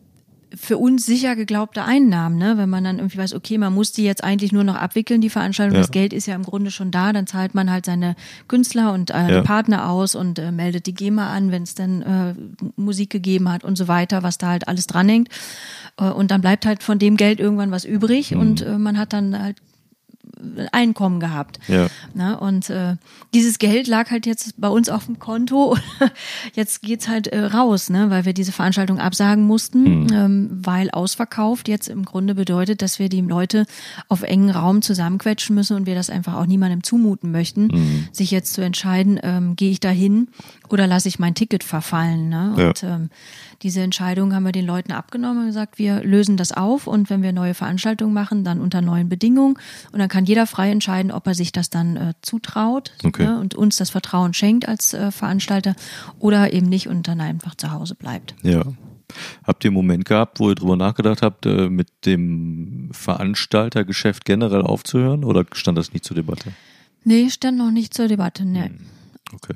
für 0.54 0.78
uns 0.78 1.04
sicher 1.04 1.34
geglaubte 1.36 1.82
Einnahmen, 1.84 2.38
ne? 2.38 2.56
wenn 2.56 2.70
man 2.70 2.84
dann 2.84 2.98
irgendwie 2.98 3.18
weiß, 3.18 3.34
okay, 3.34 3.58
man 3.58 3.74
muss 3.74 3.92
die 3.92 4.04
jetzt 4.04 4.22
eigentlich 4.24 4.52
nur 4.52 4.62
noch 4.64 4.76
abwickeln, 4.76 5.20
die 5.20 5.28
Veranstaltung, 5.28 5.74
Ja. 5.74 5.80
das 5.82 5.90
Geld 5.90 6.12
ist 6.12 6.26
ja 6.26 6.34
im 6.36 6.44
Grunde 6.44 6.70
schon 6.70 6.90
da, 6.92 7.12
dann 7.12 7.26
zahlt 7.26 7.54
man 7.54 7.70
halt 7.70 7.84
seine 7.84 8.14
Künstler 8.48 8.92
und 8.94 9.10
äh, 9.10 9.34
Ja. 9.34 9.42
Partner 9.42 9.90
aus 9.90 10.14
und 10.14 10.38
äh, 10.38 10.52
meldet 10.52 10.86
die 10.86 10.94
GEMA 10.94 11.30
an, 11.34 11.50
wenn 11.50 11.64
es 11.64 11.74
dann 11.74 12.00
äh, 12.02 12.34
Musik 12.76 13.10
gegeben 13.10 13.50
hat 13.52 13.64
und 13.64 13.76
so 13.76 13.88
weiter, 13.88 14.22
was 14.22 14.38
da 14.38 14.48
halt 14.50 14.68
alles 14.68 14.86
dranhängt. 14.86 15.28
Äh, 15.98 16.04
und 16.04 16.30
dann 16.30 16.40
bleibt 16.40 16.64
halt 16.64 16.82
von 16.84 16.98
dem 17.00 17.16
Geld 17.16 17.40
irgendwann 17.40 17.72
was 17.72 17.84
übrig 17.84 18.30
Mhm. 18.30 18.40
und 18.40 18.62
äh, 18.62 18.78
man 18.78 18.96
hat 18.98 19.12
dann 19.12 19.38
halt 19.38 19.56
Einkommen 20.72 21.20
gehabt. 21.20 21.58
Ja. 21.68 21.88
Ne? 22.14 22.38
Und 22.38 22.68
äh, 22.70 22.96
dieses 23.34 23.58
Geld 23.58 23.86
lag 23.86 24.10
halt 24.10 24.26
jetzt 24.26 24.60
bei 24.60 24.68
uns 24.68 24.88
auf 24.88 25.06
dem 25.06 25.18
Konto. 25.18 25.76
jetzt 26.54 26.82
geht's 26.82 27.08
halt 27.08 27.28
äh, 27.28 27.40
raus, 27.40 27.90
ne? 27.90 28.10
weil 28.10 28.24
wir 28.24 28.34
diese 28.34 28.52
Veranstaltung 28.52 28.98
absagen 28.98 29.44
mussten, 29.44 30.12
ähm, 30.12 30.50
weil 30.52 30.90
ausverkauft 30.90 31.68
jetzt 31.68 31.88
im 31.88 32.04
Grunde 32.04 32.34
bedeutet, 32.34 32.82
dass 32.82 32.98
wir 32.98 33.08
die 33.08 33.20
Leute 33.20 33.66
auf 34.08 34.22
engen 34.22 34.50
Raum 34.50 34.82
zusammenquetschen 34.82 35.54
müssen 35.54 35.76
und 35.76 35.86
wir 35.86 35.94
das 35.94 36.10
einfach 36.10 36.34
auch 36.34 36.46
niemandem 36.46 36.82
zumuten 36.82 37.30
möchten, 37.30 38.08
sich 38.12 38.30
jetzt 38.30 38.52
zu 38.52 38.62
entscheiden, 38.62 39.18
ähm, 39.22 39.56
gehe 39.56 39.70
ich 39.70 39.80
da 39.80 39.88
hin 39.88 40.28
oder 40.68 40.86
lasse 40.86 41.08
ich 41.08 41.18
mein 41.18 41.34
Ticket 41.34 41.64
verfallen. 41.64 42.28
Ne? 42.28 42.54
Ja. 42.56 42.68
Und 42.68 42.82
ähm, 42.82 43.10
diese 43.62 43.80
Entscheidung 43.80 44.34
haben 44.34 44.44
wir 44.44 44.52
den 44.52 44.66
Leuten 44.66 44.92
abgenommen 44.92 45.40
und 45.40 45.46
gesagt, 45.46 45.78
wir 45.78 46.02
lösen 46.04 46.36
das 46.36 46.52
auf 46.52 46.86
und 46.86 47.10
wenn 47.10 47.22
wir 47.22 47.32
neue 47.32 47.54
Veranstaltungen 47.54 48.12
machen, 48.12 48.44
dann 48.44 48.60
unter 48.60 48.82
neuen 48.82 49.08
Bedingungen 49.08 49.56
und 49.92 49.98
dann 49.98 50.08
kann 50.08 50.24
jeder 50.26 50.46
frei 50.46 50.70
entscheiden, 50.70 51.10
ob 51.10 51.26
er 51.26 51.34
sich 51.34 51.52
das 51.52 51.70
dann 51.70 51.96
äh, 51.96 52.14
zutraut 52.22 52.92
Okay. 53.04 53.24
ne, 53.24 53.38
und 53.40 53.54
uns 53.54 53.76
das 53.76 53.90
Vertrauen 53.90 54.34
schenkt 54.34 54.68
als 54.68 54.94
äh, 54.94 55.10
Veranstalter 55.10 55.74
oder 56.18 56.52
eben 56.52 56.68
nicht 56.68 56.88
und 56.88 57.08
dann 57.08 57.20
einfach 57.20 57.54
zu 57.54 57.72
Hause 57.72 57.94
bleibt. 57.94 58.34
Ja. 58.42 58.62
Habt 59.44 59.64
ihr 59.64 59.68
einen 59.68 59.76
Moment 59.76 60.04
gehabt, 60.04 60.40
wo 60.40 60.48
ihr 60.50 60.56
drüber 60.56 60.76
nachgedacht 60.76 61.22
habt, 61.22 61.46
äh, 61.46 61.68
mit 61.68 61.88
dem 62.06 62.90
Veranstaltergeschäft 62.92 64.24
generell 64.24 64.62
aufzuhören 64.62 65.24
oder 65.24 65.44
stand 65.52 65.78
das 65.78 65.92
nicht 65.92 66.04
zur 66.04 66.16
Debatte? 66.16 66.52
Nee, 67.04 67.30
stand 67.30 67.56
noch 67.58 67.70
nicht 67.70 67.94
zur 67.94 68.08
Debatte. 68.08 68.44
Nee. 68.44 68.70
Okay. 69.32 69.54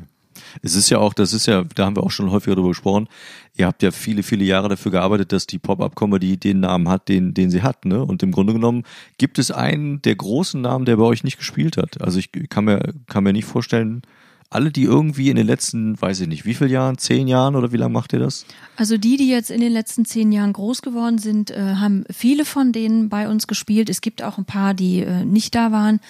Es 0.62 0.74
ist 0.74 0.90
ja 0.90 0.98
auch, 0.98 1.14
das 1.14 1.32
ist 1.32 1.46
ja, 1.46 1.64
da 1.74 1.86
haben 1.86 1.96
wir 1.96 2.02
auch 2.02 2.10
schon 2.10 2.30
häufiger 2.30 2.56
drüber 2.56 2.68
gesprochen. 2.68 3.08
Ihr 3.56 3.66
habt 3.66 3.82
ja 3.82 3.90
viele, 3.90 4.22
viele 4.22 4.44
Jahre 4.44 4.68
dafür 4.68 4.92
gearbeitet, 4.92 5.32
dass 5.32 5.46
die 5.46 5.58
Pop-Up-Comedy 5.58 6.36
den 6.36 6.60
Namen 6.60 6.88
hat, 6.88 7.08
den, 7.08 7.34
den 7.34 7.50
sie 7.50 7.62
hat, 7.62 7.84
ne? 7.84 8.04
Und 8.04 8.22
im 8.22 8.32
Grunde 8.32 8.52
genommen 8.52 8.84
gibt 9.18 9.38
es 9.38 9.50
einen 9.50 10.02
der 10.02 10.16
großen 10.16 10.60
Namen, 10.60 10.84
der 10.84 10.96
bei 10.96 11.04
euch 11.04 11.24
nicht 11.24 11.38
gespielt 11.38 11.76
hat. 11.76 12.00
Also 12.00 12.18
ich 12.18 12.30
kann 12.48 12.64
mir, 12.64 12.94
kann 13.06 13.24
mir 13.24 13.32
nicht 13.32 13.46
vorstellen, 13.46 14.02
alle, 14.50 14.72
die 14.72 14.82
irgendwie 14.82 15.30
in 15.30 15.36
den 15.36 15.46
letzten, 15.46 16.00
weiß 16.00 16.20
ich 16.20 16.28
nicht, 16.28 16.44
wie 16.44 16.54
viele 16.54 16.70
Jahren, 16.70 16.98
zehn 16.98 17.28
Jahren 17.28 17.54
oder 17.54 17.70
wie 17.70 17.76
lange 17.76 17.92
macht 17.92 18.12
ihr 18.12 18.18
das? 18.18 18.44
Also 18.76 18.98
die, 18.98 19.16
die 19.16 19.28
jetzt 19.28 19.50
in 19.50 19.60
den 19.60 19.72
letzten 19.72 20.04
zehn 20.04 20.32
Jahren 20.32 20.52
groß 20.52 20.82
geworden 20.82 21.18
sind, 21.18 21.52
äh, 21.52 21.76
haben 21.76 22.04
viele 22.10 22.44
von 22.44 22.72
denen 22.72 23.08
bei 23.08 23.28
uns 23.28 23.46
gespielt. 23.46 23.88
Es 23.88 24.00
gibt 24.00 24.24
auch 24.24 24.38
ein 24.38 24.44
paar, 24.44 24.74
die 24.74 25.02
äh, 25.02 25.24
nicht 25.24 25.54
da 25.54 25.70
waren. 25.70 26.00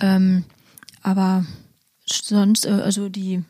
Ähm, 0.00 0.44
aber 1.02 1.44
sonst, 2.06 2.66
äh, 2.66 2.70
also 2.70 3.08
die 3.08 3.42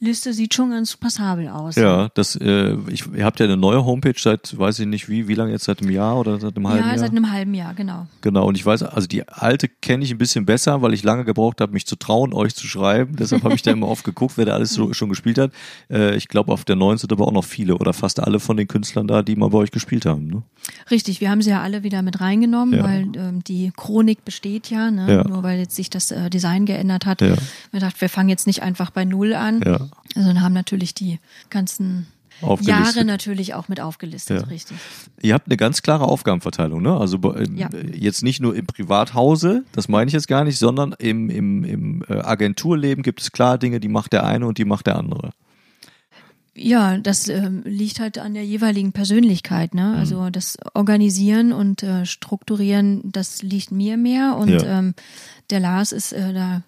Liste 0.00 0.32
sieht 0.32 0.54
schon 0.54 0.70
ganz 0.70 0.96
passabel 0.96 1.48
aus. 1.48 1.76
Ja, 1.76 2.08
das, 2.14 2.36
äh, 2.36 2.76
ich, 2.88 3.04
ihr 3.14 3.24
habt 3.24 3.40
ja 3.40 3.46
eine 3.46 3.56
neue 3.56 3.84
Homepage 3.84 4.14
seit, 4.18 4.56
weiß 4.58 4.80
ich 4.80 4.86
nicht 4.86 5.08
wie, 5.08 5.28
wie 5.28 5.34
lange 5.34 5.52
jetzt, 5.52 5.64
seit 5.64 5.80
einem 5.80 5.90
Jahr 5.90 6.18
oder 6.18 6.38
seit 6.40 6.56
einem 6.56 6.68
halben 6.68 6.82
ja, 6.84 6.88
Jahr? 6.90 6.98
seit 6.98 7.10
einem 7.10 7.30
halben 7.30 7.54
Jahr, 7.54 7.74
genau. 7.74 8.06
Genau, 8.20 8.46
und 8.46 8.56
ich 8.56 8.64
weiß, 8.66 8.82
also 8.82 9.06
die 9.06 9.26
alte 9.28 9.68
kenne 9.68 10.04
ich 10.04 10.10
ein 10.10 10.18
bisschen 10.18 10.44
besser, 10.46 10.82
weil 10.82 10.92
ich 10.94 11.02
lange 11.02 11.24
gebraucht 11.24 11.60
habe, 11.60 11.72
mich 11.72 11.86
zu 11.86 11.96
trauen, 11.96 12.32
euch 12.32 12.54
zu 12.54 12.66
schreiben. 12.66 13.16
Deshalb 13.16 13.44
habe 13.44 13.54
ich 13.54 13.62
da 13.62 13.70
immer 13.70 13.88
oft 13.94 14.04
geguckt, 14.04 14.34
wer 14.36 14.44
da 14.44 14.52
alles 14.54 14.72
so, 14.72 14.92
schon 14.92 15.08
gespielt 15.08 15.38
hat. 15.38 15.52
Äh, 15.90 16.16
ich 16.16 16.28
glaube, 16.28 16.52
auf 16.52 16.64
der 16.64 16.76
neuen 16.76 16.98
sind 16.98 17.12
aber 17.12 17.26
auch 17.26 17.32
noch 17.32 17.44
viele 17.44 17.76
oder 17.76 17.92
fast 17.92 18.20
alle 18.20 18.40
von 18.40 18.56
den 18.56 18.68
Künstlern 18.68 19.06
da, 19.06 19.22
die 19.22 19.36
mal 19.36 19.50
bei 19.50 19.58
euch 19.58 19.70
gespielt 19.70 20.06
haben. 20.06 20.26
Ne? 20.26 20.42
Richtig, 20.90 21.20
wir 21.20 21.30
haben 21.30 21.42
sie 21.42 21.50
ja 21.50 21.62
alle 21.62 21.82
wieder 21.82 22.02
mit 22.02 22.20
reingenommen, 22.20 22.74
Ja. 22.74 22.84
weil 22.84 23.08
ähm, 23.16 23.44
die 23.44 23.72
Chronik 23.76 24.24
besteht 24.24 24.70
ja, 24.70 24.90
ne? 24.90 25.12
Ja. 25.12 25.28
nur 25.28 25.42
weil 25.42 25.58
jetzt 25.58 25.76
sich 25.76 25.90
das 25.90 26.10
äh, 26.10 26.30
Design 26.30 26.66
geändert 26.66 27.06
hat. 27.06 27.20
Ja. 27.20 27.34
Wir 27.70 27.80
dachten, 27.80 28.00
wir 28.00 28.08
fangen 28.08 28.28
jetzt 28.28 28.46
nicht 28.46 28.62
einfach 28.62 28.90
bei 28.90 29.04
Null 29.04 29.34
an, 29.34 29.62
Ja. 29.64 29.80
Sondern 30.14 30.40
haben 30.42 30.52
natürlich 30.54 30.94
die 30.94 31.18
ganzen. 31.50 32.06
Jahre 32.62 33.04
natürlich 33.04 33.54
auch 33.54 33.68
mit 33.68 33.80
aufgelistet, 33.80 34.40
Ja. 34.42 34.46
richtig. 34.48 34.76
Ihr 35.22 35.34
habt 35.34 35.46
eine 35.46 35.56
ganz 35.56 35.82
klare 35.82 36.04
Aufgabenverteilung, 36.08 36.82
ne? 36.82 36.96
Also 36.96 37.18
bei- 37.20 37.44
Ja. 37.54 37.68
jetzt 37.92 38.24
nicht 38.24 38.40
nur 38.40 38.56
im 38.56 38.66
Privathause, 38.66 39.62
das 39.70 39.86
meine 39.88 40.08
ich 40.08 40.14
jetzt 40.14 40.26
gar 40.26 40.42
nicht, 40.42 40.58
sondern 40.58 40.94
im, 40.98 41.30
im, 41.30 41.62
im 41.62 42.04
äh, 42.08 42.14
Agenturleben 42.14 43.04
gibt 43.04 43.20
es 43.22 43.30
klar 43.30 43.56
Dinge, 43.56 43.78
die 43.78 43.86
macht 43.88 44.12
der 44.12 44.24
eine 44.24 44.46
und 44.48 44.58
die 44.58 44.64
macht 44.64 44.88
der 44.88 44.96
andere. 44.96 45.30
Ja, 46.56 46.98
das 46.98 47.28
ähm, 47.28 47.62
liegt 47.64 47.98
halt 48.00 48.18
an 48.18 48.34
der 48.34 48.44
jeweiligen 48.44 48.92
Persönlichkeit. 48.92 49.72
Mhm. 49.74 49.80
Ne? 49.80 49.96
Also 49.96 50.28
das 50.30 50.56
Organisieren 50.74 51.52
und 51.52 51.82
äh, 51.84 52.04
Strukturieren, 52.04 53.00
das 53.10 53.42
liegt 53.42 53.70
mir 53.70 53.96
mehr. 53.96 54.36
Und 54.36 54.48
Ja. 54.50 54.78
ähm, 54.80 54.94
der 55.50 55.60
Lars 55.60 55.92
ist 55.92 56.12
äh, 56.12 56.32
da 56.32 56.62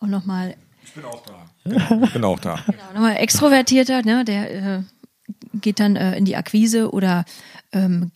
auch 0.00 0.06
nochmal 0.08 0.56
Ich 0.84 0.92
bin 0.94 1.04
auch 1.04 1.22
da. 1.24 1.46
Ich 1.64 2.12
bin 2.12 2.24
auch 2.24 2.38
da. 2.40 2.58
genau, 2.66 2.92
noch 2.94 3.00
mal 3.00 3.14
extrovertierter. 3.16 4.02
Ne? 4.02 4.24
Der 4.24 4.76
äh, 4.78 4.82
geht 5.54 5.80
dann 5.80 5.96
äh, 5.96 6.16
in 6.16 6.24
die 6.24 6.36
Akquise 6.36 6.90
oder 6.92 7.24
ähm, 7.72 8.10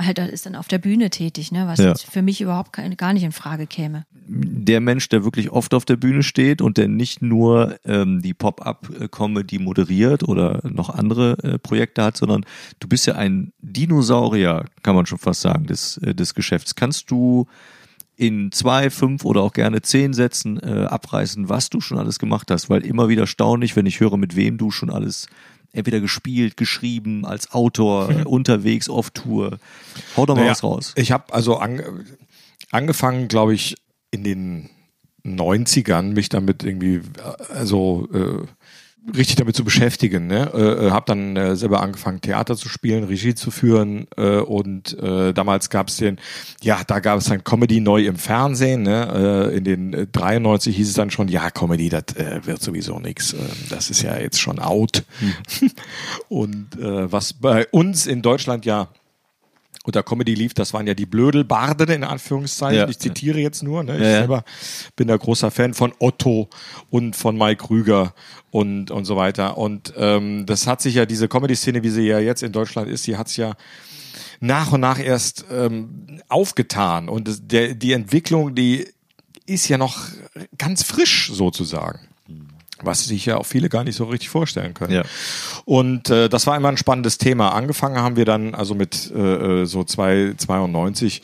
halt 0.00 0.18
ist 0.18 0.46
dann 0.46 0.54
auf 0.54 0.68
der 0.68 0.78
Bühne 0.78 1.10
tätig, 1.10 1.50
ne? 1.50 1.66
was 1.66 1.78
Ja. 1.78 1.88
jetzt 1.88 2.04
für 2.04 2.22
mich 2.22 2.40
überhaupt 2.40 2.72
keine, 2.72 2.94
gar 2.96 3.12
nicht 3.12 3.22
in 3.24 3.32
Frage 3.32 3.66
käme. 3.66 4.04
Der 4.26 4.80
Mensch, 4.80 5.08
der 5.08 5.24
wirklich 5.24 5.50
oft 5.50 5.74
auf 5.74 5.84
der 5.84 5.96
Bühne 5.96 6.22
steht 6.22 6.62
und 6.62 6.78
der 6.78 6.88
nicht 6.88 7.20
nur 7.20 7.76
ähm, 7.84 8.22
die 8.22 8.34
Pop-up-Comedy 8.34 9.58
moderiert 9.58 10.22
oder 10.26 10.60
noch 10.64 10.90
andere 10.90 11.36
äh, 11.42 11.58
Projekte 11.58 12.02
hat, 12.02 12.16
sondern 12.16 12.44
du 12.80 12.88
bist 12.88 13.06
ja 13.06 13.16
ein 13.16 13.52
Dinosaurier, 13.60 14.64
kann 14.82 14.94
man 14.94 15.06
schon 15.06 15.18
fast 15.18 15.40
sagen, 15.42 15.66
des, 15.66 15.98
äh, 15.98 16.14
des 16.14 16.34
Geschäfts. 16.34 16.74
Kannst 16.74 17.10
du 17.10 17.46
in 18.16 18.52
zwei, 18.52 18.90
fünf 18.90 19.24
oder 19.24 19.42
auch 19.42 19.52
gerne 19.52 19.82
zehn 19.82 20.12
Sätzen 20.12 20.60
äh, 20.60 20.84
abreißen, 20.84 21.48
was 21.48 21.70
du 21.70 21.80
schon 21.80 21.98
alles 21.98 22.18
gemacht 22.18 22.50
hast, 22.50 22.70
weil 22.70 22.84
immer 22.86 23.08
wieder 23.08 23.22
erstaunlich, 23.22 23.74
wenn 23.76 23.86
ich 23.86 24.00
höre, 24.00 24.16
mit 24.16 24.36
wem 24.36 24.56
du 24.58 24.70
schon 24.70 24.90
alles 24.90 25.26
entweder 25.72 26.00
gespielt, 26.00 26.56
geschrieben, 26.56 27.24
als 27.24 27.50
Autor, 27.50 28.10
äh, 28.10 28.22
unterwegs, 28.24 28.88
auf 28.88 29.10
Tour. 29.10 29.58
Hau 30.16 30.26
doch 30.26 30.36
mal 30.36 30.42
Naja, 30.42 30.52
was 30.52 30.62
raus. 30.62 30.92
Ich 30.96 31.10
habe 31.10 31.32
also 31.34 31.56
an, 31.56 31.82
angefangen, 32.70 33.28
glaube 33.28 33.54
ich, 33.54 33.74
in 34.10 34.22
den 34.22 34.70
90ern 35.24 36.12
mich 36.12 36.28
damit 36.28 36.62
irgendwie, 36.62 36.96
äh, 36.96 37.52
also 37.52 38.08
äh, 38.12 38.46
richtig 39.12 39.36
damit 39.36 39.56
zu 39.56 39.64
beschäftigen. 39.64 40.26
Ne? 40.26 40.50
Äh, 40.52 40.90
habe 40.90 41.04
dann 41.06 41.36
äh, 41.36 41.56
selber 41.56 41.82
angefangen, 41.82 42.20
Theater 42.20 42.56
zu 42.56 42.68
spielen, 42.68 43.04
Regie 43.04 43.34
zu 43.34 43.50
führen 43.50 44.06
äh, 44.16 44.38
und 44.38 44.98
äh, 44.98 45.32
damals 45.32 45.70
gab 45.70 45.88
es 45.88 45.98
den, 45.98 46.18
ja, 46.62 46.82
da 46.86 47.00
gab 47.00 47.18
es 47.18 47.26
dann 47.26 47.44
Comedy 47.44 47.80
neu 47.80 48.06
im 48.06 48.16
Fernsehen. 48.16 48.82
Ne? 48.82 49.50
Äh, 49.52 49.56
in 49.56 49.64
den 49.64 49.92
äh, 49.92 50.06
93 50.10 50.74
hieß 50.74 50.88
es 50.88 50.94
dann 50.94 51.10
schon, 51.10 51.28
ja, 51.28 51.50
Comedy, 51.50 51.88
das 51.88 52.16
äh, 52.16 52.40
wird 52.44 52.62
sowieso 52.62 52.98
nix. 52.98 53.32
Äh, 53.32 53.38
das 53.70 53.90
ist 53.90 54.02
ja 54.02 54.16
jetzt 54.18 54.40
schon 54.40 54.58
out. 54.58 55.04
und 56.28 56.78
äh, 56.78 57.12
was 57.12 57.32
bei 57.34 57.66
uns 57.68 58.06
in 58.06 58.22
Deutschland 58.22 58.64
ja 58.64 58.88
unter 59.84 60.02
Comedy 60.02 60.34
lief, 60.34 60.54
das 60.54 60.72
waren 60.72 60.86
ja 60.86 60.94
die 60.94 61.04
Blödelbarden 61.06 61.90
in 61.90 62.04
Anführungszeichen. 62.04 62.78
Ja. 62.78 62.88
Ich 62.88 62.98
zitiere 62.98 63.38
jetzt 63.38 63.62
nur. 63.62 63.84
Ne? 63.84 63.96
Ich 63.96 64.02
Ja, 64.02 64.08
ja. 64.08 64.18
selber 64.18 64.44
bin 64.96 65.08
da 65.08 65.16
großer 65.16 65.50
Fan 65.50 65.74
von 65.74 65.92
Otto 65.98 66.48
und 66.90 67.14
von 67.14 67.36
Mike 67.36 67.66
Krüger 67.66 68.14
und, 68.50 68.90
und 68.90 69.04
so 69.04 69.16
weiter. 69.16 69.58
Und 69.58 69.92
ähm, 69.96 70.46
das 70.46 70.66
hat 70.66 70.80
sich 70.80 70.94
ja, 70.94 71.04
diese 71.04 71.28
Comedy-Szene, 71.28 71.82
wie 71.82 71.90
sie 71.90 72.06
ja 72.06 72.18
jetzt 72.18 72.42
in 72.42 72.52
Deutschland 72.52 72.88
ist, 72.88 73.06
die 73.06 73.18
hat's 73.18 73.36
ja 73.36 73.54
nach 74.40 74.72
und 74.72 74.80
nach 74.80 74.98
erst 74.98 75.44
ähm, 75.52 76.20
aufgetan. 76.28 77.10
Und 77.10 77.28
das, 77.28 77.46
der, 77.46 77.74
die 77.74 77.92
Entwicklung, 77.92 78.54
die 78.54 78.88
ist 79.44 79.68
ja 79.68 79.76
noch 79.76 79.98
ganz 80.56 80.82
frisch 80.82 81.30
sozusagen. 81.30 82.08
Was 82.84 83.04
sich 83.04 83.26
ja 83.26 83.36
auch 83.36 83.46
viele 83.46 83.68
gar 83.68 83.84
nicht 83.84 83.96
so 83.96 84.04
richtig 84.04 84.28
vorstellen 84.28 84.74
können. 84.74 84.92
Ja. 84.92 85.02
Und 85.64 86.10
äh, 86.10 86.28
das 86.28 86.46
war 86.46 86.56
immer 86.56 86.68
ein 86.68 86.76
spannendes 86.76 87.18
Thema. 87.18 87.50
Angefangen 87.50 87.98
haben 87.98 88.16
wir 88.16 88.24
dann 88.24 88.54
also 88.54 88.74
mit 88.74 89.10
äh, 89.14 89.62
äh, 89.62 89.66
so 89.66 89.84
zwei 89.84 90.34
92 90.36 91.22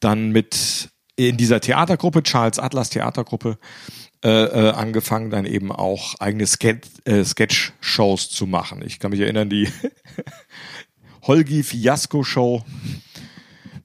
dann 0.00 0.30
mit 0.30 0.88
in 1.16 1.36
dieser 1.36 1.60
Theatergruppe 1.60 2.22
Charles 2.22 2.58
Atlas 2.58 2.90
Theatergruppe 2.90 3.58
äh, 4.24 4.28
äh, 4.28 4.70
angefangen 4.70 5.30
dann 5.30 5.46
eben 5.46 5.72
auch 5.72 6.14
eigene 6.20 6.46
Sketch, 6.46 6.88
äh, 7.04 7.24
Sketch-Shows 7.24 8.30
zu 8.30 8.46
machen. 8.46 8.80
Ich 8.84 9.00
kann 9.00 9.10
mich 9.10 9.20
erinnern 9.20 9.50
die 9.50 9.68
Holgi 11.22 11.64
Fiasco 11.64 12.22
Show. 12.22 12.62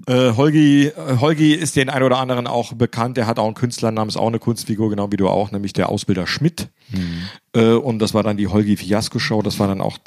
Äh, 0.08 0.32
Holgi, 0.38 0.88
äh, 0.88 1.18
Holgi 1.20 1.54
ist 1.54 1.76
den 1.76 1.90
ein 1.90 2.02
oder 2.02 2.18
anderen 2.18 2.48
auch 2.48 2.74
bekannt. 2.74 3.18
Der 3.18 3.28
hat 3.28 3.40
auch 3.40 3.46
einen 3.46 3.56
Künstler 3.56 3.92
namens 3.92 4.16
auch 4.16 4.28
eine 4.28 4.40
Kunstfigur, 4.40 4.90
genau 4.90 5.12
wie 5.12 5.18
du 5.18 5.28
auch, 5.28 5.52
nämlich 5.52 5.74
der 5.74 5.90
Ausbilder 5.90 6.26
Schmidt. 6.28 6.70
Äh, 7.54 7.72
und 7.74 8.00
das 8.00 8.14
war 8.14 8.24
dann 8.24 8.38
die 8.38 8.48
Holgi 8.48 8.78
Fiasco 8.78 9.20
Show. 9.20 9.42
Das 9.42 9.60
war 9.60 9.68
dann 9.68 9.82
auch 9.82 9.98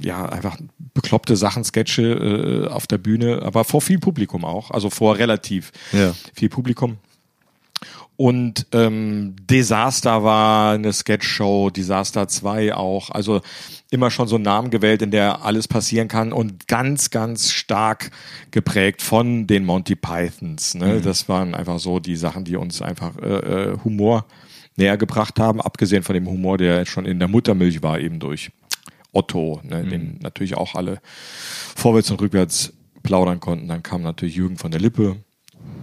ja 0.00 0.24
einfach 0.26 0.56
bekloppte 0.94 1.36
Sachen, 1.36 1.62
Sketche 1.64 2.64
äh, 2.66 2.68
auf 2.68 2.86
der 2.86 2.98
Bühne, 2.98 3.42
aber 3.42 3.64
vor 3.64 3.82
viel 3.82 3.98
Publikum 3.98 4.44
auch, 4.46 4.70
also 4.70 4.88
vor 4.88 5.18
relativ 5.18 5.72
Ja. 5.92 6.14
viel 6.34 6.48
Publikum. 6.48 6.96
Und 8.16 8.68
ähm, 8.72 9.34
Desaster 9.50 10.22
war 10.22 10.74
eine 10.74 10.92
Sketchshow, 10.92 11.70
Disaster 11.70 12.28
2 12.28 12.72
auch. 12.74 13.10
Also 13.10 13.40
immer 13.90 14.10
schon 14.10 14.26
so 14.26 14.36
einen 14.36 14.44
Namen 14.44 14.70
gewählt, 14.70 15.02
in 15.02 15.10
der 15.10 15.44
alles 15.44 15.68
passieren 15.68 16.08
kann 16.08 16.32
und 16.32 16.66
ganz, 16.66 17.10
ganz 17.10 17.52
stark 17.52 18.10
geprägt 18.50 19.02
von 19.02 19.46
den 19.46 19.64
Monty 19.64 19.94
Pythons. 19.94 20.74
Ne? 20.74 21.00
Das 21.00 21.28
waren 21.28 21.54
einfach 21.54 21.78
so 21.78 22.00
die 22.00 22.16
Sachen, 22.16 22.44
die 22.44 22.56
uns 22.56 22.82
einfach 22.82 23.16
äh, 23.18 23.72
äh, 23.72 23.78
Humor 23.84 24.26
näher 24.76 24.96
gebracht 24.96 25.38
haben, 25.38 25.60
abgesehen 25.60 26.02
von 26.02 26.14
dem 26.14 26.26
Humor, 26.26 26.58
der 26.58 26.84
schon 26.86 27.06
in 27.06 27.18
der 27.18 27.28
Muttermilch 27.28 27.82
war, 27.82 28.00
eben 28.00 28.18
durch 28.18 28.50
Otto, 29.12 29.60
ne? 29.62 29.84
den 29.84 30.18
natürlich 30.20 30.56
auch 30.56 30.74
alle 30.74 31.00
vorwärts 31.76 32.10
und 32.10 32.20
rückwärts 32.20 32.72
plaudern 33.04 33.38
konnten. 33.38 33.68
Dann 33.68 33.82
kam 33.82 34.02
natürlich 34.02 34.34
Jürgen 34.34 34.56
von 34.56 34.72
der 34.72 34.80
Lippe, 34.80 35.16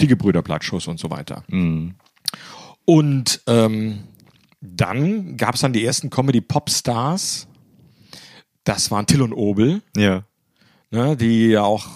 die 0.01 0.07
Gebrüder 0.07 0.41
Blattschuss 0.41 0.87
und 0.87 0.99
so 0.99 1.09
weiter. 1.09 1.43
Und 2.83 3.41
ähm, 3.47 3.99
dann 4.59 5.37
gab 5.37 5.55
es 5.55 5.61
dann 5.61 5.73
die 5.73 5.85
ersten 5.85 6.09
Comedy-Pop-Stars. 6.09 7.47
Das 8.63 8.91
waren 8.91 9.05
Till 9.07 9.21
und 9.21 9.33
Obel, 9.33 9.81
Ja. 9.97 10.23
ne, 10.91 11.15
die 11.17 11.47
ja 11.49 11.63
auch 11.63 11.87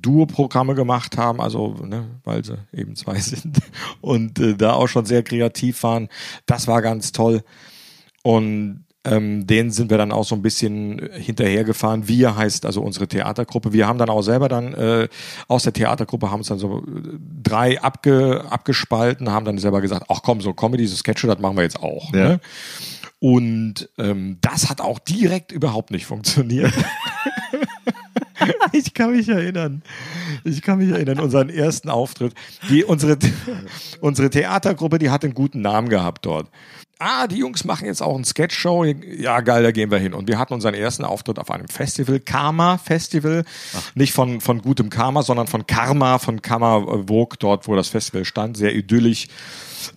Duo-Programme 0.00 0.74
gemacht 0.74 1.16
haben, 1.16 1.40
also 1.40 1.74
ne, 1.84 2.20
weil 2.24 2.44
sie 2.44 2.58
eben 2.72 2.94
zwei 2.96 3.18
sind 3.20 3.58
und 4.00 4.38
äh, 4.38 4.54
da 4.54 4.74
auch 4.74 4.88
schon 4.88 5.06
sehr 5.06 5.22
kreativ 5.22 5.82
waren. 5.82 6.08
Das 6.46 6.66
war 6.68 6.82
ganz 6.82 7.12
toll. 7.12 7.42
Und 8.22 8.84
ähm, 9.04 9.48
denen 9.48 9.72
sind 9.72 9.90
wir 9.90 9.98
dann 9.98 10.12
auch 10.12 10.24
so 10.24 10.36
ein 10.36 10.42
bisschen 10.42 11.00
hinterhergefahren. 11.12 12.06
Wir 12.06 12.36
heißt 12.36 12.64
also 12.66 12.82
unsere 12.82 13.08
Theatergruppe. 13.08 13.72
Wir 13.72 13.88
haben 13.88 13.98
dann 13.98 14.08
auch 14.10 14.22
selber 14.22 14.48
dann 14.48 14.74
äh, 14.74 15.08
aus 15.48 15.64
der 15.64 15.72
Theatergruppe 15.72 16.30
haben 16.30 16.38
uns 16.38 16.46
dann 16.48 16.60
so 16.60 16.78
äh, 16.78 17.18
drei 17.42 17.80
abge, 17.82 18.44
abgespalten, 18.48 19.30
haben 19.32 19.44
dann 19.44 19.58
selber 19.58 19.80
gesagt, 19.80 20.06
ach 20.08 20.20
komm, 20.22 20.40
so 20.40 20.52
Comedy, 20.52 20.86
so 20.86 20.94
Sketche, 20.94 21.26
das 21.26 21.40
machen 21.40 21.56
wir 21.56 21.64
jetzt 21.64 21.80
auch. 21.82 22.12
Ja. 22.14 22.28
Ne? 22.28 22.40
Und 23.22 23.88
ähm, 23.98 24.38
das 24.40 24.68
hat 24.68 24.80
auch 24.80 24.98
direkt 24.98 25.52
überhaupt 25.52 25.92
nicht 25.92 26.06
funktioniert. 26.06 26.72
Ich 28.72 28.92
kann 28.92 29.12
mich 29.12 29.28
erinnern. 29.28 29.82
Ich 30.42 30.62
kann 30.62 30.78
mich 30.78 30.88
erinnern, 30.90 31.20
unseren 31.20 31.48
ersten 31.48 31.88
Auftritt. 31.90 32.34
Die, 32.68 32.82
unsere, 32.82 33.16
unsere 34.00 34.30
Theatergruppe, 34.30 34.98
die 34.98 35.10
hat 35.10 35.22
einen 35.22 35.34
guten 35.34 35.60
Namen 35.60 35.88
gehabt 35.88 36.26
dort. 36.26 36.48
Ah, 37.04 37.26
die 37.26 37.38
Jungs 37.38 37.64
machen 37.64 37.86
jetzt 37.86 38.00
auch 38.00 38.14
eine 38.14 38.24
Sketchshow. 38.24 38.84
Ja, 38.84 39.40
geil, 39.40 39.64
da 39.64 39.72
gehen 39.72 39.90
wir 39.90 39.98
hin. 39.98 40.14
Und 40.14 40.28
wir 40.28 40.38
hatten 40.38 40.54
unseren 40.54 40.74
ersten 40.74 41.04
Auftritt 41.04 41.40
auf 41.40 41.50
einem 41.50 41.66
Festival, 41.66 42.20
Karma 42.20 42.78
Festival. 42.78 43.44
Nicht 43.96 44.12
von, 44.12 44.40
von 44.40 44.62
gutem 44.62 44.88
Karma, 44.88 45.22
sondern 45.22 45.48
von 45.48 45.66
Karma, 45.66 46.20
von 46.20 46.42
Kammerburg, 46.42 47.40
dort, 47.40 47.66
wo 47.66 47.74
das 47.74 47.88
Festival 47.88 48.24
stand. 48.24 48.56
Sehr 48.56 48.72
idyllisch. 48.76 49.26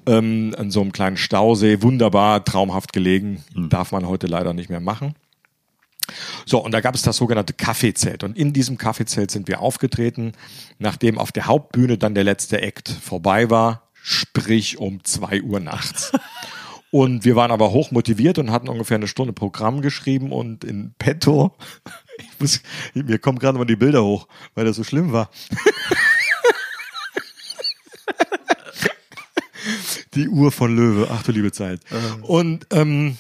Ähm, 0.08 0.56
an 0.58 0.72
so 0.72 0.82
einem 0.82 0.94
kleinen 0.94 1.18
Stausee. 1.18 1.84
Wunderbar, 1.84 2.44
traumhaft 2.44 2.92
gelegen. 2.92 3.44
Darf 3.54 3.92
man 3.92 4.08
heute 4.08 4.26
leider 4.26 4.56
nicht 4.56 4.72
mehr 4.72 4.80
machen. 4.80 5.14
So, 6.48 6.58
und 6.58 6.72
da 6.72 6.82
gab 6.82 6.96
es 6.96 7.04
das 7.04 7.18
sogenannte 7.18 7.54
Kaffeezelt. 7.54 8.24
Und 8.24 8.36
in 8.36 8.52
diesem 8.52 8.80
Kaffeezelt 8.80 9.30
sind 9.30 9.48
wir 9.48 9.62
aufgetreten, 9.62 10.32
nachdem 10.80 11.20
auf 11.20 11.32
der 11.32 11.46
Hauptbühne 11.46 12.00
dann 12.00 12.16
der 12.16 12.24
letzte 12.24 12.64
Act 12.64 12.90
vorbei 12.90 13.52
war, 13.52 13.92
sprich 13.94 14.80
um 14.80 15.04
zwei 15.04 15.44
Uhr 15.44 15.60
nachts. 15.60 16.12
Und 16.96 17.26
wir 17.26 17.36
waren 17.36 17.52
aber 17.52 17.72
hoch 17.72 17.92
motiviert 17.92 18.38
und 18.38 18.52
hatten 18.52 18.70
ungefähr 18.70 18.96
eine 18.96 19.10
Stunde 19.10 19.34
Programm 19.34 19.82
geschrieben 19.82 20.32
und 20.32 20.64
in 20.64 20.96
petto, 20.98 21.54
ich 22.18 22.40
muss, 22.40 22.62
mir 22.94 23.20
kommen 23.20 23.38
gerade 23.38 23.58
mal 23.58 23.66
die 23.66 23.76
Bilder 23.76 24.06
hoch, 24.06 24.30
weil 24.54 24.64
das 24.64 24.78
so 24.78 24.86
schlimm 24.86 25.12
war. 25.12 25.30
die 30.16 30.30
Uhr 30.30 30.54
von 30.54 30.74
Löwe, 30.74 31.10
ach 31.12 31.22
du 31.24 31.34
liebe 31.34 31.52
Zeit. 31.52 31.82
Und 32.22 32.66
ähm, 32.72 33.18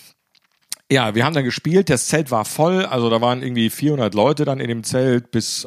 ja, 0.90 1.14
wir 1.14 1.26
haben 1.26 1.34
dann 1.34 1.44
gespielt, 1.44 1.90
das 1.90 2.08
Zelt 2.08 2.32
war 2.32 2.46
voll, 2.46 2.86
also 2.86 3.10
da 3.10 3.20
waren 3.20 3.44
irgendwie 3.44 3.70
400 3.70 4.14
Leute 4.14 4.46
dann 4.46 4.62
in 4.62 4.70
dem 4.70 4.86
Zelt 4.86 5.32
bis 5.32 5.66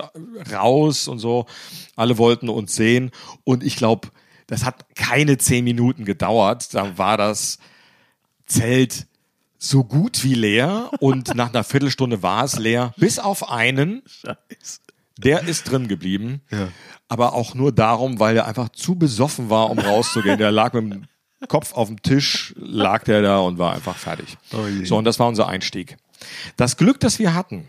raus 0.51 1.09
und 1.09 1.19
so. 1.19 1.45
Alle 1.95 2.17
wollten 2.17 2.49
uns 2.49 2.75
sehen. 2.75 3.11
Und 3.45 3.63
ich 3.63 3.77
glaube, 3.77 4.09
das 4.47 4.65
hat 4.65 4.95
keine 4.95 5.37
zehn 5.37 5.63
Minuten 5.63 6.07
gedauert, 6.07 6.73
dann 6.73 6.97
war 6.97 7.19
das 7.19 7.59
Zelt 8.49 9.07
so 9.59 9.85
gut 9.85 10.23
wie 10.25 10.35
leer 10.35 10.91
und 11.01 11.35
nach 11.35 11.49
einer 11.53 11.65
Viertelstunde 11.65 12.23
war 12.23 12.45
es 12.45 12.59
leer, 12.59 12.95
bis 12.97 13.19
auf 13.19 13.51
einen, 13.51 14.03
der 15.19 15.43
ist 15.49 15.71
drin 15.71 15.89
geblieben, 15.89 16.43
aber 17.09 17.35
auch 17.35 17.55
nur 17.55 17.73
darum, 17.73 18.21
weil 18.21 18.37
er 18.37 18.47
einfach 18.47 18.69
zu 18.69 18.95
besoffen 18.95 19.51
war, 19.51 19.71
um 19.71 19.79
rauszugehen. 19.79 20.39
Der 20.39 20.53
lag 20.53 20.73
mit 20.75 20.93
dem 20.93 21.05
Kopf 21.49 21.73
auf 21.73 21.89
dem 21.89 22.03
Tisch, 22.03 22.55
lag 22.57 23.05
der 23.05 23.23
da 23.23 23.39
und 23.39 23.59
war 23.59 23.75
einfach 23.75 23.97
fertig. 23.97 24.39
so, 24.85 24.97
und 24.97 25.05
das 25.05 25.19
war 25.19 25.27
unser 25.29 25.49
Einstieg. 25.49 25.97
Das 26.57 26.77
Glück, 26.77 27.01
das 27.01 27.19
wir 27.19 27.35
hatten, 27.35 27.69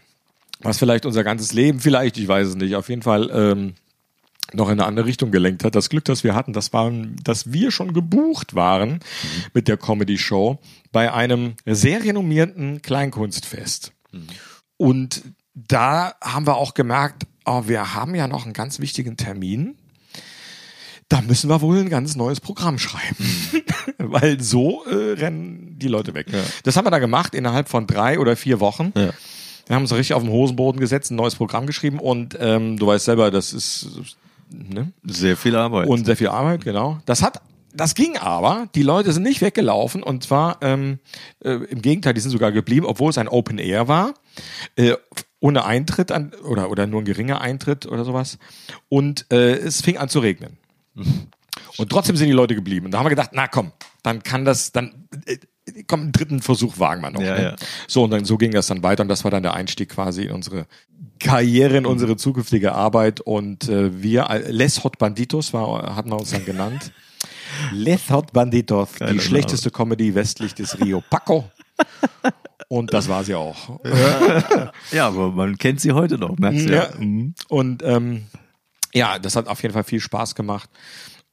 was 0.62 0.78
vielleicht 0.78 1.06
unser 1.06 1.24
ganzes 1.24 1.54
Leben, 1.54 1.80
vielleicht, 1.80 2.18
ich 2.18 2.28
weiß 2.28 2.48
es 2.50 2.56
nicht, 2.56 2.76
auf 2.76 2.90
jeden 2.90 3.02
Fall 3.02 3.30
ähm, 3.34 3.74
noch 4.54 4.68
in 4.68 4.80
eine 4.80 4.86
andere 4.86 5.06
Richtung 5.06 5.32
gelenkt 5.32 5.64
hat. 5.64 5.76
Das 5.76 5.90
Glück, 5.90 6.06
das 6.06 6.24
wir 6.24 6.36
hatten, 6.36 6.54
das 6.54 6.74
waren, 6.74 7.16
dass 7.24 7.52
wir 7.52 7.72
schon 7.72 7.94
gebucht 7.94 8.56
waren 8.56 9.00
mit 9.54 9.68
der 9.68 9.78
Comedy 9.78 10.18
Show 10.18 10.60
bei 10.92 11.14
einem 11.14 11.56
sehr 11.66 12.04
renommierten 12.04 12.82
Kleinkunstfest. 12.82 13.94
Und 14.78 15.24
da 15.54 16.14
haben 16.22 16.48
wir 16.48 16.56
auch 16.56 16.74
gemerkt, 16.74 17.24
oh, 17.46 17.64
wir 17.68 17.94
haben 17.94 18.16
ja 18.16 18.28
noch 18.28 18.46
einen 18.46 18.54
ganz 18.54 18.80
wichtigen 18.80 19.18
Termin. 19.18 19.76
Da 21.10 21.22
müssen 21.22 21.50
wir 21.50 21.62
wohl 21.62 21.80
ein 21.80 21.90
ganz 21.90 22.16
neues 22.16 22.40
Programm 22.40 22.78
schreiben. 22.78 23.26
Weil 23.98 24.42
so 24.42 24.86
äh, 24.86 25.14
rennen 25.14 25.78
die 25.80 25.88
Leute 25.88 26.14
weg. 26.14 26.28
Das 26.64 26.78
haben 26.78 26.86
wir 26.86 26.92
da 26.92 27.00
gemacht 27.00 27.34
innerhalb 27.34 27.68
von 27.68 27.88
drei 27.88 28.20
oder 28.20 28.36
vier 28.36 28.60
Wochen. 28.60 28.94
Ja. 28.96 29.12
Wir 29.66 29.76
haben 29.76 29.84
uns 29.84 29.94
richtig 29.94 30.16
auf 30.16 30.24
den 30.24 30.32
Hosenboden 30.32 30.80
gesetzt, 30.80 31.12
ein 31.12 31.16
neues 31.16 31.36
Programm 31.36 31.68
geschrieben 31.68 32.00
und 32.00 32.36
ähm, 32.40 32.78
du 32.78 32.88
weißt 32.88 33.06
selber, 33.06 33.30
das 33.30 33.54
ist 33.54 33.88
ne? 34.50 34.92
Sehr 35.04 35.38
viel 35.38 35.56
Arbeit. 35.56 35.88
und 35.88 36.06
sehr 36.06 36.18
viel 36.18 36.28
Arbeit, 36.28 36.64
genau. 36.64 37.00
Das 37.06 37.22
hat, 37.22 37.42
das 37.74 37.96
ging 37.96 38.18
aber. 38.18 38.68
Die 38.76 38.84
Leute 38.84 39.12
sind 39.12 39.24
nicht 39.24 39.42
weggelaufen 39.42 40.04
und 40.04 40.24
zwar 40.24 40.58
ähm, 40.62 41.00
äh, 41.44 41.52
im 41.52 41.82
Gegenteil, 41.82 42.14
die 42.14 42.22
sind 42.22 42.32
sogar 42.32 42.52
geblieben, 42.52 42.86
obwohl 42.86 43.10
es 43.10 43.18
ein 43.18 43.28
Open 43.28 43.58
Air 43.58 43.88
war, 43.88 44.14
äh, 44.76 44.94
ohne 45.40 45.66
Eintritt 45.66 46.12
an, 46.12 46.34
oder 46.44 46.70
oder 46.70 46.88
nur 46.88 47.02
ein 47.02 47.06
geringer 47.06 47.42
Eintritt 47.42 47.86
oder 47.86 48.04
sowas. 48.06 48.38
Und 48.90 49.26
äh, 49.32 49.56
es 49.56 49.82
fing 49.82 49.98
an 49.98 50.10
zu 50.10 50.20
regnen. 50.20 50.58
Und 51.78 51.90
trotzdem 51.90 52.16
sind 52.18 52.28
die 52.28 52.34
Leute 52.34 52.56
geblieben. 52.56 52.88
Und 52.88 52.92
da 52.92 53.00
haben 53.00 53.06
wir 53.06 53.12
gedacht, 53.12 53.32
na 53.34 53.48
komm, 53.48 53.72
dann 54.04 54.24
kann 54.24 54.46
das, 54.46 54.72
dann 54.72 55.08
äh, 55.26 55.38
komm, 55.88 56.02
einen 56.02 56.12
dritten 56.12 56.42
Versuch 56.42 56.80
wagen 56.80 57.02
wir 57.02 57.12
noch. 57.12 57.22
Ja, 57.22 57.36
ne? 57.36 57.44
ja. 57.44 57.56
So, 57.88 58.04
und 58.04 58.12
dann 58.12 58.26
so 58.26 58.38
ging 58.38 58.52
das 58.52 58.68
dann 58.68 58.84
weiter 58.84 59.04
und 59.04 59.10
das 59.10 59.24
war 59.24 59.32
dann 59.32 59.44
der 59.44 59.54
Einstieg 59.54 59.90
quasi 59.90 60.24
in 60.24 60.32
unsere 60.32 60.66
Karriere, 61.20 61.78
in 61.78 61.86
unsere 61.86 62.18
zukünftige 62.18 62.74
Arbeit. 62.74 63.22
Und 63.22 63.70
äh, 63.70 64.02
wir, 64.02 64.30
äh, 64.30 64.52
Les 64.52 64.84
Hot 64.84 64.98
Banditos 64.98 65.54
war, 65.54 65.96
hatten 65.96 66.10
wir 66.10 66.18
uns 66.18 66.32
dann 66.32 66.46
genannt. 66.46 66.92
Les 67.72 68.10
Hot 68.10 68.34
Banditos, 68.34 68.94
die 68.94 69.00
Geiler 69.00 69.22
schlechteste 69.22 69.72
Comedy 69.72 70.16
westlich 70.16 70.54
des 70.54 70.80
Rio 70.80 71.04
Paco. 71.10 71.50
Und 72.68 72.94
das 72.94 73.10
war 73.10 73.24
sie 73.24 73.34
auch. 73.34 73.80
ja, 74.92 75.08
aber 75.08 75.32
man 75.32 75.58
kennt 75.58 75.82
sie 75.82 75.92
heute 75.92 76.20
noch, 76.20 76.38
merkst 76.38 76.70
du 76.70 76.74
Ja. 76.74 76.84
ja. 76.84 77.00
Mhm. 77.00 77.34
Und 77.48 77.82
ähm, 77.84 78.28
ja, 78.94 79.18
das 79.18 79.36
hat 79.36 79.48
auf 79.48 79.62
jeden 79.64 79.74
Fall 79.74 79.84
viel 79.84 80.00
Spaß 80.00 80.36
gemacht. 80.36 80.70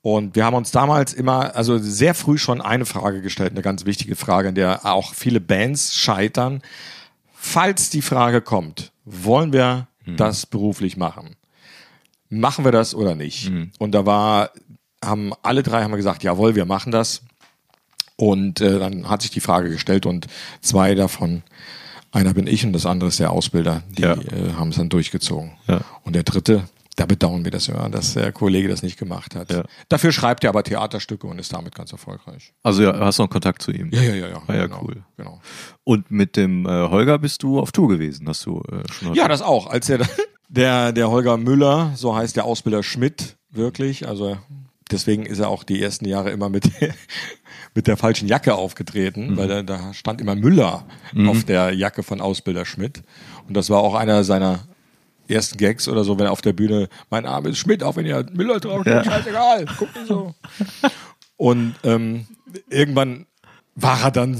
Und 0.02 0.36
wir 0.36 0.44
haben 0.44 0.54
uns 0.54 0.70
damals 0.70 1.12
immer, 1.12 1.56
also 1.56 1.78
sehr 1.78 2.14
früh 2.14 2.38
schon 2.38 2.60
eine 2.60 2.86
Frage 2.86 3.22
gestellt, 3.22 3.50
eine 3.50 3.62
ganz 3.62 3.86
wichtige 3.86 4.14
Frage, 4.14 4.48
in 4.48 4.54
der 4.54 4.86
auch 4.86 5.14
viele 5.14 5.40
Bands 5.40 5.94
scheitern. 5.94 6.62
Falls 7.34 7.90
die 7.90 8.02
Frage 8.02 8.40
kommt, 8.40 8.92
wollen 9.06 9.52
wir 9.54 9.88
das 10.16 10.44
beruflich 10.46 10.96
machen? 10.98 11.36
Machen 12.28 12.64
wir 12.64 12.72
das 12.72 12.94
oder 12.94 13.14
nicht? 13.14 13.50
Und 13.78 13.92
da 13.92 14.04
war, 14.06 14.50
haben 15.04 15.32
alle 15.42 15.62
drei 15.62 15.82
haben 15.82 15.94
gesagt, 15.96 16.22
jawohl, 16.22 16.54
wir 16.54 16.64
machen 16.64 16.92
das. 16.92 17.22
Und 18.16 18.60
äh, 18.60 18.78
dann 18.78 19.08
hat 19.08 19.22
sich 19.22 19.30
die 19.30 19.40
Frage 19.40 19.68
gestellt 19.70 20.06
und 20.06 20.26
zwei 20.60 20.94
davon, 20.94 21.42
einer 22.12 22.32
bin 22.34 22.46
ich 22.46 22.64
und 22.64 22.72
das 22.72 22.86
andere 22.86 23.08
ist 23.08 23.20
der 23.20 23.30
Ausbilder, 23.30 23.82
die 23.90 24.02
Ja. 24.02 24.12
äh, 24.14 24.54
haben 24.56 24.70
es 24.70 24.76
dann 24.76 24.88
durchgezogen. 24.88 25.52
Ja. 25.66 25.80
Und 26.04 26.14
der 26.14 26.22
dritte, 26.22 26.64
da 26.96 27.04
bedauern 27.04 27.44
wir 27.44 27.50
das 27.50 27.68
immer, 27.68 27.88
dass 27.90 28.14
der 28.14 28.32
Kollege 28.32 28.68
das 28.68 28.82
nicht 28.82 28.98
gemacht 28.98 29.34
hat. 29.36 29.52
Ja. 29.52 29.64
Dafür 29.90 30.12
schreibt 30.12 30.44
er 30.44 30.50
aber 30.50 30.62
Theaterstücke 30.62 31.26
und 31.26 31.38
ist 31.38 31.52
damit 31.52 31.74
ganz 31.74 31.92
erfolgreich. 31.92 32.54
Also 32.62 32.82
ja, 32.82 32.98
hast 32.98 33.18
du 33.18 33.24
noch 33.24 33.30
Kontakt 33.30 33.62
zu 33.62 33.70
ihm. 33.70 33.90
Ja, 33.92 34.00
ja, 34.00 34.14
ja, 34.14 34.28
ja. 34.28 34.42
Ah, 34.46 34.54
ja, 34.54 34.66
genau, 34.66 34.82
cool. 34.82 35.04
Genau. 35.18 35.40
Und 35.84 36.10
mit 36.10 36.36
dem 36.36 36.64
äh, 36.64 36.88
Holger 36.88 37.18
bist 37.18 37.42
du 37.42 37.60
auf 37.60 37.70
Tour 37.70 37.88
gewesen, 37.88 38.26
hast 38.28 38.46
du 38.46 38.62
äh, 38.72 38.90
schon 38.90 39.14
Ja, 39.14 39.28
das 39.28 39.42
auch. 39.42 39.66
Als 39.66 39.86
der, 39.86 40.08
der, 40.48 40.92
der 40.92 41.10
Holger 41.10 41.36
Müller, 41.36 41.92
so 41.96 42.16
heißt 42.16 42.34
der 42.34 42.46
Ausbilder 42.46 42.82
Schmidt, 42.82 43.36
wirklich, 43.50 44.08
also 44.08 44.38
deswegen 44.90 45.26
ist 45.26 45.38
er 45.38 45.50
auch 45.50 45.64
die 45.64 45.82
ersten 45.82 46.06
Jahre 46.06 46.30
immer 46.30 46.48
mit, 46.48 46.70
mit 47.74 47.86
der 47.86 47.98
falschen 47.98 48.26
Jacke 48.26 48.54
aufgetreten, 48.54 49.36
weil 49.36 49.48
da, 49.48 49.62
da 49.62 49.92
stand 49.92 50.22
immer 50.22 50.34
Müller 50.34 50.86
auf 51.26 51.44
der 51.44 51.72
Jacke 51.72 52.02
von 52.02 52.22
Ausbilder 52.22 52.64
Schmidt. 52.64 53.02
Und 53.46 53.54
das 53.54 53.68
war 53.68 53.80
auch 53.80 53.94
einer 53.94 54.24
seiner 54.24 54.60
ersten 55.28 55.56
Gags 55.58 55.88
oder 55.88 56.04
so, 56.04 56.18
wenn 56.18 56.26
er 56.26 56.32
auf 56.32 56.42
der 56.42 56.52
Bühne, 56.52 56.88
mein 57.10 57.24
Name 57.24 57.48
ist 57.50 57.58
Schmidt, 57.58 57.82
auch 57.82 57.96
wenn 57.96 58.06
ihr 58.06 58.24
Müller 58.32 58.60
drauf 58.60 58.84
Ja. 58.86 59.02
scheißegal, 59.04 59.66
guck 59.78 59.94
mal 59.94 60.06
so. 60.06 60.34
Und 61.36 61.74
ähm, 61.84 62.26
irgendwann 62.70 63.26
war 63.74 64.02
er 64.04 64.10
dann, 64.10 64.38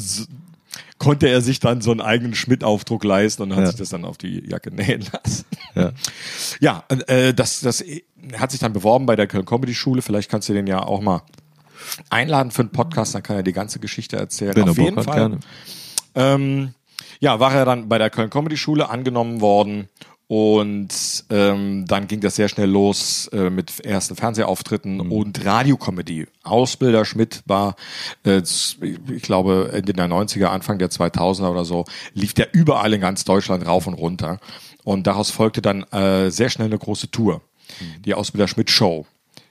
konnte 0.99 1.29
er 1.29 1.43
sich 1.43 1.61
dann 1.61 1.81
so 1.83 1.91
einen 1.91 2.01
eigenen 2.01 2.35
Schmidt-Aufdruck 2.35 3.05
leisten 3.05 3.43
und 3.43 3.53
hat 3.53 3.61
Ja. 3.61 3.67
sich 3.67 3.77
das 3.77 3.91
dann 3.91 4.05
auf 4.05 4.17
die 4.19 4.49
Jacke 4.49 4.71
nähen 4.75 5.05
lassen. 5.13 5.45
Ja. 5.75 5.93
Ja, 6.61 6.85
äh, 7.07 7.35
das, 7.35 7.61
das 7.61 7.85
hat 8.39 8.51
sich 8.51 8.61
dann 8.61 8.73
beworben 8.73 9.05
bei 9.07 9.15
der 9.17 9.27
Köln 9.27 9.45
Comedy 9.45 9.75
Schule. 9.75 10.01
Vielleicht 10.03 10.31
kannst 10.31 10.49
du 10.49 10.55
den 10.55 10.67
ja 10.67 10.83
auch 10.83 11.01
mal 11.03 11.23
einladen 12.11 12.51
für 12.51 12.63
einen 12.63 12.71
Podcast, 12.73 13.15
dann 13.15 13.23
kann 13.23 13.37
er 13.37 13.43
die 13.43 13.53
ganze 13.53 13.79
Geschichte 13.79 14.17
erzählen. 14.17 14.57
Er 14.57 14.71
Auf 14.71 14.79
jeden 14.79 15.03
Fall. 15.03 15.15
gerne. 15.15 15.41
Ähm, 16.15 16.75
ja, 17.21 17.39
war 17.41 17.55
er 17.55 17.65
dann 17.67 17.89
bei 17.89 17.99
der 17.99 18.11
Köln 18.11 18.31
Comedy 18.31 18.57
Schule 18.57 18.89
angenommen 18.89 19.41
worden 19.43 19.89
und 20.29 21.25
ähm, 21.31 21.85
dann 21.87 22.09
ging 22.09 22.21
das 22.21 22.35
sehr 22.35 22.49
schnell 22.49 22.69
los 22.69 23.29
äh, 23.29 23.49
mit 23.49 23.79
ersten 23.85 24.17
Fernsehauftritten 24.17 25.01
und 25.01 25.45
Radiokomödie. 25.45 26.27
Ausbilder 26.43 27.05
Schmidt 27.05 27.43
war, 27.47 27.77
äh, 28.25 28.43
ich 28.43 29.23
glaube, 29.23 29.71
Ende 29.73 29.93
der 29.93 30.09
90er, 30.09 30.47
Anfang 30.47 30.79
der 30.79 30.91
2000er 30.91 31.51
oder 31.51 31.65
so, 31.65 31.85
lief 32.13 32.35
der 32.35 32.53
überall 32.53 32.93
in 32.93 33.01
ganz 33.01 33.25
Deutschland 33.25 33.67
rauf 33.67 33.87
und 33.87 33.95
runter. 33.95 34.41
Und 34.83 35.07
daraus 35.07 35.31
folgte 35.31 35.63
dann 35.63 35.85
äh, 35.93 36.31
sehr 36.31 36.51
schnell 36.51 36.67
eine 36.67 36.79
große 36.79 37.11
Tour, 37.11 37.41
die 38.05 38.15
Ausbilder 38.15 38.49
Schmidt 38.49 38.71
Show. 38.71 39.07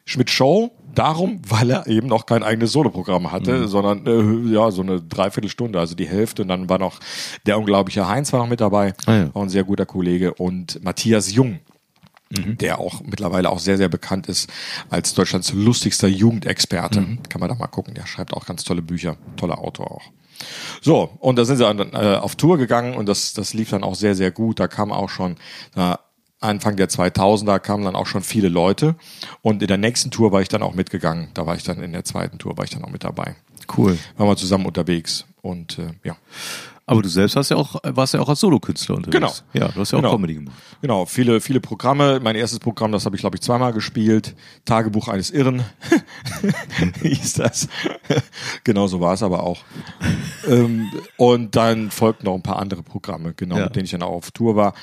Schmidt 0.05 0.29
Show 0.29 0.71
darum, 0.95 1.41
weil 1.47 1.69
er 1.69 1.87
eben 1.87 2.07
noch 2.07 2.25
kein 2.25 2.43
eigenes 2.43 2.71
Soloprogramm 2.71 3.31
hatte, 3.31 3.67
sondern 3.67 4.05
äh, 4.07 4.53
ja 4.53 4.71
so 4.71 4.81
eine 4.81 5.01
Dreiviertelstunde, 5.01 5.79
also 5.79 5.95
die 5.95 6.07
Hälfte. 6.07 6.41
Und 6.41 6.47
dann 6.47 6.69
war 6.69 6.79
noch 6.79 6.99
der 7.45 7.57
unglaubliche 7.59 8.07
Heinz 8.07 8.33
war 8.33 8.39
noch 8.39 8.49
mit 8.49 8.61
dabei, 8.61 8.93
Ah, 9.05 9.13
ja. 9.15 9.35
war 9.35 9.43
ein 9.43 9.49
sehr 9.49 9.63
guter 9.63 9.85
Kollege 9.85 10.33
und 10.33 10.83
Matthias 10.83 11.31
Jung, 11.33 11.59
der 12.31 12.79
auch 12.79 13.01
mittlerweile 13.03 13.49
auch 13.49 13.59
sehr 13.59 13.77
sehr 13.77 13.87
bekannt 13.89 14.27
ist 14.27 14.49
als 14.89 15.13
Deutschlands 15.13 15.53
lustigster 15.53 16.07
Jugendexperte. 16.07 17.05
Kann 17.29 17.39
man 17.39 17.49
da 17.49 17.55
mal 17.55 17.67
gucken. 17.67 17.93
Der 17.93 18.07
schreibt 18.07 18.33
auch 18.33 18.45
ganz 18.45 18.63
tolle 18.63 18.81
Bücher, 18.81 19.15
toller 19.37 19.59
Autor 19.59 19.91
auch. 19.91 20.01
So, 20.81 21.11
und 21.19 21.37
da 21.37 21.45
sind 21.45 21.57
sie 21.57 21.63
dann 21.63 21.79
äh, 21.93 22.17
auf 22.17 22.35
Tour 22.35 22.57
gegangen 22.57 22.95
und 22.95 23.07
das, 23.07 23.33
das 23.33 23.53
lief 23.53 23.69
dann 23.69 23.83
auch 23.83 23.95
sehr, 23.95 24.15
sehr 24.15 24.31
gut. 24.31 24.59
Da 24.59 24.67
kam 24.67 24.91
auch 24.91 25.09
schon, 25.09 25.35
na, 25.75 25.99
Anfang 26.39 26.75
der 26.75 26.89
2000er 26.89 27.59
kamen 27.59 27.85
dann 27.85 27.95
auch 27.95 28.07
schon 28.07 28.21
viele 28.23 28.49
Leute. 28.49 28.95
Und 29.41 29.61
in 29.61 29.67
der 29.67 29.77
nächsten 29.77 30.11
Tour 30.11 30.31
war 30.31 30.41
ich 30.41 30.47
dann 30.49 30.61
auch 30.63 30.73
mitgegangen. 30.73 31.29
Da 31.33 31.45
war 31.45 31.55
ich 31.55 31.63
dann 31.63 31.81
in 31.81 31.91
der 31.93 32.03
zweiten 32.03 32.37
Tour, 32.37 32.57
war 32.57 32.65
ich 32.65 32.71
dann 32.71 32.83
auch 32.83 32.89
mit 32.91 33.03
dabei. 33.03 33.35
Cool. 33.77 33.97
Waren 34.17 34.27
wir 34.27 34.35
zusammen 34.37 34.65
unterwegs 34.65 35.25
und 35.41 35.79
äh, 35.79 35.93
ja. 36.03 36.15
Aber 36.87 37.01
du 37.01 37.09
selbst 37.09 37.35
hast 37.35 37.49
ja 37.49 37.57
auch, 37.57 37.77
warst 37.83 38.13
ja 38.13 38.19
auch 38.19 38.29
als 38.29 38.41
Solokünstler 38.41 38.97
unterwegs. 38.97 39.43
Genau. 39.53 39.65
Ja, 39.65 39.71
du 39.71 39.79
hast 39.79 39.91
ja 39.91 39.97
auch 39.97 40.03
Genau. 40.03 40.13
Comedy 40.13 40.35
gemacht. 40.35 40.55
Genau, 40.81 41.05
viele, 41.07 41.41
viele 41.41 41.59
Programme. 41.59 42.19
Mein 42.21 42.35
erstes 42.35 42.59
Programm, 42.59 42.91
das 42.91 43.05
habe 43.07 43.15
ich, 43.15 43.21
glaube 43.21 43.37
ich, 43.37 43.41
zweimal 43.41 43.73
gespielt. 43.73 44.35
Tagebuch 44.65 45.07
eines 45.07 45.31
Irren 45.31 45.63
hieß 47.01 47.33
das. 47.33 47.67
genau 48.63 48.85
so 48.85 48.99
war 48.99 49.13
es 49.13 49.23
aber 49.23 49.41
auch. 49.43 49.63
ähm, 50.47 50.91
und 51.17 51.55
dann 51.55 51.89
folgten 51.89 52.25
noch 52.25 52.35
ein 52.35 52.43
paar 52.43 52.59
andere 52.59 52.83
Programme, 52.83 53.33
genau, 53.33 53.57
Ja. 53.57 53.63
mit 53.65 53.75
denen 53.75 53.85
ich 53.85 53.91
dann 53.91 54.03
auch 54.03 54.11
auf 54.13 54.29
Tour 54.31 54.55
war. 54.55 54.73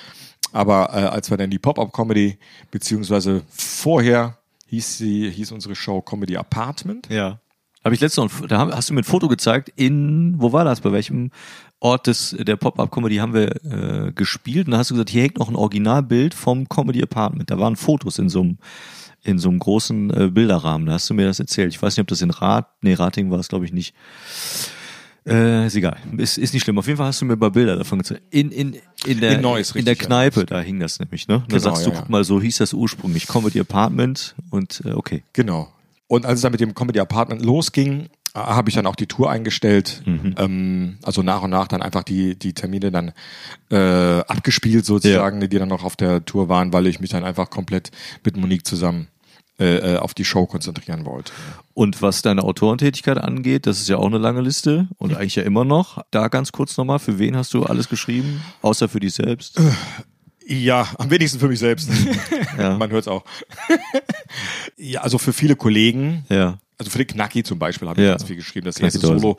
Aber 0.53 0.91
äh, 0.93 1.07
als 1.07 1.31
wir 1.31 1.37
dann 1.37 1.51
die 1.51 1.59
Pop-Up-Comedy, 1.59 2.39
beziehungsweise 2.71 3.43
vorher 3.51 4.39
hieß 4.67 4.99
sie, 4.99 5.31
hieß 5.31 5.53
unsere 5.53 5.75
Show 5.75 6.01
Comedy 6.01 6.37
Apartment. 6.37 7.09
Ja. 7.11 7.41
Habe 7.85 7.95
ich 7.95 8.01
letztens 8.01 8.41
noch, 8.41 8.47
da 8.47 8.71
hast 8.75 8.91
du 8.91 8.95
mir 8.95 9.01
ein 9.01 9.05
Foto 9.05 9.29
gezeigt 9.29 9.73
in, 9.75 10.35
wo 10.39 10.53
war 10.53 10.65
das, 10.65 10.81
bei 10.81 10.93
welchem 10.93 11.31
Ort 11.81 12.07
des, 12.07 12.37
der 12.39 12.55
Pop-Up-Comedy 12.55 13.17
haben 13.17 13.35
wir 13.35 13.57
äh, 13.65 14.13
gespielt 14.13 14.67
und 14.67 14.73
da 14.73 14.79
hast 14.79 14.91
du 14.91 14.95
gesagt, 14.95 15.11
hier 15.11 15.23
hängt 15.23 15.39
noch 15.39 15.49
ein 15.49 15.57
Originalbild 15.57 16.33
vom 16.33 16.69
Comedy 16.69 17.03
Apartment. 17.03 17.51
Da 17.51 17.59
waren 17.59 17.75
Fotos 17.75 18.21
in 18.21 18.29
so 18.29 18.41
einem, 18.41 18.59
in 19.25 19.39
so 19.39 19.49
einem 19.49 19.59
großen 19.59 20.11
äh, 20.11 20.31
Bilderrahmen. 20.31 20.87
Da 20.87 20.93
hast 20.93 21.11
du 21.11 21.15
mir 21.15 21.27
das 21.27 21.41
erzählt. 21.41 21.75
Ich 21.75 21.83
weiß 21.83 21.97
nicht, 21.97 22.03
ob 22.03 22.09
das 22.09 22.23
in 22.23 22.31
Rat, 22.31 22.69
nee, 22.83 22.95
Rating 22.95 23.33
war 23.33 23.41
es, 23.41 23.49
glaube 23.49 23.65
ich, 23.65 23.73
nicht. 23.73 23.95
Äh, 25.27 25.67
ist 25.67 25.77
egal. 25.77 25.97
Ist, 26.17 26.37
ist 26.39 26.53
nicht 26.53 26.65
schlimm. 26.65 26.79
Auf 26.79 26.87
jeden 26.87 26.97
Fall 26.97 27.07
hast 27.07 27.21
du 27.21 27.25
mir 27.27 27.35
ein 27.35 27.39
paar 27.39 27.51
Bilder 27.53 27.77
davon 27.77 27.99
gezeigt. 27.99 28.23
In, 28.31 28.51
in, 28.51 28.77
in 29.07 29.21
der, 29.21 29.37
In 29.37 29.41
Neuss, 29.41 29.71
in 29.71 29.85
der 29.85 29.93
richtig, 29.93 30.03
ja. 30.03 30.07
Kneipe, 30.09 30.47
da 30.47 30.61
hing 30.61 30.81
das 30.81 30.99
nämlich, 30.99 31.29
ne? 31.29 31.39
Da 31.49 31.57
Genau, 31.57 31.61
sagst 31.61 31.87
du, 31.87 31.91
ja, 31.91 31.95
ja. 31.95 32.01
guck 32.01 32.11
mal, 32.11 32.25
so 32.25 32.41
hieß 32.41 32.59
das 32.59 32.73
ursprünglich. 32.73 33.29
Comedy 33.29 33.61
Apartment 33.61 34.35
und, 34.51 34.83
äh, 34.85 34.93
okay. 34.93 35.23
Genau. 35.33 35.73
Und 36.09 36.27
als 36.27 36.37
es 36.37 36.41
dann 36.43 36.53
mit 36.53 36.61
dem 36.61 36.75
Comedy 36.75 36.99
Apartment 36.99 37.43
losging, 37.45 38.09
äh, 38.35 38.39
habe 38.39 38.69
ich 38.69 38.75
dann 38.75 38.87
auch 38.87 38.97
die 38.97 39.07
Tour 39.07 39.31
eingestellt. 39.31 40.03
Ähm, 40.07 40.99
also 41.03 41.23
nach 41.23 41.43
und 41.43 41.51
nach 41.51 41.69
dann 41.69 41.83
einfach 41.83 42.03
die, 42.03 42.37
die 42.37 42.53
Termine 42.53 42.91
dann 42.91 43.13
äh, 43.71 44.21
abgespielt 44.27 44.85
sozusagen, 44.85 45.41
die 45.41 45.49
dann 45.59 45.69
noch 45.69 45.85
auf 45.85 45.95
der 45.97 46.25
Tour 46.25 46.49
waren, 46.49 46.73
weil 46.73 46.87
ich 46.89 46.99
mich 46.99 47.11
dann 47.11 47.25
einfach 47.25 47.49
komplett 47.49 47.93
mit 48.25 48.37
Monique 48.37 48.67
zusammen 48.67 49.07
äh, 49.63 49.95
äh, 49.95 49.97
auf 49.99 50.15
die 50.15 50.25
Show 50.25 50.47
konzentrieren 50.47 51.05
wollte. 51.07 51.33
Und 51.75 52.03
was 52.03 52.23
deine 52.23 52.43
Autorentätigkeit 52.43 53.19
angeht, 53.19 53.67
das 53.67 53.81
ist 53.81 53.89
ja 53.89 53.97
auch 53.97 54.07
eine 54.07 54.19
lange 54.19 54.41
Liste 54.41 54.89
und 54.99 55.15
eigentlich 55.17 55.37
ja 55.37 55.43
immer 55.45 55.65
noch. 55.65 56.03
Da 56.11 56.29
ganz 56.29 56.53
kurz 56.53 56.77
nochmal, 56.77 56.99
für 56.99 57.19
wen 57.19 57.37
hast 57.37 57.55
du 57.55 57.65
alles 57.65 57.89
geschrieben, 57.89 58.43
außer 58.63 58.89
für 58.89 59.01
dich 59.01 59.15
selbst? 59.15 59.61
Ja, 60.47 60.89
am 60.99 61.11
wenigsten 61.11 61.39
für 61.39 61.49
mich 61.49 61.59
selbst. 61.61 61.89
Ja. 62.59 62.77
Man 62.77 62.91
hört 62.91 63.03
es 63.03 63.09
auch. 63.09 63.25
ja, 64.77 65.01
also 65.01 65.17
für 65.19 65.33
viele 65.33 65.57
Kollegen, 65.57 66.25
Ja. 66.29 66.59
also 66.79 66.91
für 66.91 66.99
den 66.99 67.07
Knacki 67.07 67.43
zum 67.43 67.59
Beispiel 67.59 67.89
habe 67.89 68.01
ich 68.01 68.05
Ja. 68.07 68.13
ganz 68.13 68.25
viel 68.25 68.37
geschrieben. 68.37 68.67
Das 68.67 68.75
Knacki 68.77 68.97
erste. 68.97 69.07
Solo 69.07 69.39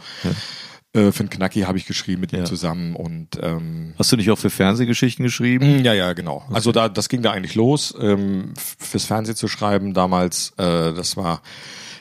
äh, 0.94 1.12
für 1.12 1.24
den 1.24 1.30
Knacki 1.30 1.62
habe 1.62 1.78
ich 1.78 1.86
geschrieben 1.86 2.22
mit 2.22 2.32
Ja. 2.32 2.40
ihm 2.40 2.46
zusammen 2.46 2.96
und 2.96 3.30
ähm, 3.42 3.94
Hast 3.98 4.12
du 4.12 4.16
nicht 4.18 4.30
auch 4.32 4.38
für 4.38 4.50
Fernsehgeschichten 4.50 5.24
geschrieben? 5.26 5.84
Ja, 5.84 5.94
ja, 5.94 6.14
genau. 6.14 6.44
Also 6.52 6.72
da, 6.72 6.90
das 6.90 7.10
ging 7.10 7.22
da 7.22 7.32
eigentlich 7.32 7.56
los, 7.56 7.94
ähm, 8.00 8.54
fürs 8.58 9.06
Fernsehen 9.06 9.36
zu 9.36 9.48
schreiben 9.48 9.94
damals. 9.94 10.52
Äh, 10.58 10.94
das 10.94 11.18
war, 11.18 11.42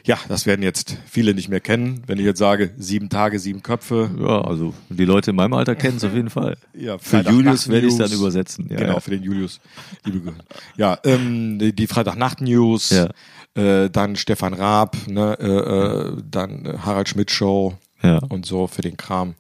ja, 0.05 0.18
das 0.28 0.47
werden 0.47 0.62
jetzt 0.62 0.97
viele 1.09 1.32
nicht 1.32 1.49
mehr 1.49 1.61
kennen. 1.61 2.03
Wenn 2.07 2.18
ich 2.18 2.24
jetzt 2.24 2.38
sage, 2.40 2.72
sieben 2.76 3.09
Tage, 3.09 3.38
sieben 3.38 3.62
Köpfe. 3.62 4.11
Ja, 4.18 4.43
also 4.43 4.74
die 4.88 5.05
Leute 5.05 5.30
in 5.30 5.36
meinem 5.36 5.53
Alter 5.55 5.74
kennen 5.76 5.97
es 5.99 6.05
auf 6.05 6.12
jeden 6.14 6.30
Fall. 6.30 6.57
Ja, 6.74 6.99
Für 6.99 7.20
Julius 7.20 7.68
werde 7.68 7.86
ich 7.86 7.93
es 7.93 7.99
dann 7.99 8.11
übersetzen. 8.12 8.66
Ja, 8.68 8.76
genau, 8.78 8.95
ja. 8.95 9.01
für 9.01 9.11
den 9.12 9.22
Julius. 9.22 9.61
Liebe. 10.05 10.34
Ja, 10.76 10.99
ähm, 11.05 11.59
die, 11.61 11.86
Freitagnacht-News, 11.86 12.90
Ja. 12.90 13.09
äh, 13.55 13.88
dann 13.90 14.16
Stefan 14.16 14.55
Raab, 14.55 14.97
ne, 15.07 15.36
äh, 15.38 15.47
äh, 15.47 16.22
dann 16.28 16.80
Harald 16.84 17.09
Schmidt 17.09 17.30
Show 17.30 17.74
Ja. 18.03 18.18
und 18.28 18.46
so 18.46 18.66
für 18.66 18.82
den 18.82 18.96
Kram. 18.96 19.34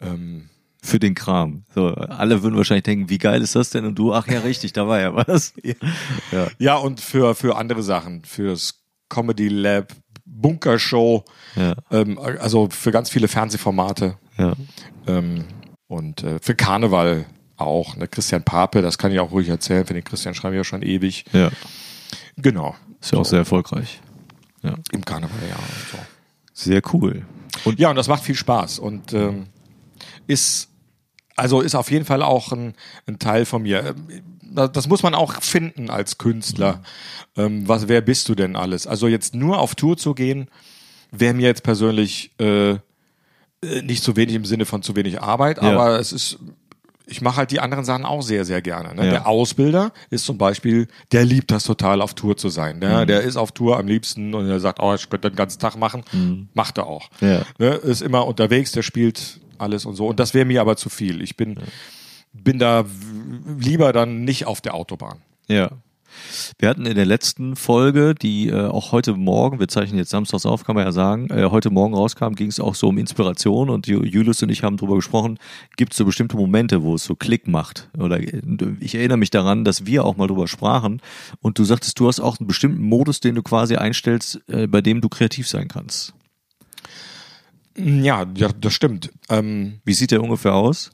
Ähm, 0.00 0.48
Für 0.82 0.98
den 0.98 1.14
Kram. 1.14 1.64
So, 1.74 1.86
alle 1.94 2.42
würden 2.42 2.56
wahrscheinlich 2.56 2.82
denken, 2.84 3.08
wie 3.08 3.18
geil 3.18 3.40
ist 3.40 3.54
das 3.54 3.70
denn? 3.70 3.84
Und 3.86 3.94
du, 3.98 4.12
ach 4.12 4.26
ja, 4.28 4.40
richtig, 4.40 4.72
da 4.74 4.86
war 4.86 5.00
ja 5.00 5.14
was. 5.14 5.54
Ja. 6.32 6.48
ja, 6.58 6.76
und 6.76 7.00
für, 7.00 7.34
für 7.34 7.56
andere 7.56 7.82
Sachen, 7.82 8.24
fürs 8.24 8.82
Comedy 9.08 9.48
Lab, 9.48 9.92
Bunker 10.26 10.78
Show, 10.78 11.24
Ja. 11.56 11.74
ähm, 11.90 12.18
also 12.18 12.68
für 12.70 12.90
ganz 12.90 13.08
viele 13.10 13.28
Fernsehformate. 13.28 14.18
Ja. 14.36 14.54
Ähm, 15.06 15.44
und 15.86 16.22
äh, 16.22 16.38
für 16.42 16.54
Karneval 16.54 17.26
auch. 17.56 17.96
Ne? 17.96 18.08
Christian 18.08 18.42
Pape, 18.42 18.82
das 18.82 18.98
kann 18.98 19.12
ich 19.12 19.20
auch 19.20 19.30
ruhig 19.30 19.48
erzählen. 19.48 19.86
Für 19.86 19.94
den 19.94 20.02
Christian 20.04 20.34
schreibe 20.34 20.54
ich 20.56 20.58
ja 20.58 20.64
schon 20.64 20.82
ewig. 20.82 21.24
ja. 21.32 21.50
Genau. 22.36 22.74
Ist 23.00 23.12
ja 23.12 23.18
auch 23.20 23.24
sehr 23.24 23.38
erfolgreich. 23.40 24.00
Ja. 24.62 24.74
Im 24.92 25.04
Karneval, 25.04 25.38
ja. 25.48 25.56
So. 25.92 25.98
Sehr 26.52 26.82
cool. 26.92 27.24
Und 27.64 27.78
ja, 27.78 27.90
und 27.90 27.96
das 27.96 28.08
macht 28.08 28.22
viel 28.24 28.34
Spaß 28.34 28.78
und 28.78 29.12
ähm, 29.12 29.46
ist 30.26 30.68
also 31.36 31.60
ist 31.60 31.74
auf 31.74 31.90
jeden 31.90 32.04
Fall 32.04 32.22
auch 32.22 32.52
ein, 32.52 32.74
ein 33.06 33.18
Teil 33.18 33.44
von 33.44 33.62
mir. 33.62 33.94
Ähm, 33.96 34.22
Das 34.72 34.86
muss 34.88 35.02
man 35.02 35.14
auch 35.14 35.40
finden 35.42 35.90
als 35.90 36.16
Künstler. 36.18 36.82
Ähm, 37.36 37.66
was, 37.66 37.88
wer 37.88 38.00
bist 38.02 38.28
du 38.28 38.36
denn 38.36 38.54
alles? 38.54 38.86
Also 38.86 39.08
jetzt 39.08 39.34
nur 39.34 39.58
auf 39.58 39.74
Tour 39.74 39.96
zu 39.96 40.14
gehen, 40.14 40.48
wäre 41.10 41.34
mir 41.34 41.48
jetzt 41.48 41.64
persönlich 41.64 42.30
äh, 42.38 42.70
äh, 42.70 42.78
nicht 43.82 44.04
zu 44.04 44.14
wenig 44.14 44.36
im 44.36 44.44
Sinne 44.44 44.64
von 44.64 44.82
zu 44.82 44.94
wenig 44.94 45.20
Arbeit, 45.20 45.60
Ja. 45.60 45.72
aber 45.72 45.98
es 45.98 46.12
ist 46.12 46.38
ich 47.06 47.20
mache 47.20 47.36
halt 47.36 47.50
die 47.50 47.60
anderen 47.60 47.84
Sachen 47.84 48.04
auch 48.04 48.22
sehr, 48.22 48.44
sehr 48.44 48.62
gerne. 48.62 48.94
Ne? 48.94 49.04
Ja. 49.04 49.10
Der 49.10 49.26
Ausbilder 49.26 49.92
ist 50.10 50.24
zum 50.24 50.38
Beispiel, 50.38 50.88
der 51.12 51.24
liebt 51.24 51.50
das 51.50 51.64
total, 51.64 52.00
auf 52.00 52.14
Tour 52.14 52.36
zu 52.36 52.48
sein. 52.48 52.78
Ne? 52.78 53.02
Mhm. 53.02 53.06
Der 53.06 53.20
ist 53.22 53.36
auf 53.36 53.52
Tour 53.52 53.78
am 53.78 53.86
liebsten 53.86 54.34
und 54.34 54.48
er 54.48 54.60
sagt, 54.60 54.80
oh, 54.80 54.94
ich 54.94 55.08
könnte 55.10 55.30
den 55.30 55.36
ganzen 55.36 55.58
Tag 55.58 55.76
machen. 55.76 56.04
Macht 56.54 56.78
er 56.78 56.86
auch. 56.86 57.10
Mhm. 57.20 57.28
Ja. 57.28 57.42
Ne? 57.58 57.68
Ist 57.74 58.00
immer 58.00 58.26
unterwegs, 58.26 58.72
der 58.72 58.82
spielt 58.82 59.40
alles 59.58 59.84
und 59.84 59.96
so. 59.96 60.06
Und 60.08 60.18
das 60.18 60.34
wäre 60.34 60.44
mir 60.44 60.60
aber 60.60 60.76
zu 60.76 60.88
viel. 60.88 61.20
Ich 61.20 61.36
bin, 61.36 61.58
bin 62.32 62.58
da 62.58 62.84
lieber 63.58 63.92
dann 63.92 64.24
nicht 64.24 64.46
auf 64.46 64.60
der 64.60 64.74
Autobahn. 64.74 65.18
Ja. 65.46 65.70
Wir 66.58 66.68
hatten 66.68 66.86
in 66.86 66.94
der 66.94 67.06
letzten 67.06 67.56
Folge, 67.56 68.14
die 68.14 68.48
äh, 68.48 68.66
auch 68.66 68.92
heute 68.92 69.14
Morgen, 69.14 69.58
wir 69.58 69.68
zeichnen 69.68 69.98
jetzt 69.98 70.10
samstags 70.10 70.46
auf, 70.46 70.64
kann 70.64 70.74
man 70.76 70.84
ja 70.84 70.92
sagen, 70.92 71.28
äh, 71.30 71.48
heute 71.50 71.70
Morgen 71.70 71.94
rauskam, 71.94 72.34
ging 72.34 72.48
es 72.48 72.60
auch 72.60 72.74
so 72.74 72.88
um 72.88 72.98
Inspiration 72.98 73.70
und 73.70 73.86
Ju- 73.86 74.04
Julius 74.04 74.42
und 74.42 74.48
ich 74.50 74.62
haben 74.62 74.76
drüber 74.76 74.96
gesprochen, 74.96 75.38
gibt 75.76 75.92
es 75.92 75.98
so 75.98 76.04
bestimmte 76.04 76.36
Momente, 76.36 76.82
wo 76.82 76.94
es 76.94 77.04
so 77.04 77.14
Klick 77.14 77.48
macht. 77.48 77.88
Oder 77.98 78.20
äh, 78.20 78.42
ich 78.80 78.94
erinnere 78.94 79.18
mich 79.18 79.30
daran, 79.30 79.64
dass 79.64 79.86
wir 79.86 80.04
auch 80.04 80.16
mal 80.16 80.26
drüber 80.26 80.48
sprachen 80.48 81.00
und 81.40 81.58
du 81.58 81.64
sagtest, 81.64 81.98
du 81.98 82.06
hast 82.08 82.20
auch 82.20 82.38
einen 82.38 82.46
bestimmten 82.46 82.82
Modus, 82.82 83.20
den 83.20 83.34
du 83.34 83.42
quasi 83.42 83.76
einstellst, 83.76 84.40
äh, 84.48 84.66
bei 84.66 84.80
dem 84.80 85.00
du 85.00 85.08
kreativ 85.08 85.48
sein 85.48 85.68
kannst. 85.68 86.14
Ja, 87.76 88.24
ja 88.36 88.50
das 88.60 88.72
stimmt. 88.72 89.10
Ähm, 89.28 89.80
Wie 89.84 89.94
sieht 89.94 90.10
der 90.12 90.22
ungefähr 90.22 90.54
aus? 90.54 90.90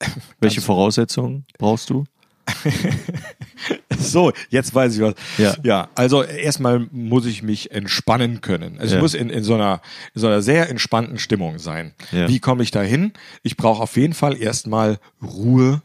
Welche 0.40 0.60
Voraussetzungen 0.60 1.46
brauchst 1.58 1.90
du? 1.90 2.04
so, 3.98 4.32
jetzt 4.50 4.74
weiß 4.74 4.96
ich 4.96 5.02
was. 5.02 5.14
Ja. 5.36 5.54
ja 5.62 5.88
also 5.94 6.22
erstmal 6.22 6.86
muss 6.90 7.26
ich 7.26 7.42
mich 7.42 7.70
entspannen 7.70 8.40
können. 8.40 8.78
Also 8.78 8.94
Ja. 8.94 8.98
ich 8.98 9.02
muss 9.02 9.14
in, 9.14 9.30
in, 9.30 9.44
so 9.44 9.54
einer, 9.54 9.80
in 10.14 10.20
so 10.20 10.26
einer 10.26 10.42
sehr 10.42 10.68
entspannten 10.68 11.18
Stimmung 11.18 11.58
sein. 11.58 11.92
Ja. 12.12 12.28
Wie 12.28 12.38
komme 12.38 12.62
ich 12.62 12.70
da 12.70 12.82
hin? 12.82 13.12
Ich 13.42 13.56
brauche 13.56 13.82
auf 13.82 13.96
jeden 13.96 14.14
Fall 14.14 14.40
erstmal 14.40 14.98
Ruhe, 15.22 15.82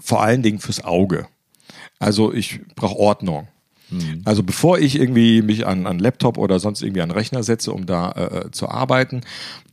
vor 0.00 0.22
allen 0.22 0.42
Dingen 0.42 0.58
fürs 0.58 0.84
Auge. 0.84 1.26
Also 1.98 2.32
ich 2.32 2.60
brauche 2.74 2.96
Ordnung. 2.96 3.48
Also 4.26 4.42
bevor 4.42 4.78
ich 4.78 4.96
irgendwie 4.96 5.40
mich 5.40 5.66
an, 5.66 5.86
an 5.86 5.98
Laptop 5.98 6.36
oder 6.36 6.58
sonst 6.58 6.82
irgendwie 6.82 7.00
an 7.00 7.10
Rechner 7.10 7.42
setze, 7.42 7.72
um 7.72 7.86
da 7.86 8.12
äh, 8.12 8.50
zu 8.50 8.68
arbeiten, 8.68 9.22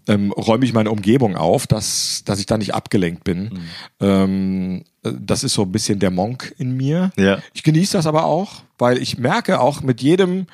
ähm, 0.07 0.31
räume 0.31 0.63
ich 0.65 0.71
meine 0.71 0.91
Umgebung 0.91 1.35
auf, 1.35 1.67
dass, 1.67 2.23
dass 2.23 2.39
ich 2.39 2.45
da 2.45 2.57
nicht 2.57 2.73
abgelenkt 2.73 3.23
bin. 3.23 3.59
Ähm, 3.99 4.83
äh, 4.83 4.83
das 5.11 5.43
ist 5.43 5.53
so 5.53 5.63
ein 5.63 5.71
bisschen 5.71 5.99
der 5.99 6.11
Monk 6.11 6.53
in 6.57 6.75
mir. 6.75 7.11
Ja. 7.17 7.39
Ich 7.53 7.63
genieße 7.63 7.93
das 7.97 8.07
aber 8.07 8.25
auch, 8.25 8.63
weil 8.77 8.97
ich 8.97 9.17
merke 9.17 9.59
auch 9.59 9.81
mit 9.81 10.01
jedem, 10.01 10.47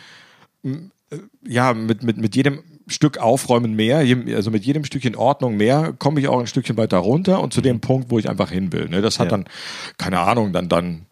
äh, 0.64 0.70
ja, 1.46 1.74
mit, 1.74 2.04
mit, 2.04 2.18
mit 2.18 2.36
jedem 2.36 2.62
Stück 2.88 3.20
Aufräumen 3.20 3.74
mehr, 3.74 4.00
also 4.36 4.52
mit 4.52 4.66
jedem 4.66 4.84
Stückchen 4.84 5.16
Ordnung 5.16 5.56
mehr, 5.56 5.94
komme 5.98 6.20
ich 6.20 6.28
auch 6.28 6.40
ein 6.40 6.48
Stückchen 6.48 6.78
weiter 6.78 6.98
runter 6.98 7.42
und 7.42 7.54
zu 7.54 7.62
dem 7.62 7.80
Punkt, 7.80 8.12
wo 8.12 8.20
ich 8.20 8.30
einfach 8.30 8.52
hin 8.52 8.74
will. 8.74 8.90
Ne? 8.90 9.02
Das 9.02 9.20
hat 9.20 9.28
Ja. 9.28 9.38
dann, 9.38 9.46
keine 9.98 10.20
Ahnung, 10.20 10.52
dann, 10.52 10.68
dann 10.68 11.06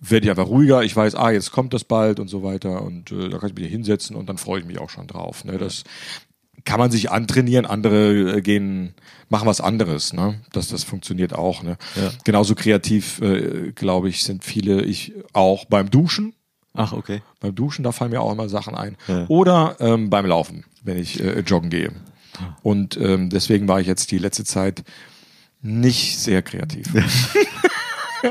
werde 0.00 0.26
ich 0.26 0.30
einfach 0.30 0.48
ruhiger. 0.48 0.82
Ich 0.82 0.94
weiß, 0.94 1.14
ah, 1.14 1.30
jetzt 1.30 1.52
kommt 1.52 1.72
das 1.72 1.84
bald 1.84 2.20
und 2.20 2.28
so 2.28 2.42
weiter 2.42 2.82
und 2.82 3.12
äh, 3.12 3.30
da 3.30 3.38
kann 3.38 3.48
ich 3.48 3.54
mich 3.56 3.70
hinsetzen 3.70 4.14
und 4.14 4.28
dann 4.28 4.36
freue 4.36 4.60
ich 4.60 4.66
mich 4.66 4.78
auch 4.78 4.90
schon 4.90 5.06
drauf. 5.06 5.44
Ne? 5.44 5.56
Das 5.56 5.84
kann 6.66 6.78
man 6.78 6.90
sich 6.90 7.10
antrainieren, 7.10 7.64
andere 7.64 8.36
äh, 8.36 8.42
gehen, 8.42 8.92
machen 9.30 9.46
was 9.46 9.62
anderes. 9.62 10.12
Ne? 10.12 10.42
Das, 10.52 10.68
das 10.68 10.84
funktioniert 10.84 11.34
auch. 11.34 11.62
Ne? 11.62 11.78
Ja. 11.94 12.10
Genauso 12.24 12.54
kreativ, 12.54 13.22
äh, 13.22 13.72
glaube 13.72 14.10
ich, 14.10 14.22
sind 14.22 14.44
viele, 14.44 14.82
ich 14.82 15.14
auch 15.32 15.64
beim 15.64 15.88
Duschen. 15.88 16.34
Ach, 16.74 16.92
okay. 16.92 17.22
Beim 17.40 17.54
Duschen, 17.54 17.82
da 17.82 17.92
fallen 17.92 18.10
mir 18.10 18.20
auch 18.20 18.32
immer 18.32 18.50
Sachen 18.50 18.74
ein. 18.74 18.96
Ja. 19.08 19.24
Oder 19.28 19.76
ähm, 19.80 20.10
beim 20.10 20.26
Laufen, 20.26 20.64
wenn 20.82 20.98
ich 20.98 21.22
äh, 21.22 21.40
joggen 21.40 21.70
gehe. 21.70 21.92
Und 22.62 22.98
ähm, 22.98 23.30
deswegen 23.30 23.66
war 23.66 23.80
ich 23.80 23.86
jetzt 23.86 24.10
die 24.10 24.18
letzte 24.18 24.44
Zeit 24.44 24.84
nicht 25.62 26.18
sehr 26.18 26.42
kreativ. 26.42 26.86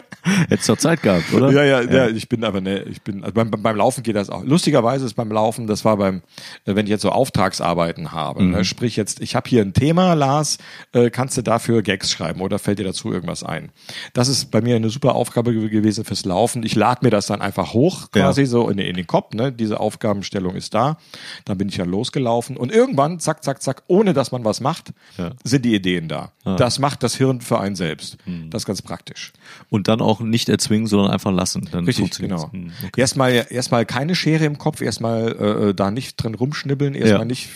Hättest 0.49 0.69
doch 0.69 0.77
Zeit 0.77 1.01
gehabt, 1.01 1.31
oder? 1.33 1.51
Ja, 1.51 1.63
ja, 1.63 1.81
ja, 1.81 2.07
ich 2.07 2.27
bin 2.29 2.43
aber 2.43 2.61
ne, 2.61 2.83
ich 2.83 3.01
bin 3.01 3.23
also 3.23 3.33
beim, 3.33 3.51
beim 3.51 3.75
Laufen 3.75 4.03
geht 4.03 4.15
das 4.15 4.29
auch. 4.29 4.43
Lustigerweise 4.43 5.05
ist 5.05 5.13
beim 5.13 5.31
Laufen, 5.31 5.67
das 5.67 5.85
war 5.85 5.97
beim, 5.97 6.21
äh, 6.65 6.75
wenn 6.75 6.85
ich 6.85 6.89
jetzt 6.89 7.01
so 7.03 7.09
Auftragsarbeiten 7.09 8.11
habe, 8.11 8.43
ne, 8.43 8.65
sprich 8.65 8.95
jetzt, 8.95 9.21
ich 9.21 9.35
habe 9.35 9.49
hier 9.49 9.61
ein 9.61 9.73
Thema, 9.73 10.13
Lars, 10.13 10.57
äh, 10.93 11.09
kannst 11.09 11.37
du 11.37 11.41
dafür 11.41 11.81
Gags 11.81 12.11
schreiben 12.11 12.41
oder 12.41 12.59
fällt 12.59 12.79
dir 12.79 12.83
dazu 12.85 13.11
irgendwas 13.11 13.43
ein? 13.43 13.71
Das 14.13 14.27
ist 14.27 14.51
bei 14.51 14.61
mir 14.61 14.75
eine 14.75 14.89
super 14.89 15.15
Aufgabe 15.15 15.53
ge- 15.53 15.69
gewesen 15.69 16.05
fürs 16.05 16.25
Laufen. 16.25 16.63
Ich 16.63 16.75
lade 16.75 16.99
mir 17.03 17.11
das 17.11 17.27
dann 17.27 17.41
einfach 17.41 17.73
hoch, 17.73 18.09
quasi 18.11 18.41
Ja. 18.41 18.47
so 18.47 18.69
in, 18.69 18.79
in 18.79 18.95
den 18.95 19.07
Kopf, 19.07 19.33
ne? 19.33 19.51
Diese 19.51 19.79
Aufgabenstellung 19.79 20.55
ist 20.55 20.73
da. 20.73 20.97
Dann 21.45 21.57
bin 21.57 21.69
ich 21.69 21.77
dann 21.77 21.89
losgelaufen 21.89 22.57
und 22.57 22.71
irgendwann, 22.71 23.19
zack, 23.19 23.43
zack, 23.43 23.61
zack, 23.61 23.83
ohne 23.87 24.13
dass 24.13 24.31
man 24.31 24.43
was 24.45 24.59
macht, 24.61 24.93
Ja. 25.17 25.31
sind 25.43 25.65
die 25.65 25.75
Ideen 25.75 26.07
da. 26.07 26.31
Das 26.43 26.79
macht 26.79 27.03
das 27.03 27.15
Hirn 27.15 27.41
für 27.41 27.59
einen 27.59 27.75
selbst. 27.75 28.17
Das 28.49 28.61
ist 28.63 28.65
ganz 28.65 28.81
praktisch. 28.81 29.33
Und 29.69 29.84
und 29.85 29.99
dann 29.99 30.01
auch 30.01 30.19
nicht 30.19 30.49
erzwingen, 30.49 30.87
sondern 30.87 31.11
einfach 31.11 31.31
lassen. 31.31 31.67
Dann 31.71 31.85
Richtig, 31.85 32.11
genau. 32.17 32.51
Hm, 32.51 32.71
okay. 32.85 32.99
Erstmal, 33.01 33.45
erstmal 33.49 33.85
keine 33.85 34.15
Schere 34.15 34.45
im 34.45 34.57
Kopf, 34.57 34.81
erstmal 34.81 35.69
äh, 35.69 35.73
da 35.75 35.91
nicht 35.91 36.15
drin 36.17 36.33
rumschnibbeln, 36.33 36.95
erstmal 36.95 37.19
Ja. 37.19 37.25
nicht. 37.25 37.49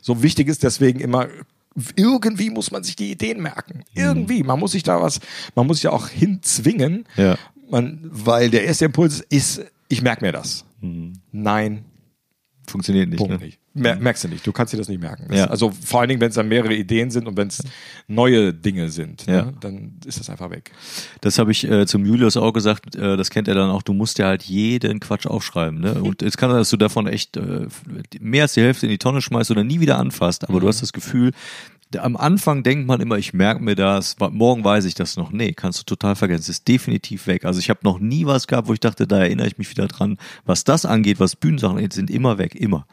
So 0.00 0.22
wichtig 0.22 0.48
ist 0.48 0.62
deswegen 0.62 1.00
immer, 1.00 1.26
irgendwie 1.96 2.50
muss 2.50 2.70
man 2.70 2.84
sich 2.84 2.94
die 2.94 3.10
Ideen 3.10 3.42
merken. 3.42 3.82
Irgendwie, 3.94 4.42
man 4.44 4.60
muss 4.60 4.72
sich 4.72 4.82
da 4.84 5.00
was, 5.02 5.18
man 5.54 5.66
muss 5.66 5.78
sich 5.78 5.84
ja 5.84 5.90
auch 5.90 6.08
hinzwingen, 6.08 7.06
Ja. 7.16 7.36
man, 7.70 7.98
weil 8.04 8.50
der 8.50 8.64
erste 8.64 8.84
Impuls 8.84 9.20
ist, 9.28 9.64
ich 9.88 10.02
merke 10.02 10.24
mir 10.24 10.32
das. 10.32 10.64
Nein, 11.32 11.84
Funktioniert 12.66 13.08
nicht. 13.08 13.18
Punkt 13.18 13.40
ne? 13.40 13.46
nicht. 13.46 13.58
Mer 13.74 13.96
merkst 13.96 14.24
du 14.24 14.28
nicht. 14.28 14.46
Du 14.46 14.52
kannst 14.52 14.72
dir 14.72 14.76
das 14.76 14.88
nicht 14.88 15.00
merken. 15.00 15.26
Das, 15.28 15.36
Ja. 15.38 15.46
Also 15.46 15.70
vor 15.84 16.00
allen 16.00 16.08
Dingen, 16.08 16.20
wenn 16.20 16.28
es 16.28 16.36
dann 16.36 16.46
mehrere 16.48 16.74
Ideen 16.74 17.10
sind 17.10 17.26
und 17.26 17.36
wenn 17.36 17.48
es 17.48 17.62
neue 18.06 18.54
Dinge 18.54 18.88
sind, 18.88 19.26
Ja. 19.26 19.46
ne, 19.46 19.54
dann 19.60 19.98
ist 20.06 20.20
das 20.20 20.30
einfach 20.30 20.50
weg. 20.50 20.70
Das 21.20 21.38
habe 21.38 21.50
ich 21.50 21.68
äh, 21.68 21.84
zum 21.86 22.06
Julius 22.06 22.36
auch 22.36 22.52
gesagt, 22.52 22.94
äh, 22.94 23.16
das 23.16 23.30
kennt 23.30 23.48
er 23.48 23.54
dann 23.56 23.70
auch, 23.70 23.82
du 23.82 23.92
musst 23.92 24.18
ja 24.18 24.26
halt 24.26 24.44
jeden 24.44 25.00
Quatsch 25.00 25.26
aufschreiben. 25.26 25.80
Ne? 25.80 25.94
Und 26.02 26.22
es 26.22 26.36
kann 26.36 26.50
sein, 26.50 26.58
dass 26.60 26.70
du 26.70 26.76
davon 26.76 27.06
echt 27.08 27.36
äh, 27.36 27.66
mehr 28.20 28.42
als 28.42 28.54
die 28.54 28.62
Hälfte 28.62 28.86
in 28.86 28.90
die 28.90 28.98
Tonne 28.98 29.20
schmeißt 29.20 29.50
oder 29.50 29.64
nie 29.64 29.80
wieder 29.80 29.98
anfasst, 29.98 30.48
aber 30.48 30.60
du 30.60 30.68
hast 30.68 30.80
das 30.80 30.92
Gefühl, 30.92 31.32
am 31.98 32.16
Anfang 32.16 32.62
denkt 32.64 32.88
man 32.88 33.00
immer, 33.00 33.18
ich 33.18 33.34
merke 33.34 33.62
mir 33.62 33.76
das, 33.76 34.16
morgen 34.18 34.64
weiß 34.64 34.84
ich 34.84 34.94
das 34.94 35.16
noch. 35.16 35.30
Nee, 35.30 35.52
kannst 35.52 35.78
du 35.80 35.84
total 35.84 36.16
vergessen. 36.16 36.40
Es 36.42 36.48
ist 36.48 36.66
definitiv 36.68 37.28
weg. 37.28 37.44
Also 37.44 37.60
ich 37.60 37.70
habe 37.70 37.80
noch 37.84 38.00
nie 38.00 38.26
was 38.26 38.48
gehabt, 38.48 38.66
wo 38.66 38.72
ich 38.72 38.80
dachte, 38.80 39.06
da 39.06 39.18
erinnere 39.18 39.46
ich 39.46 39.58
mich 39.58 39.70
wieder 39.70 39.86
dran. 39.86 40.18
Was 40.44 40.64
das 40.64 40.86
angeht, 40.86 41.20
was 41.20 41.36
Bühnensachen 41.36 41.76
angeht, 41.76 41.92
sind 41.92 42.10
immer 42.10 42.36
weg, 42.38 42.56
immer. 42.56 42.86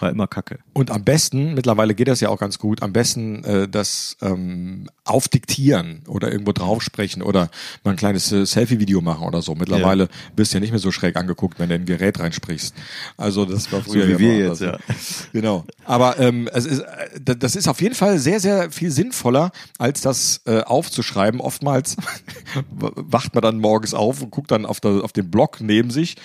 War 0.00 0.10
immer 0.10 0.26
Kacke. 0.26 0.58
Und 0.72 0.90
am 0.90 1.04
besten, 1.04 1.54
mittlerweile 1.54 1.94
geht 1.94 2.08
das 2.08 2.20
ja 2.20 2.28
auch 2.28 2.38
ganz 2.38 2.58
gut, 2.58 2.82
am 2.82 2.92
besten 2.92 3.44
äh, 3.44 3.68
das 3.68 4.16
ähm, 4.22 4.88
aufdiktieren 5.04 6.02
oder 6.08 6.30
irgendwo 6.30 6.52
draufsprechen 6.52 7.22
oder 7.22 7.50
mal 7.84 7.92
ein 7.92 7.96
kleines 7.96 8.30
äh, 8.32 8.44
Selfie-Video 8.44 9.00
machen 9.00 9.26
oder 9.26 9.42
so. 9.42 9.54
Mittlerweile 9.54 10.08
wirst 10.36 10.52
du 10.52 10.56
ja 10.58 10.60
nicht 10.60 10.70
mehr 10.70 10.78
so 10.78 10.90
schräg 10.92 11.16
angeguckt, 11.16 11.58
wenn 11.58 11.68
du 11.68 11.74
in 11.76 11.82
ein 11.82 11.86
Gerät 11.86 12.18
reinsprichst. 12.18 12.74
Also 13.16 13.44
das 13.44 13.70
war 13.72 13.80
früher 13.82 14.06
wie 14.08 14.12
ja 14.12 14.18
wir 14.18 14.36
jetzt, 14.38 14.62
anders. 14.62 15.28
Genau. 15.32 15.64
Aber 15.84 16.18
ähm, 16.18 16.48
es 16.52 16.66
ist, 16.66 16.80
äh, 16.80 16.84
da- 17.22 17.34
das 17.34 17.56
ist 17.56 17.68
auf 17.68 17.80
jeden 17.80 17.94
Fall 17.94 18.18
sehr, 18.18 18.40
sehr 18.40 18.70
viel 18.70 18.90
sinnvoller, 18.90 19.50
als 19.78 20.00
das 20.00 20.40
äh, 20.46 20.60
aufzuschreiben. 20.60 21.40
Oftmals 21.40 21.96
wacht 22.70 23.34
man 23.34 23.42
dann 23.42 23.58
morgens 23.58 23.94
auf 23.94 24.22
und 24.22 24.30
guckt 24.30 24.50
dann 24.50 24.66
auf, 24.66 24.80
der, 24.80 25.02
auf 25.04 25.12
den 25.12 25.30
Block 25.30 25.60
neben 25.60 25.90
sich 25.90 26.16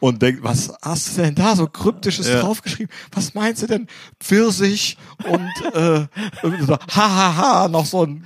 und 0.00 0.22
denkt, 0.22 0.42
was 0.42 0.72
hast 0.82 1.16
du 1.18 1.22
denn 1.22 1.34
da 1.34 1.56
so 1.56 1.66
kryptisches 1.66 2.26
draufgeschrieben? 2.40 2.92
Was 3.12 3.34
meinst 3.34 3.62
du 3.62 3.66
denn? 3.66 3.86
Pfirsich 4.20 4.96
und 5.28 5.74
äh, 5.74 6.06
so, 6.66 6.76
hahaha, 6.90 7.68
noch 7.68 7.86
so 7.86 8.04
ein 8.06 8.24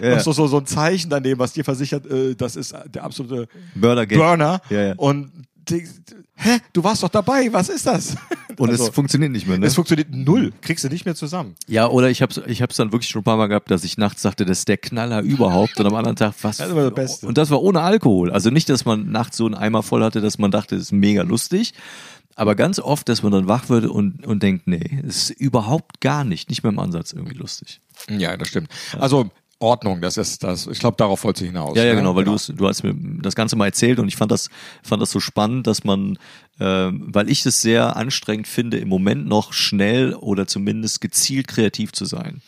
Ja. 0.00 0.16
noch 0.16 0.20
so, 0.22 0.32
so, 0.32 0.46
so 0.46 0.58
ein 0.58 0.66
Zeichen 0.66 1.10
daneben, 1.10 1.38
was 1.38 1.52
dir 1.52 1.64
versichert, 1.64 2.06
äh, 2.06 2.34
das 2.34 2.56
ist 2.56 2.74
der 2.92 3.04
absolute 3.04 3.48
Burner. 3.74 4.06
Burner. 4.06 4.60
Ja, 4.70 4.80
ja. 4.88 4.94
Und 4.96 5.30
die, 5.68 5.86
hä, 6.34 6.58
du 6.72 6.82
warst 6.82 7.02
doch 7.04 7.08
dabei, 7.08 7.48
was 7.52 7.68
ist 7.68 7.86
das? 7.86 8.16
Und 8.58 8.68
Also, 8.68 8.88
es 8.88 8.94
funktioniert 8.94 9.32
nicht 9.32 9.46
mehr, 9.46 9.58
ne? 9.58 9.64
es 9.66 9.74
funktioniert 9.74 10.08
null, 10.10 10.52
kriegst 10.60 10.84
du 10.84 10.88
nicht 10.88 11.04
mehr 11.06 11.14
zusammen. 11.14 11.54
Ja, 11.68 11.86
oder 11.88 12.10
ich 12.10 12.20
hab's, 12.20 12.38
ich 12.46 12.60
hab's 12.60 12.76
dann 12.76 12.92
wirklich 12.92 13.08
schon 13.08 13.20
ein 13.20 13.24
paar 13.24 13.36
Mal 13.38 13.46
gehabt, 13.46 13.70
dass 13.70 13.82
ich 13.82 13.96
nachts 13.96 14.22
dachte, 14.22 14.44
das 14.44 14.58
ist 14.58 14.68
der 14.68 14.76
Knaller 14.76 15.22
überhaupt 15.22 15.78
und 15.80 15.86
am 15.86 15.94
anderen 15.94 16.16
Tag 16.16 16.34
was. 16.42 16.58
Das 16.58 16.68
immer 16.68 16.82
das 16.90 16.94
Beste. 16.94 17.26
Und 17.26 17.38
das 17.38 17.48
war 17.50 17.62
ohne 17.62 17.80
Alkohol. 17.80 18.30
Also 18.30 18.50
nicht, 18.50 18.68
dass 18.68 18.84
man 18.84 19.10
nachts 19.10 19.36
so 19.38 19.46
einen 19.46 19.54
Eimer 19.54 19.82
voll 19.82 20.02
hatte, 20.04 20.20
dass 20.20 20.36
man 20.38 20.50
dachte, 20.50 20.74
das 20.74 20.84
ist 20.86 20.92
mega 20.92 21.22
lustig. 21.22 21.72
Aber 22.34 22.54
ganz 22.54 22.78
oft, 22.78 23.08
dass 23.08 23.22
man 23.22 23.32
dann 23.32 23.48
wach 23.48 23.68
wird 23.68 23.86
und, 23.86 24.26
und 24.26 24.42
denkt, 24.42 24.66
nee, 24.66 25.02
es 25.06 25.30
ist 25.30 25.40
überhaupt 25.40 26.00
gar 26.00 26.24
nicht, 26.24 26.48
nicht 26.48 26.62
mehr 26.62 26.72
im 26.72 26.78
Ansatz 26.78 27.12
irgendwie 27.12 27.36
lustig. 27.36 27.80
Ja, 28.08 28.36
das 28.36 28.48
stimmt. 28.48 28.70
Also 28.98 29.30
Ordnung, 29.62 30.00
das 30.00 30.16
ist 30.16 30.42
das. 30.42 30.66
Ich 30.66 30.80
glaube, 30.80 30.96
darauf 30.96 31.24
wollte 31.24 31.40
sie 31.40 31.46
hinaus. 31.46 31.76
Ja, 31.76 31.84
ja, 31.84 31.92
ne? 31.92 32.00
genau, 32.00 32.16
weil 32.16 32.24
du 32.24 32.32
hast, 32.32 32.52
du 32.54 32.68
hast 32.68 32.82
mir 32.82 32.94
das 33.22 33.34
Ganze 33.34 33.56
mal 33.56 33.66
erzählt 33.66 33.98
und 33.98 34.08
ich 34.08 34.16
fand 34.16 34.32
das, 34.32 34.50
fand 34.82 35.00
das 35.00 35.10
so 35.10 35.20
spannend, 35.20 35.66
dass 35.66 35.84
man, 35.84 36.18
ähm, 36.60 37.06
weil 37.06 37.30
ich 37.30 37.46
es 37.46 37.60
sehr 37.60 37.96
anstrengend 37.96 38.48
finde, 38.48 38.78
im 38.78 38.88
Moment 38.88 39.26
noch 39.26 39.52
schnell 39.52 40.14
oder 40.14 40.46
zumindest 40.46 41.00
gezielt 41.00 41.48
kreativ 41.48 41.92
zu 41.92 42.04
sein. 42.04 42.42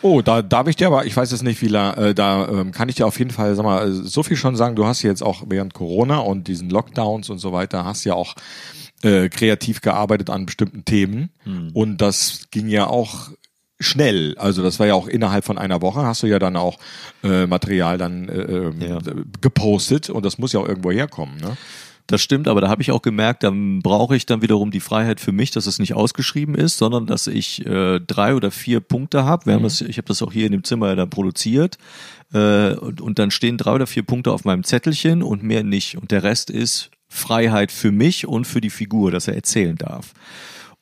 Oh, 0.00 0.22
da 0.22 0.42
darf 0.42 0.68
ich 0.68 0.76
dir 0.76 0.86
aber, 0.86 1.04
ich 1.04 1.16
weiß 1.16 1.32
es 1.32 1.42
nicht, 1.42 1.60
wie 1.60 1.68
la, 1.68 1.94
äh, 1.94 2.14
da 2.14 2.48
ähm, 2.48 2.72
kann 2.72 2.88
ich 2.88 2.94
dir 2.94 3.06
auf 3.06 3.18
jeden 3.18 3.32
Fall, 3.32 3.54
sag 3.56 3.64
mal, 3.64 3.88
äh, 3.88 3.92
so 3.92 4.22
viel 4.22 4.36
schon 4.36 4.56
sagen. 4.56 4.76
Du 4.76 4.86
hast 4.86 5.02
jetzt 5.02 5.22
auch 5.22 5.42
während 5.48 5.74
Corona 5.74 6.18
und 6.18 6.46
diesen 6.46 6.70
Lockdowns 6.70 7.30
und 7.30 7.38
so 7.38 7.52
weiter, 7.52 7.84
hast 7.84 8.04
ja 8.04 8.14
auch 8.14 8.34
äh, 9.02 9.28
kreativ 9.28 9.80
gearbeitet 9.80 10.30
an 10.30 10.46
bestimmten 10.46 10.84
Themen 10.84 11.30
und 11.74 11.98
das 12.00 12.46
ging 12.50 12.68
ja 12.68 12.86
auch 12.86 13.30
schnell. 13.78 14.36
Also 14.38 14.62
das 14.62 14.78
war 14.78 14.86
ja 14.86 14.94
auch 14.94 15.08
innerhalb 15.08 15.44
von 15.44 15.56
einer 15.56 15.80
Woche 15.80 16.02
hast 16.02 16.22
du 16.22 16.26
ja 16.26 16.38
dann 16.38 16.54
auch 16.56 16.78
äh, 17.24 17.46
Material 17.46 17.96
dann 17.96 18.28
äh, 18.28 18.42
ähm, 18.42 18.80
Ja. 18.80 18.98
gepostet 19.40 20.10
und 20.10 20.24
das 20.24 20.36
muss 20.38 20.52
ja 20.52 20.60
auch 20.60 20.68
irgendwo 20.68 20.90
herkommen. 20.90 21.38
Ne? 21.38 21.56
Das 22.06 22.20
stimmt, 22.20 22.48
aber 22.48 22.60
da 22.60 22.68
habe 22.68 22.82
ich 22.82 22.90
auch 22.90 23.02
gemerkt, 23.02 23.42
dann 23.44 23.80
brauche 23.82 24.16
ich 24.16 24.26
dann 24.26 24.42
wiederum 24.42 24.70
die 24.72 24.80
Freiheit 24.80 25.20
für 25.20 25.30
mich, 25.32 25.50
dass 25.52 25.66
es 25.66 25.78
nicht 25.78 25.94
ausgeschrieben 25.94 26.56
ist, 26.56 26.76
sondern 26.76 27.06
dass 27.06 27.26
ich 27.28 27.64
äh, 27.64 28.00
drei 28.00 28.34
oder 28.34 28.50
vier 28.50 28.80
Punkte 28.80 29.24
habe. 29.24 29.46
Wir 29.46 29.54
haben 29.54 29.62
das, 29.62 29.80
ich 29.80 29.96
habe 29.96 30.08
das 30.08 30.20
auch 30.20 30.32
hier 30.32 30.44
in 30.46 30.52
dem 30.52 30.64
Zimmer 30.64 30.88
ja 30.88 30.96
dann 30.96 31.08
produziert 31.08 31.78
äh, 32.34 32.72
und, 32.74 33.00
und 33.00 33.18
dann 33.18 33.30
stehen 33.30 33.56
drei 33.58 33.72
oder 33.72 33.86
vier 33.86 34.02
Punkte 34.02 34.32
auf 34.32 34.44
meinem 34.44 34.64
Zettelchen 34.64 35.22
und 35.22 35.42
mehr 35.44 35.62
nicht. 35.62 35.96
Und 35.96 36.10
der 36.10 36.22
Rest 36.24 36.50
ist 36.50 36.90
Freiheit 37.10 37.72
für 37.72 37.92
mich 37.92 38.26
und 38.26 38.46
für 38.46 38.62
die 38.62 38.70
Figur, 38.70 39.10
dass 39.10 39.28
er 39.28 39.34
erzählen 39.34 39.76
darf. 39.76 40.14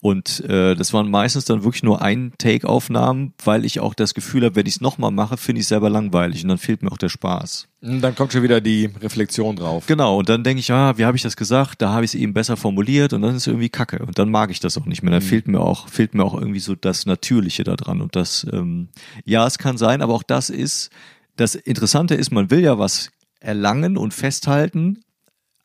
Und 0.01 0.45
äh, 0.45 0.76
das 0.76 0.93
waren 0.93 1.11
meistens 1.11 1.45
dann 1.45 1.64
wirklich 1.64 1.83
nur 1.83 2.01
ein 2.03 2.33
Take-Aufnahmen, 2.39 3.33
weil 3.45 3.64
ich 3.64 3.81
auch 3.81 3.95
das 3.95 4.14
Gefühl 4.14 4.45
habe, 4.45 4.55
wenn 4.55 4.66
ich 4.66 4.76
es 4.76 4.81
nochmal 4.81 5.11
mache, 5.11 5.37
finde 5.37 5.59
ich 5.59 5.64
es 5.64 5.70
selber 5.70 5.91
langweilig 5.91 6.45
und 6.45 6.51
dann 6.51 6.59
fehlt 6.59 6.85
mir 6.85 6.93
auch 6.93 6.99
der 6.99 7.09
Spaß. 7.09 7.66
Und 7.81 8.01
dann 8.01 8.14
kommt 8.14 8.33
schon 8.33 8.45
wieder 8.45 8.61
die 8.61 8.91
Reflexion 9.01 9.57
drauf. 9.57 9.87
Genau, 9.87 10.18
und 10.18 10.29
dann 10.29 10.45
denke 10.45 10.61
ich, 10.61 10.70
ah, 10.70 10.97
wie 10.99 11.05
habe 11.05 11.16
ich 11.16 11.24
das 11.24 11.37
gesagt? 11.37 11.83
Da 11.83 11.91
habe 11.91 12.05
ich 12.05 12.12
es 12.12 12.14
eben 12.14 12.33
besser 12.33 12.57
formuliert 12.57 13.12
und 13.12 13.22
dann 13.22 13.35
ist 13.35 13.43
es 13.43 13.47
irgendwie 13.49 13.70
Kacke. 13.70 14.05
Und 14.07 14.20
dann 14.20 14.31
mag 14.31 14.53
ich 14.53 14.61
das 14.61 14.79
auch 14.79 14.87
nicht 14.87 15.03
mehr. 15.03 15.11
Dann 15.11 15.22
fehlt 15.22 15.49
mir 15.49 15.61
auch, 15.61 15.89
fehlt 15.89 16.14
mir 16.14 16.24
auch 16.24 16.35
irgendwie 16.35 16.61
so 16.61 16.76
das 16.76 17.05
Natürliche 17.05 17.64
da 17.64 17.74
dran. 17.74 18.01
Und 18.01 18.14
das, 18.14 18.47
ähm, 18.53 18.91
ja, 19.24 19.47
es 19.49 19.59
kann 19.59 19.79
sein, 19.79 20.01
aber 20.01 20.14
auch 20.14 20.22
das 20.22 20.49
ist, 20.49 20.91
das 21.35 21.57
Interessante 21.57 22.14
ist, 22.14 22.31
man 22.31 22.53
will 22.53 22.61
ja 22.61 22.79
was 22.79 23.11
erlangen 23.41 23.97
und 23.97 24.14
festhalten, 24.14 25.01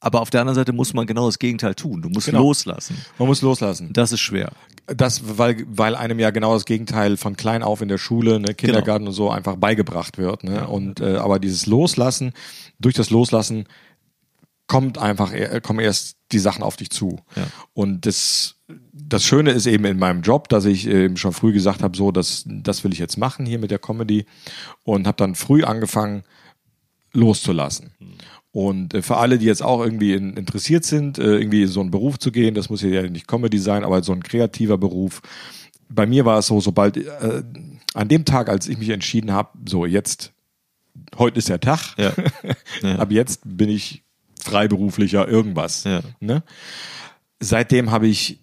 aber 0.04 0.20
auf 0.20 0.30
der 0.30 0.42
anderen 0.42 0.56
Seite 0.56 0.74
muss 0.74 0.94
man 0.94 1.08
genau 1.08 1.28
das 1.28 1.40
Gegenteil 1.40 1.76
tun. 1.76 2.02
Du 2.02 2.10
musst 2.10 2.26
Genau. 2.26 2.42
loslassen. 2.42 2.98
Man 3.18 3.30
muss 3.30 3.42
loslassen. 3.42 3.94
Das 3.94 4.12
ist 4.12 4.20
schwer. 4.20 4.52
Das, 4.86 5.38
weil, 5.38 5.64
weil 5.66 5.96
einem 5.96 6.20
ja 6.20 6.30
genau 6.32 6.54
das 6.54 6.66
Gegenteil 6.66 7.16
von 7.16 7.38
klein 7.38 7.64
auf 7.64 7.82
in 7.82 7.88
der 7.88 7.98
Schule, 7.98 8.42
ne, 8.42 8.54
Kindergarten 8.54 9.08
und 9.08 9.14
so 9.14 9.30
einfach 9.32 9.56
beigebracht 9.56 10.18
wird. 10.18 10.44
Ne? 10.44 10.68
Und 10.68 11.00
äh, 11.00 11.16
aber 11.16 11.40
dieses 11.40 11.68
Loslassen, 11.68 12.34
durch 12.80 12.96
das 12.96 13.12
Loslassen 13.12 13.66
kommt 14.68 14.98
einfach, 14.98 15.32
äh, 15.32 15.62
kommen 15.64 15.80
erst 15.80 16.18
die 16.34 16.40
Sachen 16.40 16.64
auf 16.64 16.76
dich 16.76 16.90
zu. 16.90 17.22
Ja. 17.38 17.48
Und 17.72 18.06
das, 18.06 18.56
das 18.92 19.24
Schöne 19.24 19.52
ist 19.52 19.68
eben 19.68 19.86
in 19.86 20.00
meinem 20.00 20.22
Job, 20.22 20.50
dass 20.50 20.66
ich 20.66 20.86
eben 20.86 21.16
schon 21.16 21.32
früh 21.32 21.54
gesagt 21.54 21.82
habe, 21.82 21.96
so, 21.96 22.12
das, 22.12 22.44
das 22.46 22.84
will 22.84 22.92
ich 22.92 23.00
jetzt 23.00 23.18
machen 23.18 23.46
hier 23.46 23.58
mit 23.60 23.72
der 23.72 23.80
Comedy 23.80 24.26
und 24.84 25.08
habe 25.08 25.16
dann 25.16 25.36
früh 25.36 25.64
angefangen 25.64 26.24
loszulassen. 27.14 27.92
Und 28.54 28.94
äh, 28.94 29.02
für 29.02 29.18
alle, 29.18 29.40
die 29.40 29.48
jetzt 29.48 29.64
auch 29.64 29.82
irgendwie 29.84 30.14
in, 30.14 30.38
interessiert 30.38 30.86
sind, 30.86 31.18
äh, 31.18 31.38
irgendwie 31.40 31.64
in 31.64 31.68
so 31.68 31.82
einen 31.82 31.90
Beruf 31.92 32.20
zu 32.20 32.32
gehen, 32.32 32.54
das 32.54 32.70
muss 32.70 32.82
ja 32.84 33.02
nicht 33.10 33.28
Comedy 33.28 33.58
sein, 33.58 33.84
aber 33.84 34.02
so 34.04 34.14
ein 34.14 34.22
kreativer 34.24 34.78
Beruf. 34.78 35.22
Bei 35.90 36.06
mir 36.06 36.24
war 36.24 36.38
es 36.38 36.48
so, 36.48 36.62
sobald 36.62 36.96
äh, 36.98 37.44
an 37.96 38.08
dem 38.08 38.26
Tag, 38.26 38.50
als 38.50 38.68
ich 38.68 38.78
mich 38.78 38.90
entschieden 38.90 39.32
habe, 39.34 39.50
so 39.68 39.86
jetzt, 39.88 40.34
heute 41.18 41.40
ist 41.40 41.50
der 41.50 41.60
Tag, 41.60 41.96
Ja. 41.98 42.14
Ja. 42.84 43.00
ab 43.00 43.12
jetzt 43.12 43.42
bin 43.44 43.70
ich 43.70 44.04
freiberuflicher 44.40 45.28
irgendwas. 45.28 45.84
Ja. 45.86 46.02
Ne? 46.20 46.44
Seitdem 47.40 47.90
habe 47.92 48.08
ich 48.08 48.40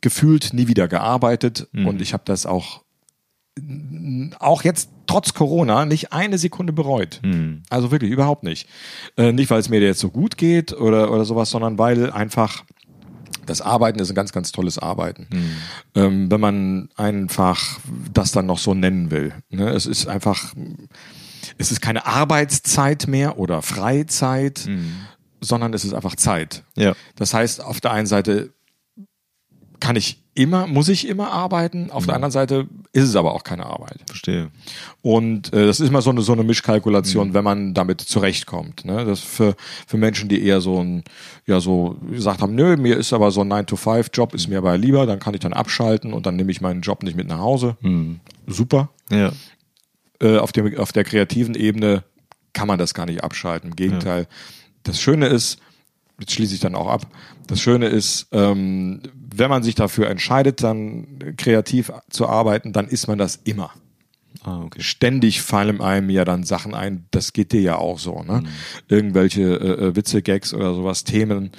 gefühlt 0.00 0.52
nie 0.52 0.68
wieder 0.68 0.86
gearbeitet 0.88 1.66
Mhm. 1.72 1.86
und 1.88 2.00
ich 2.00 2.12
habe 2.12 2.22
das 2.26 2.46
auch 2.46 2.82
auch 4.38 4.62
jetzt 4.62 4.90
trotz 5.06 5.34
Corona 5.34 5.84
nicht 5.86 6.12
eine 6.12 6.38
Sekunde 6.38 6.72
bereut. 6.72 7.20
Mhm. 7.22 7.62
Also 7.70 7.90
wirklich 7.90 8.10
überhaupt 8.10 8.44
nicht. 8.44 8.68
Äh, 9.16 9.32
nicht, 9.32 9.50
weil 9.50 9.60
es 9.60 9.68
mir 9.68 9.80
jetzt 9.80 10.00
so 10.00 10.10
gut 10.10 10.36
geht 10.36 10.72
oder, 10.72 11.10
oder 11.12 11.24
sowas, 11.24 11.50
sondern 11.50 11.78
weil 11.78 12.10
einfach 12.10 12.64
das 13.46 13.62
Arbeiten 13.62 13.98
ist 13.98 14.10
ein 14.10 14.14
ganz, 14.14 14.32
ganz 14.32 14.52
tolles 14.52 14.78
Arbeiten. 14.78 15.26
Ähm, 15.94 16.30
wenn 16.30 16.40
man 16.40 16.90
einfach 16.96 17.78
das 18.12 18.30
dann 18.32 18.44
noch 18.44 18.58
so 18.58 18.74
nennen 18.74 19.10
will. 19.10 19.32
Ne? 19.48 19.70
Es 19.70 19.86
ist 19.86 20.06
einfach, 20.06 20.52
es 21.56 21.72
ist 21.72 21.80
keine 21.80 22.04
Arbeitszeit 22.04 23.08
mehr 23.08 23.38
oder 23.38 23.62
Freizeit, 23.62 24.68
sondern 25.40 25.72
es 25.72 25.84
ist 25.84 25.94
einfach 25.94 26.16
Zeit. 26.16 26.64
Ja. 26.76 26.94
Das 27.16 27.32
heißt, 27.32 27.64
auf 27.64 27.80
der 27.80 27.92
einen 27.92 28.06
Seite 28.06 28.52
kann 29.80 29.96
ich 29.96 30.22
immer, 30.38 30.68
muss 30.68 30.88
ich 30.88 31.08
immer 31.08 31.32
arbeiten, 31.32 31.90
auf 31.90 32.06
der 32.06 32.14
anderen 32.14 32.30
Seite 32.30 32.68
ist 32.92 33.04
es 33.04 33.16
aber 33.16 33.34
auch 33.34 33.42
keine 33.42 33.66
Arbeit. 33.66 33.98
Verstehe. 34.06 34.50
Und 35.02 35.52
äh, 35.52 35.66
das 35.66 35.80
ist 35.80 35.88
immer 35.88 36.00
so 36.00 36.10
eine, 36.10 36.22
so 36.22 36.32
eine 36.32 36.44
Mischkalkulation, 36.44 37.34
wenn 37.34 37.42
man 37.42 37.74
damit 37.74 38.00
zurechtkommt. 38.00 38.84
Ne? 38.84 39.04
Das 39.04 39.18
für, 39.18 39.56
für 39.86 39.96
Menschen, 39.96 40.28
die 40.28 40.40
eher 40.44 40.60
so 40.60 40.80
ein, 40.82 41.02
ja, 41.46 41.58
so 41.58 41.96
gesagt 42.12 42.40
haben, 42.40 42.54
nö, 42.54 42.76
mir 42.76 42.96
ist 42.96 43.12
aber 43.12 43.32
so 43.32 43.40
ein 43.40 43.52
9-to-5-Job, 43.52 44.32
ist 44.32 44.46
mir 44.46 44.58
aber 44.58 44.78
lieber, 44.78 45.06
dann 45.06 45.18
kann 45.18 45.34
ich 45.34 45.40
dann 45.40 45.52
abschalten 45.52 46.12
und 46.12 46.24
dann 46.24 46.36
nehme 46.36 46.52
ich 46.52 46.60
meinen 46.60 46.82
Job 46.82 47.02
nicht 47.02 47.16
mit 47.16 47.26
nach 47.26 47.40
Hause. 47.40 47.76
Super. 48.46 48.90
Ja. 49.10 49.32
Äh, 50.22 50.38
auf, 50.38 50.52
dem, 50.52 50.78
auf 50.78 50.92
der 50.92 51.02
kreativen 51.02 51.56
Ebene 51.56 52.04
kann 52.52 52.68
man 52.68 52.78
das 52.78 52.94
gar 52.94 53.06
nicht 53.06 53.24
abschalten. 53.24 53.70
Im 53.70 53.76
Gegenteil. 53.76 54.28
Das 54.84 55.00
Schöne 55.00 55.26
ist, 55.26 55.58
jetzt 56.18 56.32
schließe 56.32 56.54
ich 56.54 56.60
dann 56.60 56.74
auch 56.74 56.88
ab, 56.88 57.06
das 57.46 57.60
Schöne 57.60 57.86
ist, 57.86 58.28
ähm, 58.32 59.02
wenn 59.14 59.50
man 59.50 59.62
sich 59.62 59.74
dafür 59.74 60.08
entscheidet, 60.08 60.62
dann 60.62 61.34
kreativ 61.36 61.92
zu 62.10 62.28
arbeiten, 62.28 62.72
dann 62.72 62.88
ist 62.88 63.06
man 63.06 63.18
das 63.18 63.36
immer. 63.36 63.72
Ah, 64.42 64.62
okay. 64.62 64.80
Ständig 64.82 65.42
fallen 65.42 65.80
einem 65.80 66.10
ja 66.10 66.24
dann 66.24 66.44
Sachen 66.44 66.74
ein, 66.74 67.06
das 67.10 67.32
geht 67.32 67.52
dir 67.52 67.60
ja 67.60 67.76
auch 67.76 67.98
so, 67.98 68.22
ne? 68.22 68.44
Irgendwelche 68.88 69.42
äh, 69.42 69.86
äh, 69.86 69.96
Witze, 69.96 70.22
Gags 70.22 70.54
oder 70.54 70.74
sowas, 70.74 71.04
Themen 71.04 71.50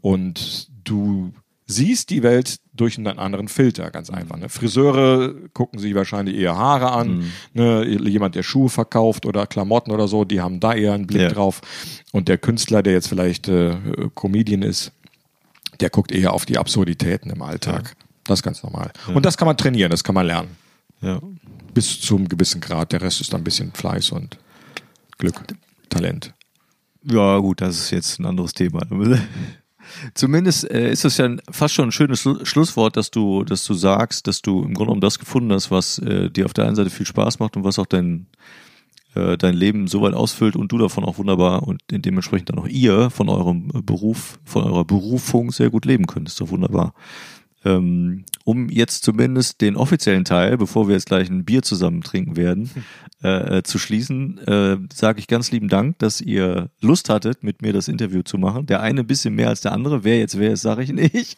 und 0.00 0.68
du 0.84 1.32
siehst 1.70 2.08
die 2.10 2.22
Welt 2.22 2.60
durch 2.72 2.96
einen 2.96 3.18
anderen 3.18 3.46
Filter, 3.48 3.90
ganz 3.90 4.08
einfach. 4.08 4.38
Ne? 4.38 4.48
Friseure 4.48 5.34
gucken 5.52 5.78
sich 5.78 5.94
wahrscheinlich 5.94 6.36
eher 6.36 6.56
Haare 6.56 6.92
an, 6.92 7.30
ne? 7.52 7.84
jemand, 7.86 8.34
der 8.34 8.42
Schuhe 8.42 8.70
verkauft 8.70 9.26
oder 9.26 9.46
Klamotten 9.46 9.90
oder 9.90 10.08
so, 10.08 10.24
die 10.24 10.40
haben 10.40 10.60
da 10.60 10.72
eher 10.74 10.94
einen 10.94 11.06
Blick 11.06 11.22
Ja. 11.22 11.28
drauf. 11.28 11.60
Und 12.12 12.28
der 12.28 12.38
Künstler, 12.38 12.82
der 12.82 12.94
jetzt 12.94 13.08
vielleicht 13.08 13.48
äh, 13.48 13.76
Comedian 14.14 14.62
ist, 14.62 14.92
der 15.80 15.90
guckt 15.90 16.10
eher 16.10 16.32
auf 16.32 16.46
die 16.46 16.56
Absurditäten 16.58 17.30
im 17.30 17.42
Alltag. 17.42 17.94
Das 18.24 18.38
ist 18.38 18.42
ganz 18.42 18.62
normal. 18.62 18.90
Und 19.14 19.24
das 19.26 19.36
kann 19.36 19.46
man 19.46 19.56
trainieren, 19.56 19.90
das 19.90 20.02
kann 20.02 20.14
man 20.14 20.26
lernen. 20.26 20.56
Ja. 21.02 21.20
Bis 21.74 22.00
zum 22.00 22.26
gewissen 22.28 22.60
Grad. 22.60 22.92
Der 22.92 23.02
Rest 23.02 23.20
ist 23.20 23.32
dann 23.32 23.42
ein 23.42 23.44
bisschen 23.44 23.72
Fleiß 23.72 24.10
und 24.12 24.38
Glück, 25.18 25.40
Talent. 25.90 26.32
Ja, 27.04 27.38
gut, 27.38 27.60
das 27.60 27.76
ist 27.78 27.90
jetzt 27.90 28.18
ein 28.18 28.26
anderes 28.26 28.52
Thema. 28.54 28.80
Zumindest 30.14 30.70
äh, 30.70 30.90
ist 30.90 31.04
das 31.04 31.16
ja 31.16 31.28
fast 31.50 31.74
schon 31.74 31.88
ein 31.88 31.92
schönes 31.92 32.22
Schlu- 32.24 32.44
Schlusswort, 32.44 32.96
dass 32.96 33.10
du, 33.10 33.44
dass 33.44 33.64
du 33.64 33.74
sagst, 33.74 34.26
dass 34.26 34.42
du 34.42 34.58
im 34.58 34.74
Grunde 34.74 34.86
genommen 34.86 35.00
das 35.00 35.18
gefunden 35.18 35.52
hast, 35.52 35.70
was 35.70 35.98
äh, 35.98 36.30
dir 36.30 36.44
auf 36.46 36.52
der 36.52 36.66
einen 36.66 36.76
Seite 36.76 36.90
viel 36.90 37.06
Spaß 37.06 37.38
macht 37.38 37.56
und 37.56 37.64
was 37.64 37.78
auch 37.78 37.86
dein, 37.86 38.26
äh, 39.14 39.36
dein 39.36 39.54
Leben 39.54 39.88
so 39.88 40.02
weit 40.02 40.14
ausfüllt 40.14 40.56
und 40.56 40.70
du 40.72 40.78
davon 40.78 41.04
auch 41.04 41.18
wunderbar 41.18 41.62
und 41.62 41.80
dementsprechend 41.90 42.50
dann 42.50 42.58
auch 42.58 42.68
ihr 42.68 43.10
von 43.10 43.28
eurem 43.28 43.68
Beruf, 43.84 44.38
von 44.44 44.64
eurer 44.64 44.84
Berufung 44.84 45.50
sehr 45.50 45.70
gut 45.70 45.84
leben 45.84 46.06
könnt. 46.06 46.28
Ist 46.28 46.40
doch 46.40 46.50
wunderbar. 46.50 46.94
Ähm, 47.64 48.24
um 48.44 48.68
jetzt 48.68 49.02
zumindest 49.02 49.60
den 49.60 49.76
offiziellen 49.76 50.24
Teil, 50.24 50.56
bevor 50.56 50.86
wir 50.86 50.94
jetzt 50.94 51.06
gleich 51.06 51.28
ein 51.28 51.44
Bier 51.44 51.62
zusammen 51.62 52.02
trinken 52.02 52.36
werden, 52.36 52.70
äh, 53.22 53.58
äh, 53.58 53.62
zu 53.64 53.78
schließen, 53.78 54.38
äh, 54.46 54.76
sage 54.94 55.18
ich 55.18 55.26
ganz 55.26 55.50
lieben 55.50 55.68
Dank, 55.68 55.98
dass 55.98 56.20
ihr 56.20 56.70
Lust 56.80 57.08
hattet, 57.08 57.42
mit 57.42 57.62
mir 57.62 57.72
das 57.72 57.88
Interview 57.88 58.22
zu 58.22 58.38
machen. 58.38 58.66
Der 58.66 58.80
eine 58.80 59.00
ein 59.00 59.06
bisschen 59.06 59.34
mehr 59.34 59.48
als 59.48 59.60
der 59.60 59.72
andere. 59.72 60.04
Wer 60.04 60.18
jetzt 60.18 60.38
wer 60.38 60.52
ist, 60.52 60.62
sage 60.62 60.84
ich 60.84 60.92
nicht. 60.92 61.36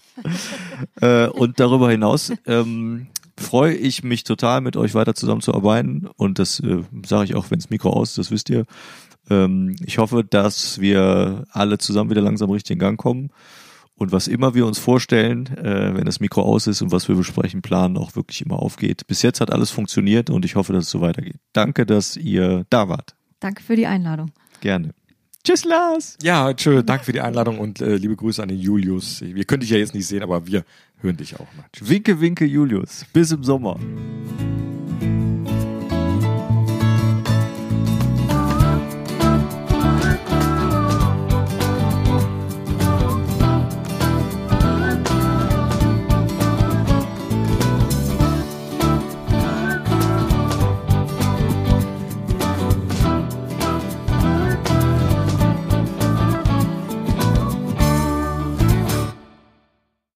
äh, 1.01 1.27
und 1.29 1.59
darüber 1.59 1.91
hinaus 1.91 2.33
ähm, 2.47 3.07
freue 3.39 3.75
ich 3.75 4.05
mich 4.05 4.25
total, 4.25 4.61
mit 4.61 4.77
euch 4.77 4.95
weiter 4.95 5.15
zusammenzuarbeiten. 5.15 6.07
Und 6.17 6.39
das 6.39 6.61
äh, 6.61 6.83
sage 7.07 7.25
ich 7.25 7.35
auch, 7.35 7.51
wenn 7.51 7.59
das 7.59 7.71
Mikro 7.71 7.91
aus 7.91 8.11
ist, 8.11 8.19
das 8.19 8.31
wisst 8.31 8.51
ihr. 8.51 8.67
Ähm, 9.31 9.77
ich 9.85 9.99
hoffe, 9.99 10.23
dass 10.23 10.81
wir 10.81 11.45
alle 11.51 11.79
zusammen 11.79 12.11
wieder 12.11 12.21
langsam 12.21 12.51
richtig 12.51 12.75
in 12.75 12.79
Gang 12.79 12.99
kommen. 12.99 13.31
Und 14.01 14.13
was 14.13 14.29
immer 14.29 14.55
wir 14.55 14.65
uns 14.65 14.79
vorstellen, 14.79 15.47
äh, 15.59 15.95
wenn 15.95 16.07
das 16.07 16.21
Mikro 16.21 16.41
aus 16.41 16.67
ist 16.67 16.81
und 16.81 16.91
was 16.91 17.07
wir 17.09 17.17
besprechen, 17.17 17.61
planen, 17.61 17.99
auch 17.99 18.17
wirklich 18.17 18.41
immer 18.41 18.59
aufgeht. 18.59 19.07
Bis 19.07 19.21
jetzt 19.21 19.43
hat 19.43 19.53
alles 19.53 19.71
funktioniert 19.71 20.31
und 20.31 20.47
ich 20.47 20.57
hoffe, 20.57 20.73
dass 20.73 20.85
es 20.85 20.91
so 20.91 21.03
weitergeht. 21.03 21.37
Danke, 21.53 21.85
dass 21.85 22.17
ihr 22.17 22.65
da 22.71 22.89
wart. 22.89 23.15
Danke 23.41 23.63
für 23.63 23.77
die 23.77 23.87
Einladung. 23.87 24.31
Gerne. 24.63 24.95
Tschüss, 25.45 25.67
Lars. 25.67 26.17
Ja, 26.23 26.55
tschö, 26.55 26.83
danke 26.83 27.05
für 27.05 27.13
die 27.13 27.21
Einladung 27.21 27.59
und 27.59 27.83
äh, 27.83 27.97
liebe 27.97 28.17
Grüße 28.17 28.43
an 28.43 28.49
den 28.49 28.59
Julius. 28.59 29.21
Wir 29.21 29.45
können 29.45 29.61
dich 29.61 29.71
ja 29.71 29.77
jetzt 29.77 29.93
nicht 29.93 30.07
sehen, 30.07 30.23
aber 30.23 30.47
wir 30.47 30.65
hören 31.01 31.19
dich 31.19 31.35
auch 31.35 31.49
mal. 31.59 31.67
Tschüss. 31.71 31.91
Winke, 31.91 32.19
winke, 32.23 32.47
Julius. 32.47 33.05
Bis 33.13 33.33
im 33.33 33.45
Sommer. 33.45 33.79